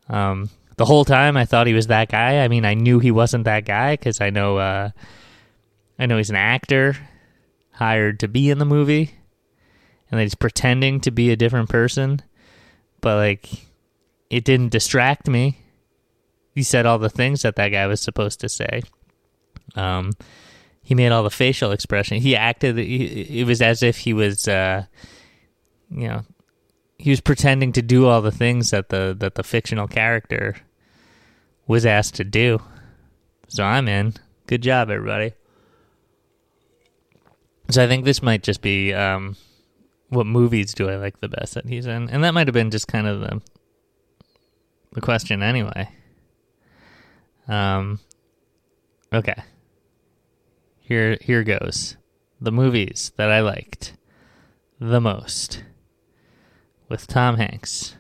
um, 0.08 0.50
the 0.78 0.86
whole 0.86 1.04
time 1.04 1.36
I 1.36 1.44
thought 1.46 1.68
he 1.68 1.74
was 1.74 1.88
that 1.88 2.10
guy. 2.10 2.44
I 2.44 2.48
mean, 2.48 2.64
I 2.64 2.74
knew 2.74 3.00
he 3.00 3.12
wasn't 3.12 3.44
that 3.46 3.66
guy 3.66 3.94
because 3.94 4.22
I 4.22 4.30
know 4.30 4.58
uh, 4.58 4.92
I 6.00 6.06
know 6.06 6.16
he's 6.18 6.30
an 6.30 6.38
actor 6.38 6.96
hired 7.76 8.20
to 8.22 8.28
be 8.28 8.50
in 8.50 8.58
the 8.58 8.66
movie 8.66 9.16
and 10.12 10.20
he's 10.20 10.36
pretending 10.36 11.00
to 11.02 11.12
be 11.12 11.32
a 11.32 11.36
different 11.36 11.70
person, 11.70 12.22
but 13.02 13.16
like 13.16 13.50
it 14.30 14.44
didn't 14.44 14.72
distract 14.72 15.28
me. 15.28 15.58
He 16.54 16.64
said 16.64 16.86
all 16.86 17.00
the 17.00 17.10
things 17.10 17.42
that 17.42 17.56
that 17.58 17.70
guy 17.70 17.86
was 17.88 18.02
supposed 18.02 18.40
to 18.40 18.50
say. 18.50 18.84
Um, 19.76 20.14
he 20.82 20.96
made 20.96 21.12
all 21.12 21.24
the 21.24 21.30
facial 21.30 21.72
expression. 21.72 22.18
He 22.22 22.36
acted. 22.36 22.78
It 22.78 23.46
was 23.46 23.62
as 23.62 23.84
if 23.84 23.98
he 23.98 24.14
was, 24.14 24.48
uh, 24.48 24.86
you 25.90 26.08
know, 26.08 26.24
he 26.98 27.10
was 27.10 27.20
pretending 27.20 27.74
to 27.74 27.82
do 27.82 28.06
all 28.08 28.22
the 28.22 28.32
things 28.32 28.70
that 28.70 28.90
the 28.90 29.16
that 29.20 29.36
the 29.36 29.44
fictional 29.44 29.88
character 29.88 30.56
was 31.68 31.86
asked 31.86 32.16
to 32.16 32.24
do. 32.24 32.62
So 33.48 33.64
I'm 33.64 33.88
in. 33.88 34.14
Good 34.48 34.62
job, 34.62 34.90
everybody. 34.90 35.34
So 37.70 37.84
I 37.84 37.88
think 37.88 38.06
this 38.06 38.22
might 38.22 38.44
just 38.44 38.62
be 38.62 38.94
um, 38.94 39.36
what 40.10 40.26
movies 40.26 40.74
do 40.74 40.90
I 40.90 40.98
like 40.98 41.20
the 41.20 41.30
best 41.30 41.56
that 41.56 41.68
he's 41.68 41.86
in, 41.86 42.10
and 42.10 42.24
that 42.24 42.34
might 42.34 42.48
have 42.48 42.54
been 42.54 42.72
just 42.72 42.88
kind 42.88 43.08
of 43.08 43.22
the 43.22 43.42
the 44.94 45.02
question 45.02 45.44
anyway. 45.44 45.90
Um, 47.48 48.00
okay. 49.14 49.36
Here 50.80 51.18
here 51.22 51.44
goes. 51.44 51.98
The 52.40 52.52
movies 52.52 53.12
that 53.18 53.32
I 53.32 53.42
liked 53.42 53.94
the 54.80 55.02
most 55.02 55.64
with 56.90 57.08
Tom 57.08 57.38
Hanks. 57.38 57.96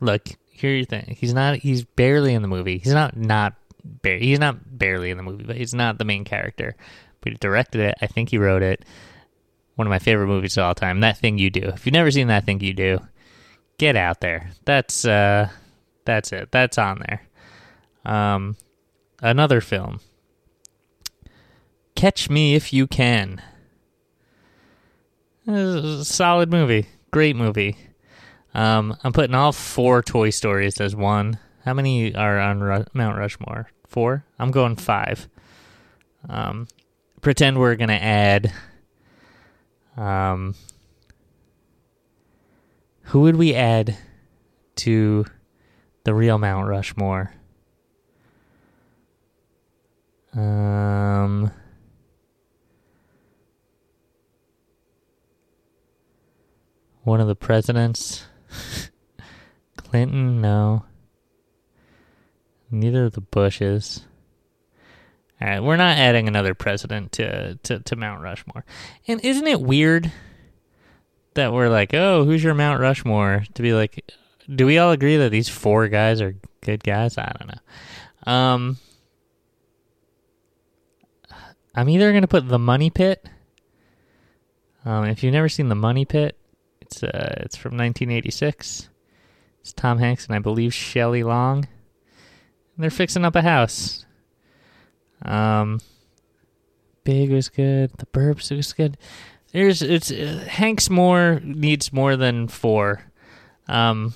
Look, 0.00 0.28
here 0.50 0.74
you 0.74 0.84
think 0.84 1.18
he's 1.18 1.34
not 1.34 1.58
he's 1.58 1.84
barely 1.84 2.34
in 2.34 2.42
the 2.42 2.48
movie. 2.48 2.78
He's 2.78 2.94
not 2.94 3.16
not 3.16 3.54
bar- 3.84 4.16
he's 4.16 4.38
not 4.38 4.78
barely 4.78 5.10
in 5.10 5.18
the 5.18 5.22
movie, 5.22 5.44
but 5.44 5.56
he's 5.56 5.74
not 5.74 5.98
the 5.98 6.04
main 6.04 6.24
character. 6.24 6.74
But 7.20 7.32
he 7.32 7.38
directed 7.38 7.82
it. 7.82 7.96
I 8.00 8.06
think 8.06 8.30
he 8.30 8.38
wrote 8.38 8.62
it 8.62 8.84
one 9.80 9.86
of 9.86 9.90
my 9.90 9.98
favorite 9.98 10.26
movies 10.26 10.58
of 10.58 10.64
all 10.64 10.74
time. 10.74 11.00
That 11.00 11.16
thing 11.16 11.38
you 11.38 11.48
do. 11.48 11.62
If 11.62 11.86
you've 11.86 11.94
never 11.94 12.10
seen 12.10 12.26
that 12.26 12.44
thing 12.44 12.60
you 12.60 12.74
do, 12.74 12.98
get 13.78 13.96
out 13.96 14.20
there. 14.20 14.50
That's 14.66 15.06
uh, 15.06 15.48
that's 16.04 16.32
it. 16.32 16.52
That's 16.52 16.76
on 16.76 17.02
there. 17.08 17.22
Um, 18.04 18.58
another 19.22 19.62
film. 19.62 20.00
Catch 21.94 22.28
Me 22.28 22.54
If 22.54 22.74
You 22.74 22.86
Can. 22.86 23.40
solid 25.46 26.50
movie. 26.50 26.84
Great 27.10 27.36
movie. 27.36 27.78
Um, 28.52 28.98
I'm 29.02 29.14
putting 29.14 29.34
all 29.34 29.52
four 29.52 30.02
Toy 30.02 30.28
Stories 30.28 30.78
as 30.78 30.94
one. 30.94 31.38
How 31.64 31.72
many 31.72 32.14
are 32.14 32.38
on 32.38 32.60
Ru- 32.60 32.84
Mount 32.92 33.16
Rushmore? 33.16 33.70
Four? 33.88 34.26
I'm 34.38 34.50
going 34.50 34.76
five. 34.76 35.26
Um, 36.28 36.68
pretend 37.22 37.58
we're 37.58 37.76
going 37.76 37.88
to 37.88 38.02
add 38.02 38.52
um, 39.96 40.54
who 43.02 43.22
would 43.22 43.36
we 43.36 43.54
add 43.54 43.96
to 44.76 45.24
the 46.04 46.14
real 46.14 46.38
Mount 46.38 46.68
Rushmore? 46.68 47.32
Um, 50.32 51.50
one 57.02 57.20
of 57.20 57.26
the 57.26 57.34
presidents. 57.34 58.26
Clinton, 59.76 60.40
no. 60.40 60.84
Neither 62.70 63.06
of 63.06 63.14
the 63.14 63.20
Bushes. 63.20 64.06
Right, 65.40 65.60
we're 65.60 65.76
not 65.76 65.96
adding 65.96 66.28
another 66.28 66.54
president 66.54 67.12
to, 67.12 67.54
to, 67.62 67.80
to 67.80 67.96
Mount 67.96 68.22
Rushmore. 68.22 68.64
And 69.08 69.24
isn't 69.24 69.46
it 69.46 69.60
weird 69.60 70.12
that 71.34 71.52
we're 71.52 71.70
like, 71.70 71.94
oh, 71.94 72.24
who's 72.24 72.44
your 72.44 72.52
Mount 72.52 72.80
Rushmore? 72.80 73.44
To 73.54 73.62
be 73.62 73.72
like, 73.72 74.12
do 74.54 74.66
we 74.66 74.76
all 74.76 74.92
agree 74.92 75.16
that 75.16 75.30
these 75.30 75.48
four 75.48 75.88
guys 75.88 76.20
are 76.20 76.36
good 76.60 76.84
guys? 76.84 77.16
I 77.16 77.32
don't 77.38 77.48
know. 77.48 78.32
Um, 78.32 78.76
I'm 81.74 81.88
either 81.88 82.10
going 82.10 82.22
to 82.22 82.28
put 82.28 82.46
The 82.46 82.58
Money 82.58 82.90
Pit. 82.90 83.26
Um, 84.84 85.04
if 85.06 85.22
you've 85.22 85.32
never 85.32 85.48
seen 85.48 85.68
The 85.68 85.74
Money 85.74 86.04
Pit, 86.04 86.36
it's 86.82 87.02
uh, 87.02 87.34
it's 87.38 87.56
from 87.56 87.72
1986. 87.72 88.90
It's 89.60 89.72
Tom 89.72 89.98
Hanks 89.98 90.26
and 90.26 90.34
I 90.34 90.38
believe 90.38 90.74
Shelley 90.74 91.22
Long. 91.22 91.58
And 91.58 92.82
they're 92.82 92.90
fixing 92.90 93.24
up 93.24 93.36
a 93.36 93.42
house 93.42 94.04
um, 95.22 95.80
Big 97.04 97.30
was 97.30 97.48
good. 97.48 97.90
The 97.98 98.06
Burbs 98.06 98.54
was 98.54 98.72
good. 98.72 98.96
There's 99.52 99.82
it's 99.82 100.10
uh, 100.10 100.44
Hanks 100.46 100.88
more 100.90 101.40
needs 101.42 101.92
more 101.92 102.16
than 102.16 102.48
four. 102.48 103.10
Um, 103.68 104.14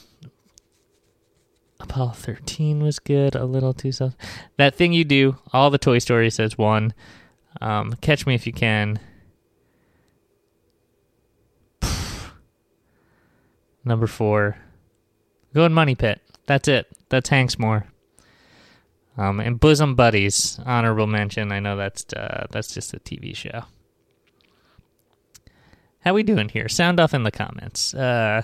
Apollo 1.80 2.12
13 2.12 2.82
was 2.82 2.98
good, 2.98 3.34
a 3.34 3.44
little 3.44 3.72
too 3.74 3.92
soft. 3.92 4.16
That 4.57 4.74
thing 4.74 4.92
you 4.92 5.05
do, 5.05 5.36
all 5.52 5.70
the 5.70 5.78
Toy 5.78 5.98
Story 5.98 6.30
says 6.30 6.57
one. 6.57 6.94
Um, 7.61 7.94
Catch 8.00 8.26
Me 8.26 8.34
If 8.34 8.46
You 8.46 8.52
Can. 8.52 8.98
Number 13.84 14.07
four. 14.07 14.57
Going 15.55 15.72
Money 15.72 15.94
Pit. 15.94 16.20
That's 16.46 16.68
it. 16.68 16.86
That's 17.11 17.28
Hanks 17.28 17.59
more. 17.59 17.86
Um, 19.16 19.40
and 19.40 19.60
Bosom 19.60 19.94
Buddies, 19.94 20.58
honorable 20.66 21.06
mention. 21.06 21.52
I 21.52 21.60
know 21.60 21.76
that's 21.76 22.04
uh, 22.12 22.46
that's 22.50 22.74
just 22.74 22.94
a 22.94 22.98
TV 22.98 23.34
show. 23.34 23.64
How 26.00 26.12
we 26.12 26.22
doing 26.22 26.48
here? 26.48 26.68
Sound 26.68 27.00
off 27.00 27.14
in 27.14 27.22
the 27.22 27.30
comments. 27.30 27.94
Uh, 27.94 28.42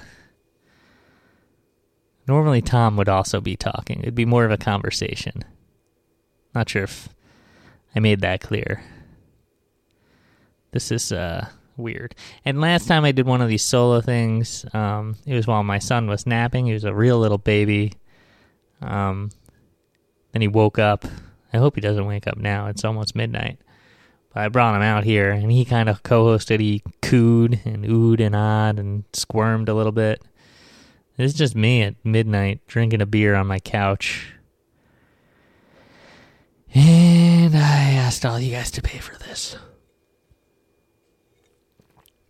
normally 2.27 2.63
Tom 2.63 2.97
would 2.97 3.09
also 3.09 3.41
be 3.41 3.57
talking. 3.57 4.01
It'd 4.01 4.15
be 4.15 4.25
more 4.25 4.45
of 4.45 4.51
a 4.51 4.57
conversation. 4.57 5.45
Not 6.55 6.69
sure 6.69 6.85
if 6.85 7.09
I 7.95 8.01
made 8.01 8.21
that 8.21 8.41
clear. 8.41 8.83
This 10.71 10.91
is 10.93 11.13
uh, 11.13 11.49
weird. 11.77 12.15
And 12.45 12.61
last 12.61 12.87
time 12.87 13.05
I 13.05 13.13
did 13.13 13.27
one 13.27 13.41
of 13.43 13.49
these 13.49 13.63
solo 13.63 14.01
things, 14.01 14.65
um, 14.73 15.17
it 15.27 15.35
was 15.35 15.47
while 15.47 15.63
my 15.63 15.81
son 15.81 16.07
was 16.07 16.27
napping. 16.27 16.67
He 16.67 16.73
was 16.73 16.85
a 16.85 16.95
real 16.95 17.19
little 17.19 17.39
baby. 17.39 17.93
Um, 18.81 19.31
then 20.33 20.43
he 20.43 20.49
woke 20.49 20.79
up. 20.79 21.05
I 21.53 21.59
hope 21.59 21.75
he 21.75 21.81
doesn't 21.81 22.07
wake 22.07 22.27
up 22.27 22.37
now. 22.37 22.67
It's 22.67 22.85
almost 22.85 23.17
midnight. 23.17 23.59
But 24.33 24.45
I 24.45 24.49
brought 24.49 24.77
him 24.77 24.83
out 24.83 25.05
here, 25.05 25.31
and 25.31 25.51
he 25.51 25.65
kind 25.65 25.89
of 25.89 26.03
co-hosted. 26.03 26.61
He 26.61 26.83
cooed 27.03 27.61
and 27.65 27.85
oohed 27.85 28.21
and 28.21 28.37
awed 28.37 28.79
and 28.79 29.05
squirmed 29.13 29.69
a 29.69 29.75
little 29.75 29.93
bit. 29.93 30.23
It's 31.19 31.35
just 31.35 31.55
me 31.55 31.83
at 31.83 31.97
midnight 32.05 32.61
drinking 32.67 33.03
a 33.03 33.07
beer 33.07 33.35
on 33.35 33.47
my 33.47 33.59
couch. 33.59 34.33
And 36.73 37.55
I 37.55 37.93
asked 37.93 38.25
all 38.25 38.39
you 38.39 38.53
guys 38.53 38.71
to 38.71 38.83
pay 38.83 38.99
for 38.99 39.19
this. 39.19 39.57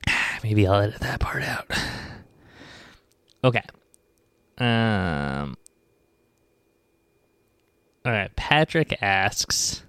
Maybe 0.42 0.66
I'll 0.66 0.80
edit 0.80 1.00
that 1.00 1.20
part 1.20 1.42
out. 1.42 1.66
Okay. 3.42 3.62
Um. 4.58 5.56
All 8.04 8.12
right. 8.12 8.34
Patrick 8.36 8.96
asks, 9.02 9.82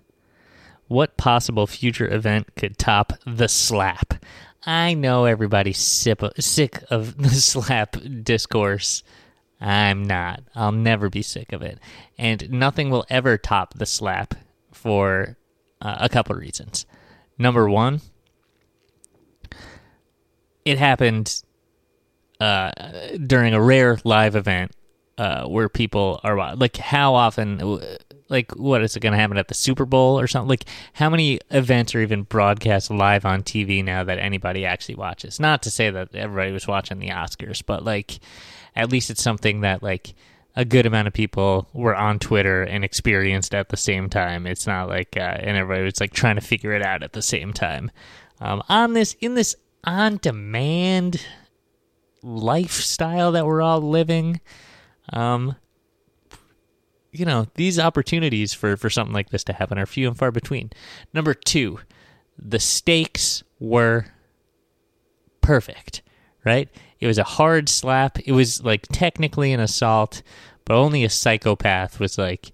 "What 0.87 1.17
possible 1.17 1.67
future 1.67 2.11
event 2.11 2.55
could 2.55 2.77
top 2.77 3.13
the 3.25 3.47
slap?" 3.47 4.23
I 4.63 4.93
know 4.93 5.25
everybody's 5.25 5.79
sick 5.79 6.21
of 6.89 7.17
the 7.21 7.29
slap 7.29 7.95
discourse. 8.23 9.03
I'm 9.59 10.03
not. 10.03 10.41
I'll 10.55 10.71
never 10.71 11.09
be 11.09 11.21
sick 11.21 11.53
of 11.53 11.61
it, 11.61 11.79
and 12.17 12.49
nothing 12.49 12.89
will 12.89 13.05
ever 13.09 13.37
top 13.37 13.75
the 13.75 13.85
slap 13.85 14.33
for 14.71 15.37
uh, 15.81 15.97
a 15.99 16.09
couple 16.09 16.35
of 16.35 16.41
reasons. 16.41 16.85
Number 17.37 17.69
one, 17.69 18.01
it 20.65 20.77
happened 20.77 21.43
uh, 22.39 22.71
during 23.25 23.53
a 23.53 23.61
rare 23.61 23.97
live 24.03 24.35
event 24.35 24.71
uh, 25.21 25.45
where 25.45 25.69
people 25.69 26.19
are 26.23 26.55
like, 26.55 26.77
how 26.77 27.13
often, 27.13 27.79
like, 28.29 28.51
what 28.55 28.81
is 28.81 28.95
it 28.95 29.01
going 29.01 29.11
to 29.13 29.19
happen 29.19 29.37
at 29.37 29.49
the 29.49 29.53
Super 29.53 29.85
Bowl 29.85 30.19
or 30.19 30.25
something? 30.25 30.49
Like, 30.49 30.65
how 30.93 31.11
many 31.11 31.39
events 31.51 31.93
are 31.93 32.01
even 32.01 32.23
broadcast 32.23 32.89
live 32.89 33.23
on 33.23 33.43
TV 33.43 33.85
now 33.85 34.03
that 34.03 34.17
anybody 34.17 34.65
actually 34.65 34.95
watches? 34.95 35.39
Not 35.39 35.61
to 35.61 35.69
say 35.69 35.91
that 35.91 36.15
everybody 36.15 36.51
was 36.51 36.67
watching 36.67 36.97
the 36.97 37.09
Oscars, 37.09 37.61
but 37.63 37.85
like, 37.85 38.17
at 38.75 38.91
least 38.91 39.11
it's 39.11 39.21
something 39.21 39.61
that 39.61 39.83
like 39.83 40.15
a 40.55 40.65
good 40.65 40.87
amount 40.87 41.07
of 41.07 41.13
people 41.13 41.67
were 41.71 41.95
on 41.95 42.17
Twitter 42.17 42.63
and 42.63 42.83
experienced 42.83 43.53
at 43.53 43.69
the 43.69 43.77
same 43.77 44.09
time. 44.09 44.47
It's 44.47 44.65
not 44.65 44.89
like, 44.89 45.15
uh, 45.15 45.37
and 45.39 45.55
everybody 45.55 45.83
was 45.83 46.01
like 46.01 46.13
trying 46.13 46.37
to 46.37 46.41
figure 46.41 46.73
it 46.73 46.83
out 46.83 47.03
at 47.03 47.13
the 47.13 47.21
same 47.21 47.53
time. 47.53 47.91
Um, 48.39 48.63
on 48.69 48.93
this, 48.93 49.15
in 49.19 49.35
this 49.35 49.55
on 49.83 50.17
demand 50.17 51.23
lifestyle 52.23 53.33
that 53.33 53.45
we're 53.45 53.61
all 53.61 53.81
living. 53.81 54.41
Um, 55.09 55.55
you 57.11 57.25
know, 57.25 57.47
these 57.55 57.77
opportunities 57.77 58.53
for, 58.53 58.77
for 58.77 58.89
something 58.89 59.13
like 59.13 59.29
this 59.29 59.43
to 59.45 59.53
happen 59.53 59.77
are 59.77 59.85
few 59.85 60.07
and 60.07 60.17
far 60.17 60.31
between. 60.31 60.71
Number 61.13 61.33
two, 61.33 61.79
the 62.37 62.59
stakes 62.59 63.43
were 63.59 64.05
perfect, 65.41 66.01
right? 66.45 66.69
It 66.99 67.07
was 67.07 67.17
a 67.17 67.23
hard 67.23 67.67
slap. 67.67 68.19
It 68.19 68.31
was 68.31 68.63
like 68.63 68.87
technically 68.91 69.51
an 69.51 69.59
assault, 69.59 70.21
but 70.65 70.75
only 70.75 71.03
a 71.03 71.09
psychopath 71.09 71.99
was 71.99 72.17
like, 72.17 72.51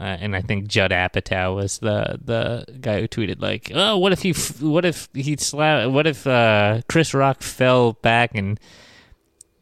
uh, 0.00 0.16
and 0.20 0.36
I 0.36 0.42
think 0.42 0.68
Judd 0.68 0.92
Apatow 0.92 1.56
was 1.56 1.78
the 1.78 2.20
the 2.24 2.78
guy 2.80 3.00
who 3.00 3.08
tweeted 3.08 3.40
like, 3.40 3.72
"Oh, 3.74 3.98
what 3.98 4.12
if 4.12 4.22
he, 4.22 4.32
what 4.64 4.84
if 4.84 5.08
he 5.12 5.36
slapped, 5.36 5.90
what 5.90 6.06
if 6.06 6.24
uh, 6.24 6.82
Chris 6.88 7.14
Rock 7.14 7.42
fell 7.42 7.94
back 7.94 8.30
and 8.34 8.60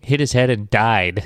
hit 0.01 0.21
his 0.21 0.33
head 0.33 0.51
and 0.51 0.69
died?" 0.69 1.25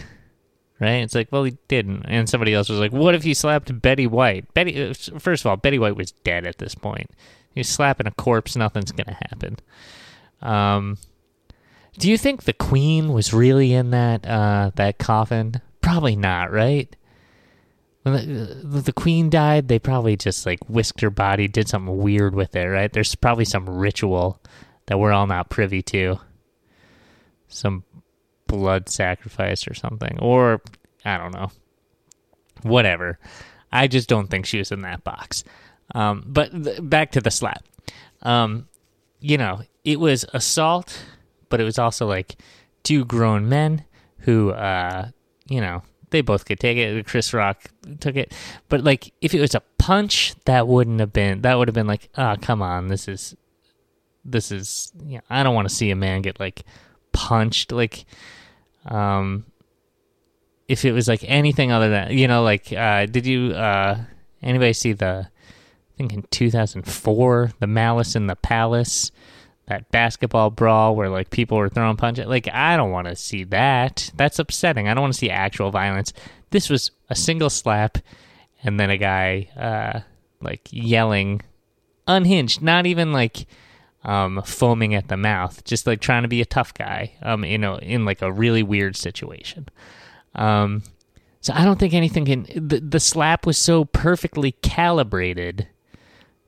Right? 0.80 1.02
It's 1.02 1.14
like, 1.14 1.28
well, 1.30 1.44
he 1.44 1.58
didn't. 1.68 2.06
And 2.06 2.28
somebody 2.28 2.54
else 2.54 2.70
was 2.70 2.78
like, 2.78 2.92
"What 2.92 3.14
if 3.14 3.22
he 3.22 3.34
slapped 3.34 3.82
Betty 3.82 4.06
White?" 4.06 4.52
Betty, 4.54 4.90
uh, 4.90 4.94
first 5.18 5.44
of 5.44 5.50
all, 5.50 5.56
Betty 5.56 5.78
White 5.78 5.96
was 5.96 6.12
dead 6.12 6.46
at 6.46 6.56
this 6.56 6.74
point. 6.74 7.10
He's 7.54 7.68
slapping 7.68 8.06
a 8.06 8.12
corpse. 8.12 8.56
Nothing's 8.56 8.92
gonna 8.92 9.18
happen. 9.30 9.58
Um, 10.40 10.96
do 11.98 12.10
you 12.10 12.16
think 12.16 12.44
the 12.44 12.54
Queen 12.54 13.12
was 13.12 13.34
really 13.34 13.74
in 13.74 13.90
that 13.90 14.26
uh, 14.26 14.70
that 14.76 14.98
coffin? 14.98 15.60
Probably 15.82 16.16
not, 16.16 16.50
right? 16.50 16.96
when 18.02 18.12
the, 18.14 18.80
the, 18.80 18.92
queen 18.92 19.28
died, 19.28 19.68
they 19.68 19.78
probably 19.78 20.16
just 20.16 20.46
like 20.46 20.60
whisked 20.68 21.00
her 21.00 21.10
body, 21.10 21.48
did 21.48 21.68
something 21.68 21.98
weird 21.98 22.34
with 22.34 22.56
it, 22.56 22.64
right? 22.64 22.92
There's 22.92 23.14
probably 23.14 23.44
some 23.44 23.68
ritual 23.68 24.40
that 24.86 24.98
we're 24.98 25.12
all 25.12 25.26
not 25.26 25.50
privy 25.50 25.82
to. 25.82 26.18
Some 27.48 27.84
blood 28.50 28.88
sacrifice 28.88 29.66
or 29.68 29.74
something. 29.74 30.18
Or, 30.20 30.60
I 31.04 31.18
don't 31.18 31.34
know. 31.34 31.50
Whatever. 32.62 33.18
I 33.72 33.86
just 33.86 34.08
don't 34.08 34.28
think 34.28 34.46
she 34.46 34.58
was 34.58 34.72
in 34.72 34.82
that 34.82 35.04
box. 35.04 35.44
Um, 35.94 36.24
but 36.26 36.52
th- 36.64 36.78
back 36.82 37.12
to 37.12 37.20
the 37.20 37.30
slap. 37.30 37.64
Um, 38.22 38.68
you 39.20 39.38
know, 39.38 39.62
it 39.84 40.00
was 40.00 40.24
assault, 40.32 41.02
but 41.48 41.60
it 41.60 41.64
was 41.64 41.78
also 41.78 42.06
like 42.06 42.36
two 42.82 43.04
grown 43.04 43.48
men 43.48 43.84
who, 44.18 44.50
uh, 44.50 45.08
you 45.48 45.60
know, 45.60 45.82
they 46.10 46.20
both 46.20 46.44
could 46.44 46.60
take 46.60 46.76
it. 46.76 47.06
Chris 47.06 47.32
Rock 47.32 47.70
took 48.00 48.16
it, 48.16 48.32
but 48.68 48.82
like 48.82 49.12
if 49.20 49.32
it 49.32 49.40
was 49.40 49.54
a 49.54 49.62
punch, 49.78 50.34
that 50.44 50.66
wouldn't 50.66 51.00
have 51.00 51.12
been. 51.12 51.42
That 51.42 51.56
would 51.56 51.68
have 51.68 51.74
been 51.74 51.86
like, 51.86 52.08
oh 52.18 52.36
come 52.40 52.62
on, 52.62 52.88
this 52.88 53.08
is, 53.08 53.36
this 54.24 54.50
is. 54.50 54.92
You 55.04 55.18
know, 55.18 55.24
I 55.30 55.42
don't 55.42 55.54
want 55.54 55.68
to 55.68 55.74
see 55.74 55.90
a 55.90 55.96
man 55.96 56.22
get 56.22 56.40
like 56.40 56.64
punched. 57.12 57.72
Like, 57.72 58.04
um, 58.86 59.44
if 60.68 60.84
it 60.84 60.92
was 60.92 61.08
like 61.08 61.24
anything 61.24 61.72
other 61.72 61.90
than 61.90 62.16
you 62.16 62.28
know, 62.28 62.42
like, 62.42 62.72
uh, 62.72 63.06
did 63.06 63.26
you 63.26 63.52
uh 63.52 63.98
anybody 64.42 64.72
see 64.72 64.92
the? 64.92 65.28
I 65.28 65.96
think 66.00 66.12
in 66.14 66.22
2004, 66.30 67.52
the 67.58 67.66
Malice 67.66 68.16
in 68.16 68.26
the 68.26 68.36
Palace 68.36 69.12
that 69.70 69.88
basketball 69.92 70.50
brawl 70.50 70.96
where 70.96 71.08
like 71.08 71.30
people 71.30 71.56
were 71.56 71.68
throwing 71.68 71.96
punches. 71.96 72.26
Like 72.26 72.48
I 72.52 72.76
don't 72.76 72.90
want 72.90 73.06
to 73.06 73.14
see 73.14 73.44
that. 73.44 74.10
That's 74.16 74.40
upsetting. 74.40 74.88
I 74.88 74.94
don't 74.94 75.02
want 75.02 75.14
to 75.14 75.18
see 75.18 75.30
actual 75.30 75.70
violence. 75.70 76.12
This 76.50 76.68
was 76.68 76.90
a 77.08 77.14
single 77.14 77.50
slap 77.50 77.98
and 78.64 78.80
then 78.80 78.90
a 78.90 78.98
guy 78.98 79.48
uh 79.56 80.00
like 80.42 80.68
yelling 80.72 81.42
unhinged, 82.08 82.60
not 82.60 82.84
even 82.84 83.12
like 83.12 83.46
um 84.04 84.42
foaming 84.44 84.94
at 84.94 85.08
the 85.08 85.16
mouth, 85.16 85.64
just 85.64 85.86
like 85.86 86.00
trying 86.00 86.22
to 86.22 86.28
be 86.28 86.40
a 86.40 86.46
tough 86.46 86.74
guy 86.74 87.12
um 87.22 87.44
you 87.44 87.58
know 87.58 87.76
in 87.76 88.04
like 88.04 88.22
a 88.22 88.32
really 88.32 88.62
weird 88.62 88.96
situation. 88.96 89.68
Um 90.34 90.82
so 91.42 91.54
I 91.54 91.64
don't 91.64 91.78
think 91.78 91.94
anything 91.94 92.24
can 92.26 92.46
the, 92.54 92.80
the 92.80 93.00
slap 93.00 93.46
was 93.46 93.58
so 93.58 93.84
perfectly 93.84 94.52
calibrated 94.52 95.68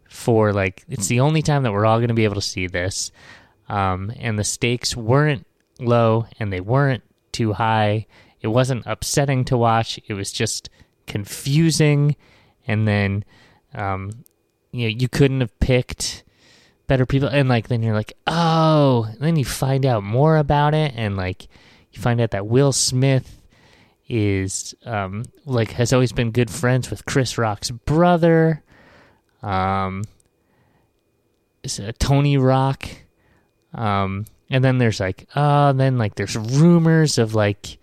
for 0.08 0.52
like 0.52 0.84
it's 0.88 1.08
the 1.08 1.20
only 1.20 1.40
time 1.40 1.62
that 1.62 1.72
we're 1.72 1.86
all 1.86 1.98
going 1.98 2.08
to 2.08 2.14
be 2.14 2.24
able 2.24 2.34
to 2.34 2.42
see 2.42 2.66
this 2.66 3.10
um, 3.68 4.12
and 4.18 4.38
the 4.38 4.44
stakes 4.44 4.94
weren't 4.94 5.46
low 5.80 6.26
and 6.38 6.52
they 6.52 6.60
weren't 6.60 7.02
too 7.32 7.54
high. 7.54 8.06
It 8.42 8.48
wasn't 8.48 8.84
upsetting 8.86 9.44
to 9.46 9.56
watch. 9.56 9.98
It 10.06 10.12
was 10.12 10.30
just 10.30 10.68
confusing. 11.06 12.16
And 12.66 12.86
then 12.86 13.24
um, 13.74 14.24
you 14.72 14.82
know 14.82 14.94
you 14.98 15.08
couldn't 15.08 15.40
have 15.40 15.58
picked 15.58 16.24
better 16.86 17.06
people 17.06 17.28
and 17.28 17.48
like 17.48 17.68
then 17.68 17.82
you're 17.82 17.94
like 17.94 18.12
oh 18.26 19.04
and 19.10 19.20
then 19.20 19.36
you 19.36 19.44
find 19.44 19.86
out 19.86 20.02
more 20.02 20.36
about 20.36 20.74
it 20.74 20.92
and 20.96 21.16
like 21.16 21.48
you 21.92 22.00
find 22.00 22.20
out 22.20 22.32
that 22.32 22.46
will 22.46 22.72
smith 22.72 23.40
is 24.08 24.74
um, 24.84 25.24
like 25.46 25.70
has 25.72 25.92
always 25.92 26.12
been 26.12 26.30
good 26.32 26.50
friends 26.50 26.90
with 26.90 27.04
chris 27.06 27.38
rock's 27.38 27.70
brother 27.70 28.62
um, 29.42 30.04
Tony 31.98 32.36
Rock 32.36 32.88
Um, 33.74 34.26
and 34.50 34.62
then 34.62 34.78
there's 34.78 35.00
like, 35.00 35.26
uh, 35.34 35.72
then 35.72 35.98
like 35.98 36.14
there's 36.14 36.36
rumors 36.36 37.18
of 37.18 37.34
like 37.34 37.78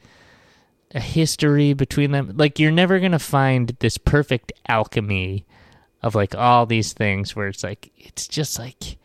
a 0.93 0.99
history 0.99 1.73
between 1.73 2.11
them. 2.11 2.33
Like 2.35 2.59
you're 2.59 2.71
never 2.71 2.99
gonna 2.99 3.19
find 3.19 3.75
this 3.79 3.97
perfect 3.97 4.51
alchemy 4.67 5.45
of 6.01 6.15
like 6.15 6.35
all 6.35 6.65
these 6.65 6.93
things 6.93 7.35
where 7.35 7.47
it's 7.47 7.63
like 7.63 7.91
it's 7.97 8.27
just 8.27 8.57
like 8.57 8.97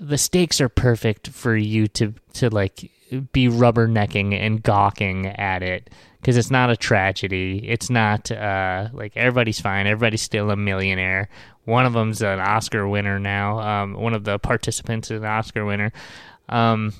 the 0.00 0.18
stakes 0.18 0.60
are 0.60 0.68
perfect 0.68 1.28
for 1.28 1.54
you 1.54 1.86
to 1.88 2.14
to 2.34 2.48
like 2.48 2.90
be 3.32 3.48
rubbernecking 3.48 4.34
and 4.34 4.62
gawking 4.62 5.26
at 5.26 5.62
it 5.62 5.90
because 6.20 6.36
it's 6.36 6.50
not 6.50 6.70
a 6.70 6.76
tragedy. 6.76 7.64
It's 7.66 7.90
not 7.90 8.30
uh, 8.30 8.88
like 8.92 9.16
everybody's 9.16 9.60
fine. 9.60 9.86
Everybody's 9.86 10.22
still 10.22 10.50
a 10.50 10.56
millionaire. 10.56 11.28
One 11.64 11.86
of 11.86 11.92
them's 11.92 12.22
an 12.22 12.40
Oscar 12.40 12.86
winner 12.88 13.18
now. 13.18 13.60
Um, 13.60 13.94
one 13.94 14.14
of 14.14 14.24
the 14.24 14.38
participants 14.38 15.10
is 15.10 15.20
an 15.20 15.26
Oscar 15.26 15.64
winner. 15.64 15.92
Um, 16.48 16.92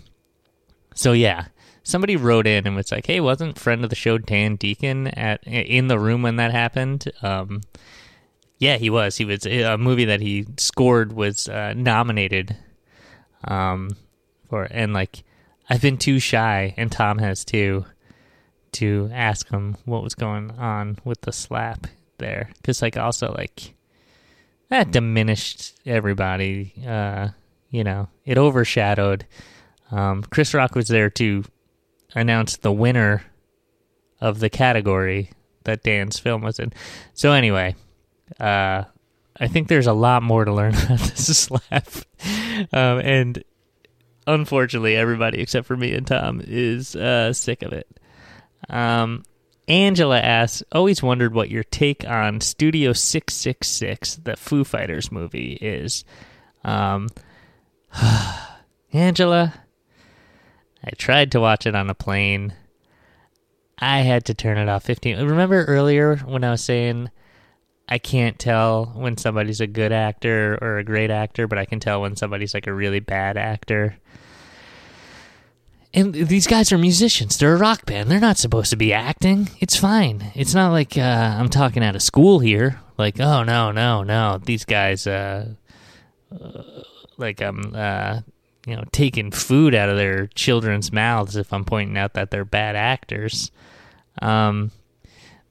so 0.95 1.13
yeah, 1.13 1.47
somebody 1.83 2.17
wrote 2.17 2.47
in 2.47 2.67
and 2.67 2.77
was 2.77 2.93
like, 2.93 3.07
"Hey, 3.07 3.21
wasn't 3.21 3.59
friend 3.59 3.85
of 3.85 3.91
the 3.91 3.97
show 3.97 4.19
Dan 4.19 4.57
Deacon 4.57 5.09
at 5.09 5.43
in 5.45 5.89
the 5.89 5.99
room 5.99 6.23
when 6.23 6.37
that 6.37 6.53
happened?" 6.53 7.11
Um, 7.23 7.61
yeah, 8.61 8.77
he 8.77 8.91
was. 8.91 9.17
He 9.17 9.25
was 9.25 9.47
a 9.47 9.77
movie 9.79 10.05
that 10.05 10.21
he 10.21 10.47
scored 10.59 11.15
was 11.15 11.49
uh, 11.49 11.73
nominated 11.75 12.55
um, 13.43 13.97
for, 14.49 14.65
and 14.71 14.93
like 14.93 15.25
I've 15.69 15.81
been 15.81 15.97
too 15.97 16.21
shy, 16.21 16.75
and 16.77 16.93
Tom 16.93 17.19
has 17.19 17.43
too, 17.43 17.87
to 18.73 19.11
ask 19.15 19.49
him 19.49 19.79
what 19.87 20.03
was 20.03 20.15
going 20.15 20.51
on 20.53 20.99
with 21.05 21.23
the 21.23 21.33
slap 21.33 21.87
there, 22.19 22.51
because 22.57 22.83
like 22.83 22.99
also 22.99 23.33
like 23.33 23.75
that 24.69 24.91
diminished 24.91 25.75
everybody. 25.87 26.75
Uh, 26.87 27.29
you 27.71 27.83
know, 27.83 28.11
it 28.27 28.37
overshadowed. 28.37 29.27
Um, 29.91 30.23
Chris 30.25 30.53
Rock 30.53 30.75
was 30.75 30.89
there 30.89 31.09
to 31.11 31.45
announce 32.15 32.59
the 32.59 32.73
winner 32.73 33.23
of 34.21 34.41
the 34.41 34.51
category 34.51 35.31
that 35.65 35.83
Dan's 35.83 36.19
film 36.19 36.43
was 36.43 36.59
in. 36.59 36.75
So 37.15 37.33
anyway, 37.33 37.75
uh, 38.39 38.85
I 39.39 39.49
think 39.49 39.69
there's 39.69 39.87
a 39.87 39.93
lot 39.93 40.23
more 40.23 40.45
to 40.45 40.53
learn 40.53 40.75
about 40.85 41.01
this 41.01 41.39
slap, 41.39 41.89
um, 42.73 43.01
and 43.01 43.43
unfortunately, 44.27 44.97
everybody 44.97 45.41
except 45.41 45.67
for 45.67 45.77
me 45.77 45.95
and 45.95 46.07
Tom 46.07 46.43
is 46.45 46.95
uh, 46.95 47.33
sick 47.33 47.63
of 47.63 47.73
it. 47.73 47.89
Um, 48.69 49.25
Angela 49.71 50.19
asks, 50.19 50.65
always 50.73 51.01
wondered 51.01 51.33
what 51.33 51.49
your 51.49 51.63
take 51.63 52.05
on 52.05 52.41
Studio 52.41 52.93
666, 52.93 54.17
the 54.17 54.37
Foo 54.37 54.65
Fighters 54.65 55.13
movie, 55.13 55.53
is. 55.53 56.05
Um, 56.65 57.09
Angela, 58.93 59.55
I 60.85 60.91
tried 60.91 61.31
to 61.33 61.41
watch 61.41 61.67
it 61.67 61.77
on 61.77 61.89
a 61.89 61.95
plane. 61.95 62.53
I 63.79 64.01
had 64.01 64.25
to 64.27 64.35
turn 64.35 64.59
it 64.59 64.69
off 64.69 64.83
15. 64.83 65.25
Remember 65.25 65.65
earlier 65.65 66.17
when 66.17 66.43
I 66.43 66.51
was 66.51 66.65
saying 66.65 67.11
I 67.91 67.99
can't 67.99 68.39
tell 68.39 68.87
when 68.95 69.17
somebody's 69.17 69.61
a 69.61 69.67
good 69.67 69.91
actor 69.91 70.57
or 70.63 70.79
a 70.79 70.85
great 70.85 71.11
actor, 71.11 71.49
but 71.49 71.59
I 71.59 71.65
can 71.65 71.81
tell 71.81 72.01
when 72.01 72.15
somebody's 72.15 72.55
like 72.55 72.69
a 72.69 72.73
really 72.73 73.01
bad 73.01 73.37
actor? 73.37 73.97
And 75.93 76.15
these 76.15 76.47
guys 76.47 76.71
are 76.71 76.79
musicians. 76.79 77.37
They're 77.37 77.55
a 77.55 77.59
rock 77.59 77.85
band. 77.85 78.09
They're 78.09 78.21
not 78.21 78.39
supposed 78.39 78.71
to 78.71 78.77
be 78.77 78.93
acting. 78.93 79.51
It's 79.59 79.75
fine. 79.75 80.31
It's 80.37 80.55
not 80.55 80.71
like 80.71 80.97
uh, 80.97 81.01
I'm 81.37 81.49
talking 81.49 81.83
out 81.83 81.97
of 81.97 82.03
school 82.03 82.39
here. 82.39 82.81
Like, 82.97 83.19
oh 83.19 83.43
no, 83.43 83.73
no, 83.73 84.05
no. 84.05 84.39
These 84.45 84.65
guys, 84.65 85.09
uh, 85.09 85.49
uh, 86.31 86.63
like 87.17 87.43
I'm, 87.43 87.75
uh, 87.75 88.21
you 88.67 88.77
know, 88.77 88.85
taking 88.93 89.33
food 89.33 89.75
out 89.75 89.89
of 89.89 89.97
their 89.97 90.29
children's 90.29 90.93
mouths 90.93 91.35
if 91.35 91.53
I'm 91.53 91.65
pointing 91.65 91.99
out 91.99 92.15
that 92.15 92.31
they're 92.31 92.45
bad 92.45 92.77
actors. 92.77 93.51
Um, 94.23 94.71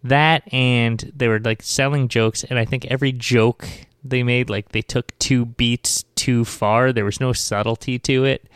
that 0.04 0.52
and 0.54 1.12
they 1.16 1.28
were 1.28 1.40
like 1.40 1.62
selling 1.62 2.08
jokes, 2.08 2.44
and 2.44 2.58
I 2.58 2.66
think 2.66 2.86
every 2.86 3.12
joke 3.12 3.68
they 4.04 4.24
made, 4.24 4.50
like 4.50 4.70
they 4.70 4.82
took 4.82 5.18
two 5.20 5.46
beats 5.46 6.04
too 6.16 6.46
far. 6.46 6.94
There 6.94 7.06
was 7.06 7.20
no 7.20 7.34
subtlety 7.34 8.00
to 8.00 8.26
it 8.26 8.48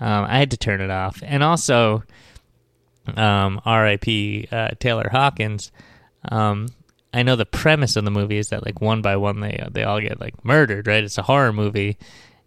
um, 0.00 0.24
I 0.24 0.38
had 0.38 0.50
to 0.50 0.56
turn 0.56 0.80
it 0.80 0.90
off. 0.90 1.22
And 1.24 1.42
also, 1.42 2.02
um, 3.16 3.60
R.I.P. 3.64 4.48
Uh, 4.50 4.70
Taylor 4.78 5.08
Hawkins. 5.10 5.70
Um, 6.28 6.68
I 7.12 7.22
know 7.22 7.36
the 7.36 7.46
premise 7.46 7.96
of 7.96 8.04
the 8.04 8.10
movie 8.10 8.38
is 8.38 8.48
that 8.48 8.64
like 8.64 8.80
one 8.80 9.00
by 9.00 9.16
one 9.16 9.40
they 9.40 9.64
they 9.70 9.84
all 9.84 10.00
get 10.00 10.20
like 10.20 10.44
murdered, 10.44 10.86
right? 10.86 11.04
It's 11.04 11.18
a 11.18 11.22
horror 11.22 11.52
movie, 11.52 11.96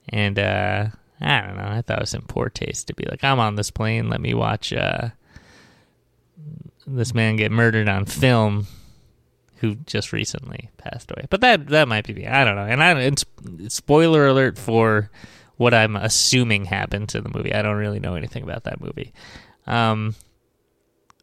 and 0.09 0.37
uh, 0.37 0.87
I 1.21 1.41
don't 1.41 1.55
know. 1.55 1.67
I 1.69 1.81
thought 1.81 1.99
it 1.99 2.01
was 2.01 2.13
in 2.13 2.21
poor 2.23 2.49
taste 2.49 2.87
to 2.87 2.93
be 2.93 3.05
like, 3.05 3.23
I'm 3.23 3.39
on 3.39 3.55
this 3.55 3.71
plane, 3.71 4.09
let 4.09 4.19
me 4.19 4.33
watch 4.33 4.73
uh, 4.73 5.09
this 6.87 7.13
man 7.13 7.35
get 7.35 7.51
murdered 7.51 7.89
on 7.89 8.05
film, 8.05 8.67
who 9.57 9.75
just 9.75 10.13
recently 10.13 10.69
passed 10.77 11.11
away. 11.11 11.25
But 11.29 11.41
that 11.41 11.67
that 11.67 11.87
might 11.87 12.07
be 12.07 12.13
me. 12.13 12.25
I 12.27 12.43
don't 12.43 12.55
know. 12.55 12.65
And 12.65 12.81
I 12.81 12.99
it's 13.01 13.25
spoiler 13.67 14.25
alert 14.27 14.57
for 14.57 15.11
what 15.57 15.73
I'm 15.73 15.95
assuming 15.95 16.65
happened 16.65 17.09
to 17.09 17.21
the 17.21 17.31
movie. 17.33 17.53
I 17.53 17.61
don't 17.61 17.77
really 17.77 17.99
know 17.99 18.15
anything 18.15 18.43
about 18.43 18.63
that 18.63 18.79
movie. 18.79 19.13
Um, 19.65 20.15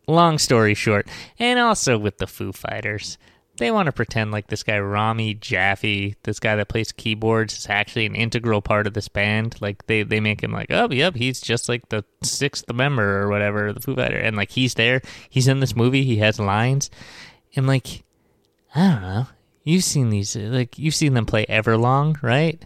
long 0.06 0.38
story 0.38 0.74
short, 0.74 1.08
and 1.38 1.58
also 1.58 1.96
with 1.96 2.18
the 2.18 2.26
Foo 2.26 2.52
Fighters, 2.52 3.16
they 3.56 3.70
want 3.70 3.86
to 3.86 3.92
pretend 3.92 4.32
like 4.32 4.48
this 4.48 4.62
guy 4.62 4.78
Rami 4.78 5.34
Jaffee, 5.34 6.16
this 6.24 6.40
guy 6.40 6.56
that 6.56 6.68
plays 6.68 6.92
keyboards, 6.92 7.56
is 7.56 7.66
actually 7.68 8.06
an 8.06 8.14
integral 8.14 8.60
part 8.60 8.86
of 8.86 8.94
this 8.94 9.08
band. 9.08 9.56
Like 9.60 9.86
they 9.86 10.02
they 10.02 10.20
make 10.20 10.42
him 10.42 10.52
like, 10.52 10.70
oh 10.70 10.88
yep, 10.90 11.14
he's 11.14 11.40
just 11.40 11.68
like 11.68 11.88
the 11.88 12.04
sixth 12.22 12.70
member 12.72 13.22
or 13.22 13.28
whatever, 13.28 13.72
the 13.72 13.80
Foo 13.80 13.94
Fighter, 13.94 14.18
and 14.18 14.36
like 14.36 14.50
he's 14.50 14.74
there, 14.74 15.02
he's 15.30 15.48
in 15.48 15.60
this 15.60 15.76
movie, 15.76 16.04
he 16.04 16.16
has 16.16 16.40
lines, 16.40 16.90
and 17.54 17.66
like 17.66 18.02
I 18.74 18.90
don't 18.90 19.02
know, 19.02 19.26
you've 19.62 19.84
seen 19.84 20.10
these 20.10 20.34
like 20.36 20.78
you've 20.78 20.94
seen 20.94 21.14
them 21.14 21.26
play 21.26 21.46
Everlong, 21.46 22.20
right? 22.22 22.64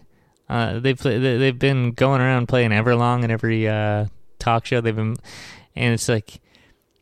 Uh, 0.49 0.79
they've 0.79 0.99
they've 0.99 1.59
been 1.59 1.91
going 1.91 2.21
around 2.21 2.47
playing 2.47 2.71
Everlong 2.71 3.23
in 3.23 3.29
every 3.29 3.67
uh, 3.67 4.07
talk 4.39 4.65
show. 4.65 4.81
They've 4.81 4.95
been, 4.95 5.17
and 5.75 5.93
it's 5.93 6.09
like 6.09 6.41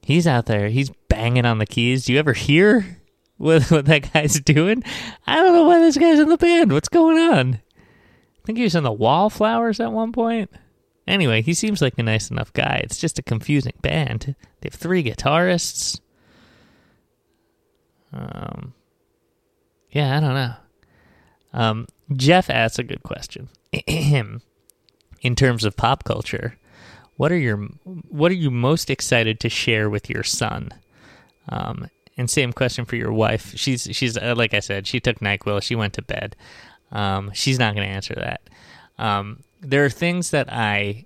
he's 0.02 0.28
out 0.28 0.48
there, 0.48 0.68
he's 0.68 0.92
banging 1.08 1.46
on 1.46 1.60
the 1.60 1.66
keys. 1.66 2.04
Do 2.04 2.12
you 2.12 2.20
ever 2.20 2.34
hear 2.34 2.98
what 3.38 3.64
what 3.72 3.86
that 3.86 4.12
guy's 4.14 4.40
doing? 4.40 4.84
I 5.26 5.36
don't 5.38 5.54
know 5.54 5.66
why 5.66 5.80
this 5.80 5.98
guy's 5.98 6.20
in 6.20 6.30
the 6.30 6.38
band. 6.38 6.72
What's 6.72 6.90
going 6.90 7.18
on? 7.18 7.56
I 7.56 8.46
think 8.46 8.58
he 8.58 8.64
was 8.64 8.76
in 8.76 8.84
the 8.84 8.92
Wallflowers 8.92 9.80
at 9.80 9.92
one 9.92 10.12
point. 10.12 10.50
Anyway, 11.08 11.42
he 11.42 11.54
seems 11.54 11.82
like 11.82 11.98
a 11.98 12.04
nice 12.04 12.30
enough 12.30 12.52
guy. 12.54 12.82
It's 12.84 12.98
just 12.98 13.20
a 13.20 13.24
confusing 13.24 13.74
band. 13.82 14.36
They 14.62 14.70
have 14.70 14.74
three 14.74 15.04
guitarists. 15.04 16.02
Um, 18.12 18.74
yeah, 19.92 20.18
I 20.18 20.20
don't 20.20 20.34
know. 20.34 20.54
Um, 21.54 21.88
Jeff 22.16 22.50
asks 22.50 22.80
a 22.80 22.84
good 22.84 23.04
question. 23.04 23.50
In 25.22 25.36
terms 25.36 25.66
of 25.66 25.76
pop 25.76 26.04
culture, 26.04 26.58
what 27.16 27.32
are 27.32 27.38
your 27.38 27.58
what 28.10 28.32
are 28.32 28.36
you 28.36 28.52
most 28.52 28.90
excited 28.90 29.40
to 29.40 29.50
share 29.50 29.90
with 29.90 30.10
your 30.10 30.24
son? 30.24 30.70
Um, 31.50 31.90
and 32.18 32.30
same 32.30 32.51
question 32.51 32.86
for 32.86 32.95
your 32.95 33.13
wife. 33.13 33.53
She's 33.55 33.88
she's 33.91 34.18
uh, 34.18 34.34
like 34.36 34.53
I 34.53 34.59
said, 34.59 34.88
she 34.88 34.99
took 34.99 35.20
Nyquil. 35.20 35.61
She 35.61 35.76
went 35.76 35.93
to 35.93 36.01
bed. 36.01 36.36
Um, 36.91 37.32
she's 37.34 37.59
not 37.59 37.76
going 37.76 37.88
to 37.88 37.93
answer 37.93 38.15
that. 38.15 38.41
Um, 38.97 39.43
there 39.61 39.86
are 39.86 39.89
things 39.89 40.32
that 40.32 40.51
I 40.51 41.05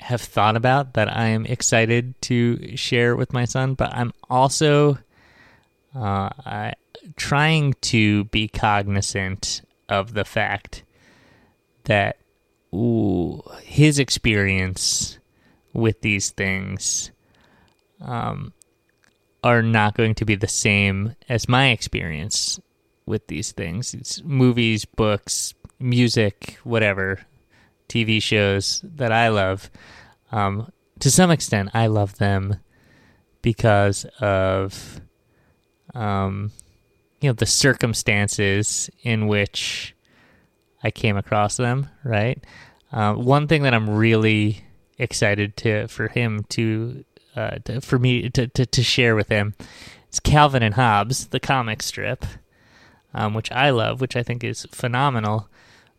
have 0.00 0.20
thought 0.20 0.56
about 0.56 0.94
that 0.94 1.14
I 1.14 1.26
am 1.28 1.44
excited 1.44 2.20
to 2.22 2.76
share 2.76 3.16
with 3.16 3.32
my 3.32 3.44
son, 3.44 3.74
but 3.74 3.92
I'm 3.92 4.12
also 4.30 4.98
uh, 5.94 6.30
I, 6.46 6.74
trying 7.16 7.74
to 7.80 8.24
be 8.24 8.48
cognizant 8.48 9.62
of 9.88 10.14
the 10.14 10.24
fact 10.24 10.84
that 11.84 12.18
ooh, 12.72 13.42
his 13.62 13.98
experience 13.98 15.18
with 15.72 16.00
these 16.00 16.30
things 16.30 17.10
um, 18.00 18.52
are 19.48 19.62
not 19.62 19.96
going 19.96 20.14
to 20.14 20.24
be 20.24 20.34
the 20.34 20.48
same 20.48 21.16
as 21.28 21.48
my 21.48 21.70
experience 21.70 22.60
with 23.06 23.26
these 23.28 23.52
things. 23.52 23.94
It's 23.94 24.22
movies, 24.22 24.84
books, 24.84 25.54
music, 25.80 26.58
whatever, 26.64 27.20
TV 27.88 28.22
shows 28.22 28.82
that 28.84 29.10
I 29.10 29.28
love. 29.28 29.70
Um, 30.30 30.70
to 31.00 31.10
some 31.10 31.30
extent, 31.30 31.70
I 31.72 31.86
love 31.86 32.18
them 32.18 32.56
because 33.40 34.04
of 34.20 35.00
um, 35.94 36.52
you 37.22 37.30
know 37.30 37.34
the 37.34 37.46
circumstances 37.46 38.90
in 39.02 39.26
which 39.26 39.94
I 40.82 40.90
came 40.90 41.16
across 41.16 41.56
them. 41.56 41.88
Right. 42.04 42.44
Uh, 42.92 43.14
one 43.14 43.48
thing 43.48 43.62
that 43.62 43.72
I'm 43.72 43.88
really 43.88 44.64
excited 44.98 45.56
to 45.58 45.88
for 45.88 46.08
him 46.08 46.44
to, 46.50 47.04
uh, 47.38 47.58
to 47.64 47.80
for 47.80 47.98
me 47.98 48.28
to, 48.30 48.48
to, 48.48 48.66
to 48.66 48.82
share 48.82 49.14
with 49.14 49.28
him 49.28 49.54
is 50.10 50.20
Calvin 50.20 50.62
and 50.62 50.74
Hobbes, 50.74 51.28
the 51.28 51.40
comic 51.40 51.82
strip, 51.82 52.24
um, 53.14 53.34
which 53.34 53.52
I 53.52 53.70
love, 53.70 54.00
which 54.00 54.16
I 54.16 54.22
think 54.22 54.42
is 54.42 54.66
phenomenal. 54.72 55.48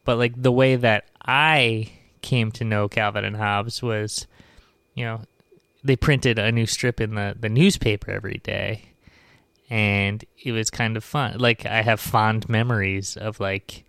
But 0.04 0.18
like 0.18 0.42
the 0.42 0.52
way 0.52 0.76
that 0.76 1.06
I 1.26 1.92
came 2.22 2.52
to 2.54 2.64
know 2.64 2.90
Calvin 2.90 3.26
and 3.26 3.38
Hobbes 3.38 3.82
was, 3.82 4.28
you 4.96 5.06
know, 5.06 5.22
they 5.84 5.96
printed 5.96 6.38
a 6.38 6.52
new 6.52 6.66
strip 6.66 7.00
in 7.00 7.16
the, 7.16 7.36
the 7.40 7.50
newspaper 7.50 8.12
every 8.12 8.42
day. 8.44 8.86
And 9.70 10.26
it 10.44 10.52
was 10.52 10.70
kind 10.70 10.98
of 10.98 11.04
fun. 11.04 11.38
Like, 11.38 11.66
I 11.66 11.84
have 11.84 12.00
fond 12.00 12.50
memories 12.50 13.16
of, 13.16 13.40
like, 13.40 13.86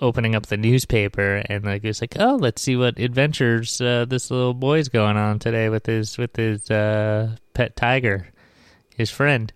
opening 0.00 0.34
up 0.34 0.46
the 0.46 0.56
newspaper 0.56 1.42
and 1.48 1.64
like 1.64 1.82
it 1.82 1.88
was 1.88 2.00
like 2.00 2.16
oh 2.20 2.36
let's 2.36 2.62
see 2.62 2.76
what 2.76 2.98
adventures 3.00 3.80
uh, 3.80 4.04
this 4.08 4.30
little 4.30 4.54
boy's 4.54 4.88
going 4.88 5.16
on 5.16 5.38
today 5.38 5.68
with 5.68 5.86
his 5.86 6.16
with 6.18 6.36
his 6.36 6.70
uh, 6.70 7.34
pet 7.54 7.74
tiger 7.76 8.28
his 8.94 9.10
friend. 9.10 9.52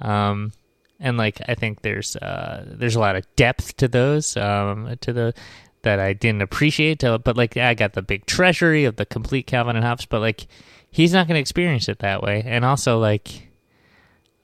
Um, 0.00 0.52
and 0.98 1.16
like 1.16 1.40
i 1.48 1.54
think 1.54 1.82
there's 1.82 2.16
uh, 2.16 2.64
there's 2.66 2.96
a 2.96 3.00
lot 3.00 3.16
of 3.16 3.24
depth 3.36 3.76
to 3.76 3.88
those 3.88 4.36
um, 4.36 4.96
to 5.00 5.12
the 5.12 5.34
that 5.82 5.98
i 5.98 6.12
didn't 6.12 6.42
appreciate 6.42 7.00
but 7.00 7.36
like 7.36 7.56
i 7.56 7.74
got 7.74 7.92
the 7.92 8.02
big 8.02 8.24
treasury 8.26 8.84
of 8.84 8.96
the 8.96 9.06
complete 9.06 9.46
calvin 9.46 9.74
and 9.74 9.84
hobbes 9.84 10.06
but 10.06 10.20
like 10.20 10.46
he's 10.92 11.12
not 11.12 11.26
going 11.26 11.34
to 11.34 11.40
experience 11.40 11.88
it 11.88 11.98
that 12.00 12.22
way. 12.22 12.44
And 12.46 12.64
also 12.64 13.00
like 13.00 13.48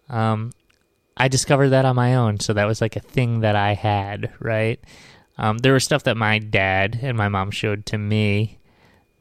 um 0.08 0.50
I 1.18 1.28
discovered 1.28 1.70
that 1.70 1.84
on 1.84 1.96
my 1.96 2.14
own, 2.14 2.40
so 2.40 2.52
that 2.52 2.66
was 2.66 2.80
like 2.80 2.96
a 2.96 3.00
thing 3.00 3.40
that 3.40 3.56
I 3.56 3.74
had, 3.74 4.32
right? 4.38 4.80
Um, 5.36 5.58
there 5.58 5.72
was 5.72 5.84
stuff 5.84 6.04
that 6.04 6.16
my 6.16 6.38
dad 6.38 6.98
and 7.02 7.16
my 7.16 7.28
mom 7.28 7.50
showed 7.50 7.86
to 7.86 7.98
me 7.98 8.58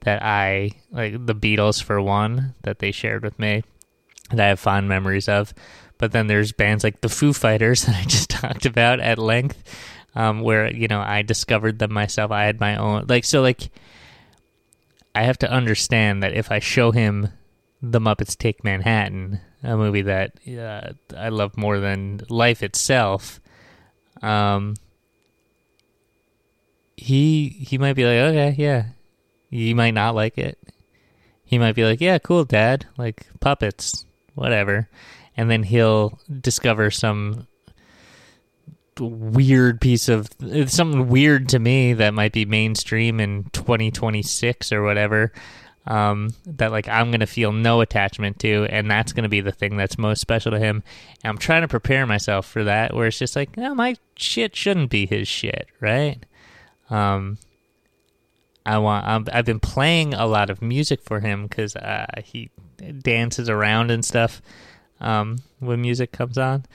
that 0.02 0.22
I 0.24 0.72
like 0.92 1.26
the 1.26 1.36
Beatles 1.36 1.82
for 1.82 2.02
one 2.02 2.56
that 2.64 2.80
they 2.80 2.92
shared 2.92 3.24
with 3.24 3.38
me 3.40 3.64
that 4.30 4.40
I 4.40 4.48
have 4.50 4.60
fond 4.60 4.88
memories 4.88 5.28
of. 5.28 5.54
But 5.98 6.12
then 6.12 6.28
there's 6.28 6.52
bands 6.52 6.84
like 6.84 7.02
the 7.02 7.10
Foo 7.10 7.34
Fighters 7.34 7.84
that 7.86 7.96
I 7.96 8.04
just 8.04 8.30
talked 8.30 8.66
about 8.66 9.00
at 9.00 9.18
length, 9.18 9.64
um, 10.16 10.42
where 10.42 10.72
you 10.72 10.88
know 10.88 11.02
I 11.02 11.22
discovered 11.22 11.80
them 11.80 11.94
myself. 11.94 12.32
I 12.32 12.46
had 12.46 12.60
my 12.60 12.76
own 12.76 13.06
like 13.08 13.26
so 13.26 13.42
like 13.42 13.70
I 15.16 15.24
have 15.24 15.40
to 15.40 15.52
understand 15.52 16.22
that 16.22 16.34
if 16.34 16.52
I 16.52 16.60
show 16.60 16.92
him 16.92 17.30
the 17.82 18.00
Muppets 18.00 18.38
Take 18.38 18.64
Manhattan, 18.64 19.40
a 19.64 19.76
movie 19.76 20.04
that 20.04 20.34
uh, 20.48 20.94
I 21.16 21.30
love 21.30 21.58
more 21.58 21.80
than 21.80 22.22
life 22.30 22.64
itself, 22.64 23.40
um, 24.22 24.76
he 26.96 27.50
he 27.50 27.78
might 27.78 27.94
be 27.94 28.06
like, 28.06 28.18
okay, 28.18 28.56
yeah. 28.58 28.86
He 29.50 29.74
might 29.74 29.94
not 29.94 30.16
like 30.16 30.38
it. 30.38 30.58
He 31.46 31.58
might 31.58 31.76
be 31.76 31.86
like, 31.86 32.02
yeah, 32.02 32.18
cool, 32.18 32.44
dad, 32.44 32.86
like 32.98 33.28
puppets, 33.40 34.06
whatever. 34.36 34.90
And 35.38 35.50
then 35.50 35.64
he'll 35.64 36.20
discover 36.42 36.92
some 36.92 37.48
weird 39.00 39.80
piece 39.80 40.10
of 40.10 40.30
something 40.66 41.08
weird 41.08 41.48
to 41.50 41.60
me 41.60 41.94
that 41.94 42.14
might 42.14 42.34
be 42.34 42.46
mainstream 42.46 43.20
in 43.20 43.44
2026 43.54 44.72
or 44.72 44.82
whatever 44.82 45.32
um, 45.88 46.30
that 46.46 46.72
like 46.72 46.88
I'm 46.88 47.12
gonna 47.12 47.26
feel 47.26 47.52
no 47.52 47.82
attachment 47.82 48.40
to, 48.40 48.68
and 48.70 48.92
that's 48.92 49.14
gonna 49.14 49.30
be 49.30 49.42
the 49.42 49.52
thing 49.52 49.78
that's 49.78 49.98
most 49.98 50.22
special 50.22 50.52
to 50.52 50.60
him. 50.60 50.84
And 51.24 51.32
I'm 51.32 51.38
trying 51.38 51.62
to 51.62 51.68
prepare 51.68 52.06
myself 52.06 52.46
for 52.46 52.64
that, 52.66 52.94
where 52.94 53.08
it's 53.08 53.18
just 53.18 53.36
like, 53.36 53.58
no, 53.58 53.74
my 53.74 53.96
shit 54.16 54.56
shouldn't 54.56 54.90
be 54.90 55.06
his 55.06 55.28
shit, 55.28 55.68
right? 55.80 56.26
Um, 56.90 57.38
I 58.66 58.78
want. 58.80 59.30
i 59.30 59.36
have 59.36 59.46
been 59.46 59.62
playing 59.62 60.14
a 60.14 60.28
lot 60.28 60.50
of 60.50 60.62
music 60.62 61.02
for 61.02 61.22
him 61.22 61.48
because 61.48 61.76
uh, 61.78 62.06
he 62.24 62.52
dances 63.00 63.50
around 63.50 63.90
and 63.92 64.04
stuff 64.04 64.42
um, 65.00 65.38
when 65.60 65.82
music 65.82 66.12
comes 66.12 66.38
on. 66.38 66.66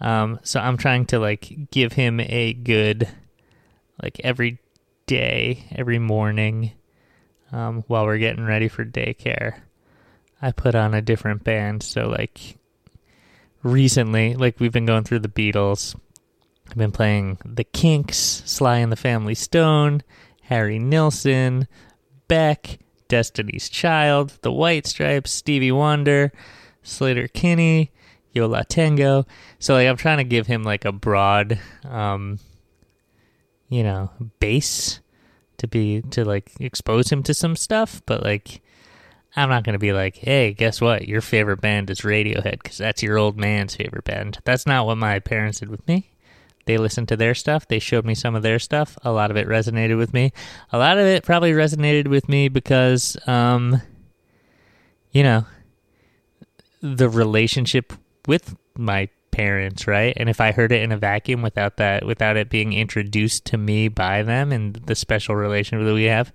Um, 0.00 0.40
so 0.42 0.60
I'm 0.60 0.76
trying 0.76 1.06
to 1.06 1.20
like 1.20 1.70
give 1.70 1.92
him 1.92 2.18
a 2.20 2.52
good, 2.52 3.08
like 4.02 4.20
every 4.24 4.58
day, 5.06 5.66
every 5.70 6.00
morning, 6.00 6.72
um, 7.52 7.84
while 7.86 8.04
we're 8.04 8.18
getting 8.18 8.44
ready 8.44 8.68
for 8.68 8.84
daycare. 8.84 9.60
I 10.40 10.52
put 10.52 10.74
on 10.74 10.94
a 10.94 11.02
different 11.02 11.44
band. 11.44 11.82
So 11.82 12.08
like 12.08 12.58
recently, 13.62 14.34
like 14.34 14.60
we've 14.60 14.72
been 14.72 14.86
going 14.86 15.04
through 15.04 15.20
the 15.20 15.28
Beatles 15.28 15.94
I've 16.68 16.76
been 16.76 16.92
playing 16.92 17.38
The 17.44 17.64
Kinks, 17.64 18.42
Sly 18.44 18.78
and 18.78 18.90
the 18.90 18.96
Family 18.96 19.34
Stone, 19.34 20.02
Harry 20.42 20.78
Nilsson, 20.78 21.68
Beck, 22.28 22.78
Destiny's 23.08 23.68
Child, 23.68 24.38
The 24.42 24.52
White 24.52 24.86
Stripes, 24.86 25.30
Stevie 25.30 25.72
Wonder, 25.72 26.32
Sleater-Kinney, 26.84 27.92
Yola 28.32 28.64
Tango. 28.64 29.26
So 29.58 29.74
like 29.74 29.88
I'm 29.88 29.96
trying 29.96 30.18
to 30.18 30.24
give 30.24 30.46
him 30.46 30.62
like 30.62 30.84
a 30.84 30.92
broad 30.92 31.58
um 31.84 32.38
you 33.68 33.82
know, 33.82 34.10
base 34.38 35.00
to 35.58 35.68
be 35.68 36.02
to 36.10 36.24
like 36.24 36.52
expose 36.60 37.10
him 37.10 37.22
to 37.24 37.34
some 37.34 37.56
stuff, 37.56 38.02
but 38.06 38.22
like 38.22 38.62
I'm 39.36 39.48
not 39.48 39.64
going 39.64 39.74
to 39.74 39.78
be 39.78 39.92
like, 39.92 40.16
"Hey, 40.16 40.52
guess 40.52 40.80
what? 40.80 41.06
Your 41.06 41.20
favorite 41.20 41.60
band 41.60 41.90
is 41.90 42.00
Radiohead 42.00 42.62
cuz 42.62 42.78
that's 42.78 43.02
your 43.02 43.18
old 43.18 43.36
man's 43.36 43.76
favorite 43.76 44.04
band." 44.04 44.38
That's 44.44 44.66
not 44.66 44.86
what 44.86 44.98
my 44.98 45.18
parents 45.18 45.60
did 45.60 45.68
with 45.68 45.86
me. 45.86 46.10
They 46.66 46.78
listened 46.78 47.08
to 47.08 47.16
their 47.16 47.34
stuff. 47.34 47.68
They 47.68 47.78
showed 47.78 48.04
me 48.04 48.14
some 48.14 48.34
of 48.34 48.42
their 48.42 48.58
stuff. 48.58 48.98
A 49.04 49.12
lot 49.12 49.30
of 49.30 49.36
it 49.36 49.46
resonated 49.46 49.96
with 49.96 50.12
me. 50.12 50.32
A 50.72 50.78
lot 50.78 50.98
of 50.98 51.06
it 51.06 51.22
probably 51.22 51.52
resonated 51.52 52.08
with 52.08 52.28
me 52.28 52.48
because, 52.48 53.16
um, 53.28 53.80
you 55.12 55.22
know, 55.22 55.46
the 56.82 57.08
relationship 57.08 57.92
with 58.26 58.56
my 58.76 59.08
parents, 59.36 59.86
right? 59.86 60.14
And 60.16 60.30
if 60.30 60.40
I 60.40 60.50
heard 60.50 60.72
it 60.72 60.82
in 60.82 60.92
a 60.92 60.96
vacuum 60.96 61.42
without 61.42 61.76
that, 61.76 62.06
without 62.06 62.38
it 62.38 62.48
being 62.48 62.72
introduced 62.72 63.44
to 63.46 63.58
me 63.58 63.88
by 63.88 64.22
them 64.22 64.50
and 64.50 64.76
the 64.76 64.94
special 64.94 65.36
relationship 65.36 65.84
that 65.86 65.92
we 65.92 66.04
have, 66.04 66.32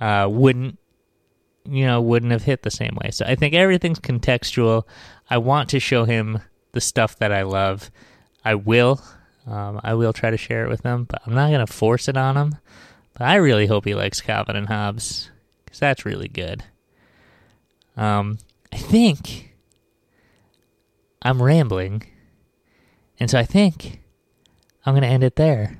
uh, 0.00 0.26
wouldn't, 0.30 0.78
you 1.68 1.84
know, 1.84 2.00
wouldn't 2.00 2.32
have 2.32 2.44
hit 2.44 2.62
the 2.62 2.70
same 2.70 2.96
way. 3.02 3.10
So 3.10 3.26
I 3.26 3.34
think 3.34 3.52
everything's 3.52 4.00
contextual. 4.00 4.84
I 5.28 5.36
want 5.36 5.68
to 5.70 5.80
show 5.80 6.04
him 6.04 6.40
the 6.72 6.80
stuff 6.80 7.18
that 7.18 7.30
I 7.30 7.42
love. 7.42 7.90
I 8.42 8.54
will. 8.54 9.02
Um, 9.46 9.78
I 9.84 9.92
will 9.92 10.14
try 10.14 10.30
to 10.30 10.38
share 10.38 10.64
it 10.64 10.70
with 10.70 10.82
him, 10.82 11.04
but 11.04 11.20
I'm 11.26 11.34
not 11.34 11.50
going 11.50 11.66
to 11.66 11.70
force 11.70 12.08
it 12.08 12.16
on 12.16 12.38
him. 12.38 12.56
But 13.12 13.24
I 13.24 13.34
really 13.34 13.66
hope 13.66 13.84
he 13.84 13.94
likes 13.94 14.22
Calvin 14.22 14.56
and 14.56 14.68
Hobbes 14.68 15.30
because 15.64 15.80
that's 15.80 16.06
really 16.06 16.28
good. 16.28 16.64
Um, 17.98 18.38
I 18.72 18.78
think 18.78 19.54
I'm 21.20 21.42
rambling, 21.42 22.04
and 23.20 23.30
so 23.30 23.38
I 23.38 23.44
think 23.44 24.00
I'm 24.84 24.94
going 24.94 25.02
to 25.02 25.08
end 25.08 25.22
it 25.22 25.36
there. 25.36 25.78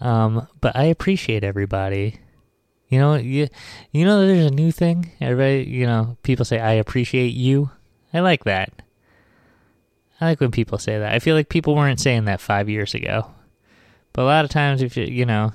Um, 0.00 0.46
but 0.60 0.76
I 0.76 0.84
appreciate 0.84 1.42
everybody. 1.44 2.20
You 2.88 2.98
know, 3.00 3.16
you 3.16 3.48
you 3.92 4.04
know, 4.04 4.26
there's 4.26 4.46
a 4.46 4.54
new 4.54 4.72
thing. 4.72 5.10
Everybody, 5.20 5.68
you 5.68 5.84
know, 5.84 6.16
people 6.22 6.44
say 6.44 6.60
I 6.60 6.72
appreciate 6.72 7.34
you. 7.34 7.70
I 8.14 8.20
like 8.20 8.44
that. 8.44 8.72
I 10.20 10.26
like 10.26 10.40
when 10.40 10.50
people 10.50 10.78
say 10.78 10.98
that. 10.98 11.12
I 11.12 11.18
feel 11.18 11.34
like 11.34 11.48
people 11.48 11.74
weren't 11.76 12.00
saying 12.00 12.24
that 12.24 12.40
five 12.40 12.68
years 12.68 12.94
ago. 12.94 13.30
But 14.12 14.22
a 14.22 14.24
lot 14.24 14.44
of 14.44 14.50
times, 14.50 14.82
if 14.82 14.96
you, 14.96 15.04
you 15.04 15.26
know, 15.26 15.52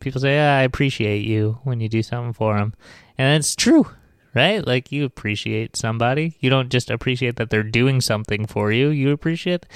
people 0.00 0.20
say, 0.20 0.38
I 0.38 0.62
appreciate 0.62 1.24
you 1.24 1.58
when 1.64 1.80
you 1.80 1.88
do 1.88 2.02
something 2.02 2.32
for 2.32 2.56
them. 2.56 2.74
And 3.16 3.38
it's 3.38 3.56
true, 3.56 3.86
right? 4.34 4.66
Like 4.66 4.92
you 4.92 5.04
appreciate 5.04 5.76
somebody. 5.76 6.36
You 6.40 6.50
don't 6.50 6.70
just 6.70 6.90
appreciate 6.90 7.36
that 7.36 7.50
they're 7.50 7.62
doing 7.62 8.00
something 8.00 8.46
for 8.46 8.72
you, 8.72 8.88
you 8.88 9.10
appreciate. 9.10 9.66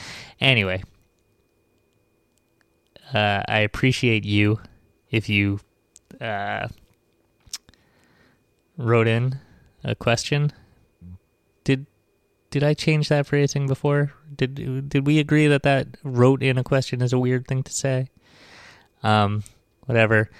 Anyway, 0.41 0.83
uh, 3.13 3.43
I 3.49 3.59
appreciate 3.59 4.25
you 4.25 4.61
if 5.11 5.29
you 5.29 5.61
uh, 6.21 6.69
wrote 8.77 9.09
in 9.09 9.39
a 9.85 9.95
question. 9.95 10.53
Did 11.65 11.87
did 12.51 12.63
I 12.63 12.75
change 12.75 13.09
that 13.09 13.27
phrasing 13.27 13.67
before? 13.67 14.13
Did 14.35 14.89
did 14.89 15.07
we 15.07 15.19
agree 15.19 15.47
that 15.47 15.63
that 15.63 15.89
wrote 16.03 16.43
in 16.43 16.59
a 16.59 16.65
question 16.65 17.03
is 17.03 17.13
a 17.13 17.19
weird 17.19 17.47
thing 17.47 17.63
to 17.63 17.73
say? 17.73 18.09
Um, 19.03 19.45
whatever. 19.87 20.31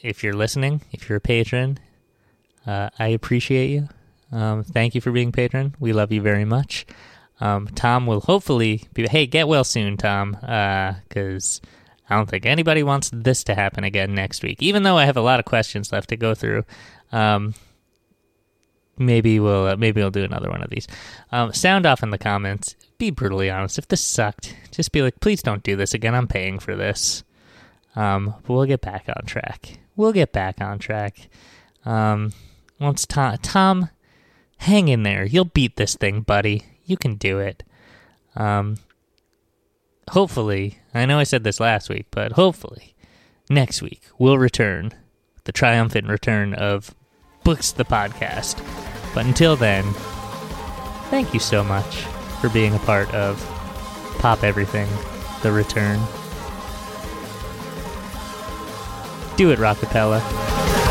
If 0.00 0.22
you're 0.22 0.34
listening, 0.34 0.82
if 0.92 1.08
you're 1.08 1.18
a 1.18 1.20
patron, 1.20 1.80
uh, 2.68 2.90
I 2.98 3.08
appreciate 3.08 3.70
you. 3.70 3.88
Um, 4.30 4.62
thank 4.62 4.94
you 4.94 5.00
for 5.00 5.10
being 5.10 5.32
patron. 5.32 5.74
We 5.80 5.94
love 5.94 6.12
you 6.12 6.20
very 6.20 6.44
much. 6.44 6.84
Um, 7.40 7.68
Tom 7.68 8.06
will 8.06 8.20
hopefully 8.20 8.84
be. 8.92 9.08
Hey, 9.08 9.26
get 9.26 9.48
well 9.48 9.64
soon, 9.64 9.96
Tom. 9.96 10.32
Because 10.32 11.62
uh, 11.64 11.68
I 12.10 12.16
don't 12.16 12.28
think 12.28 12.44
anybody 12.44 12.82
wants 12.82 13.10
this 13.12 13.42
to 13.44 13.54
happen 13.54 13.84
again 13.84 14.14
next 14.14 14.42
week. 14.42 14.62
Even 14.62 14.82
though 14.82 14.98
I 14.98 15.06
have 15.06 15.16
a 15.16 15.22
lot 15.22 15.38
of 15.38 15.46
questions 15.46 15.92
left 15.92 16.10
to 16.10 16.16
go 16.16 16.34
through. 16.34 16.64
Um, 17.10 17.54
maybe 18.98 19.40
we'll 19.40 19.68
uh, 19.68 19.76
maybe 19.76 20.02
we'll 20.02 20.10
do 20.10 20.24
another 20.24 20.50
one 20.50 20.62
of 20.62 20.68
these. 20.68 20.86
Um, 21.32 21.54
sound 21.54 21.86
off 21.86 22.02
in 22.02 22.10
the 22.10 22.18
comments. 22.18 22.76
Be 22.98 23.10
brutally 23.10 23.48
honest. 23.48 23.78
If 23.78 23.88
this 23.88 24.04
sucked, 24.04 24.54
just 24.72 24.92
be 24.92 25.00
like, 25.00 25.20
please 25.20 25.42
don't 25.42 25.62
do 25.62 25.74
this 25.74 25.94
again. 25.94 26.14
I'm 26.14 26.28
paying 26.28 26.58
for 26.58 26.76
this. 26.76 27.24
Um, 27.96 28.34
but 28.42 28.52
we'll 28.52 28.66
get 28.66 28.82
back 28.82 29.08
on 29.08 29.24
track. 29.24 29.78
We'll 29.96 30.12
get 30.12 30.32
back 30.32 30.60
on 30.60 30.78
track. 30.78 31.28
Um, 31.86 32.32
once 32.78 33.06
Tom, 33.06 33.36
Tom, 33.38 33.90
hang 34.58 34.88
in 34.88 35.02
there. 35.02 35.24
You'll 35.24 35.44
beat 35.44 35.76
this 35.76 35.94
thing, 35.94 36.20
buddy. 36.20 36.64
You 36.84 36.96
can 36.96 37.16
do 37.16 37.38
it. 37.38 37.62
Um, 38.36 38.76
hopefully, 40.10 40.78
I 40.94 41.06
know 41.06 41.18
I 41.18 41.24
said 41.24 41.44
this 41.44 41.60
last 41.60 41.88
week, 41.88 42.06
but 42.10 42.32
hopefully, 42.32 42.94
next 43.50 43.82
week 43.82 44.02
we'll 44.18 44.38
return, 44.38 44.92
the 45.44 45.52
triumphant 45.52 46.08
return 46.08 46.54
of 46.54 46.94
Books 47.44 47.72
the 47.72 47.84
Podcast. 47.84 48.62
But 49.14 49.26
until 49.26 49.56
then, 49.56 49.84
thank 51.10 51.34
you 51.34 51.40
so 51.40 51.64
much 51.64 52.02
for 52.40 52.48
being 52.48 52.74
a 52.74 52.80
part 52.80 53.12
of 53.14 53.42
Pop 54.18 54.44
Everything, 54.44 54.88
the 55.42 55.52
return. 55.52 55.98
Do 59.36 59.50
it, 59.50 59.58
Rockapella. 59.58 60.87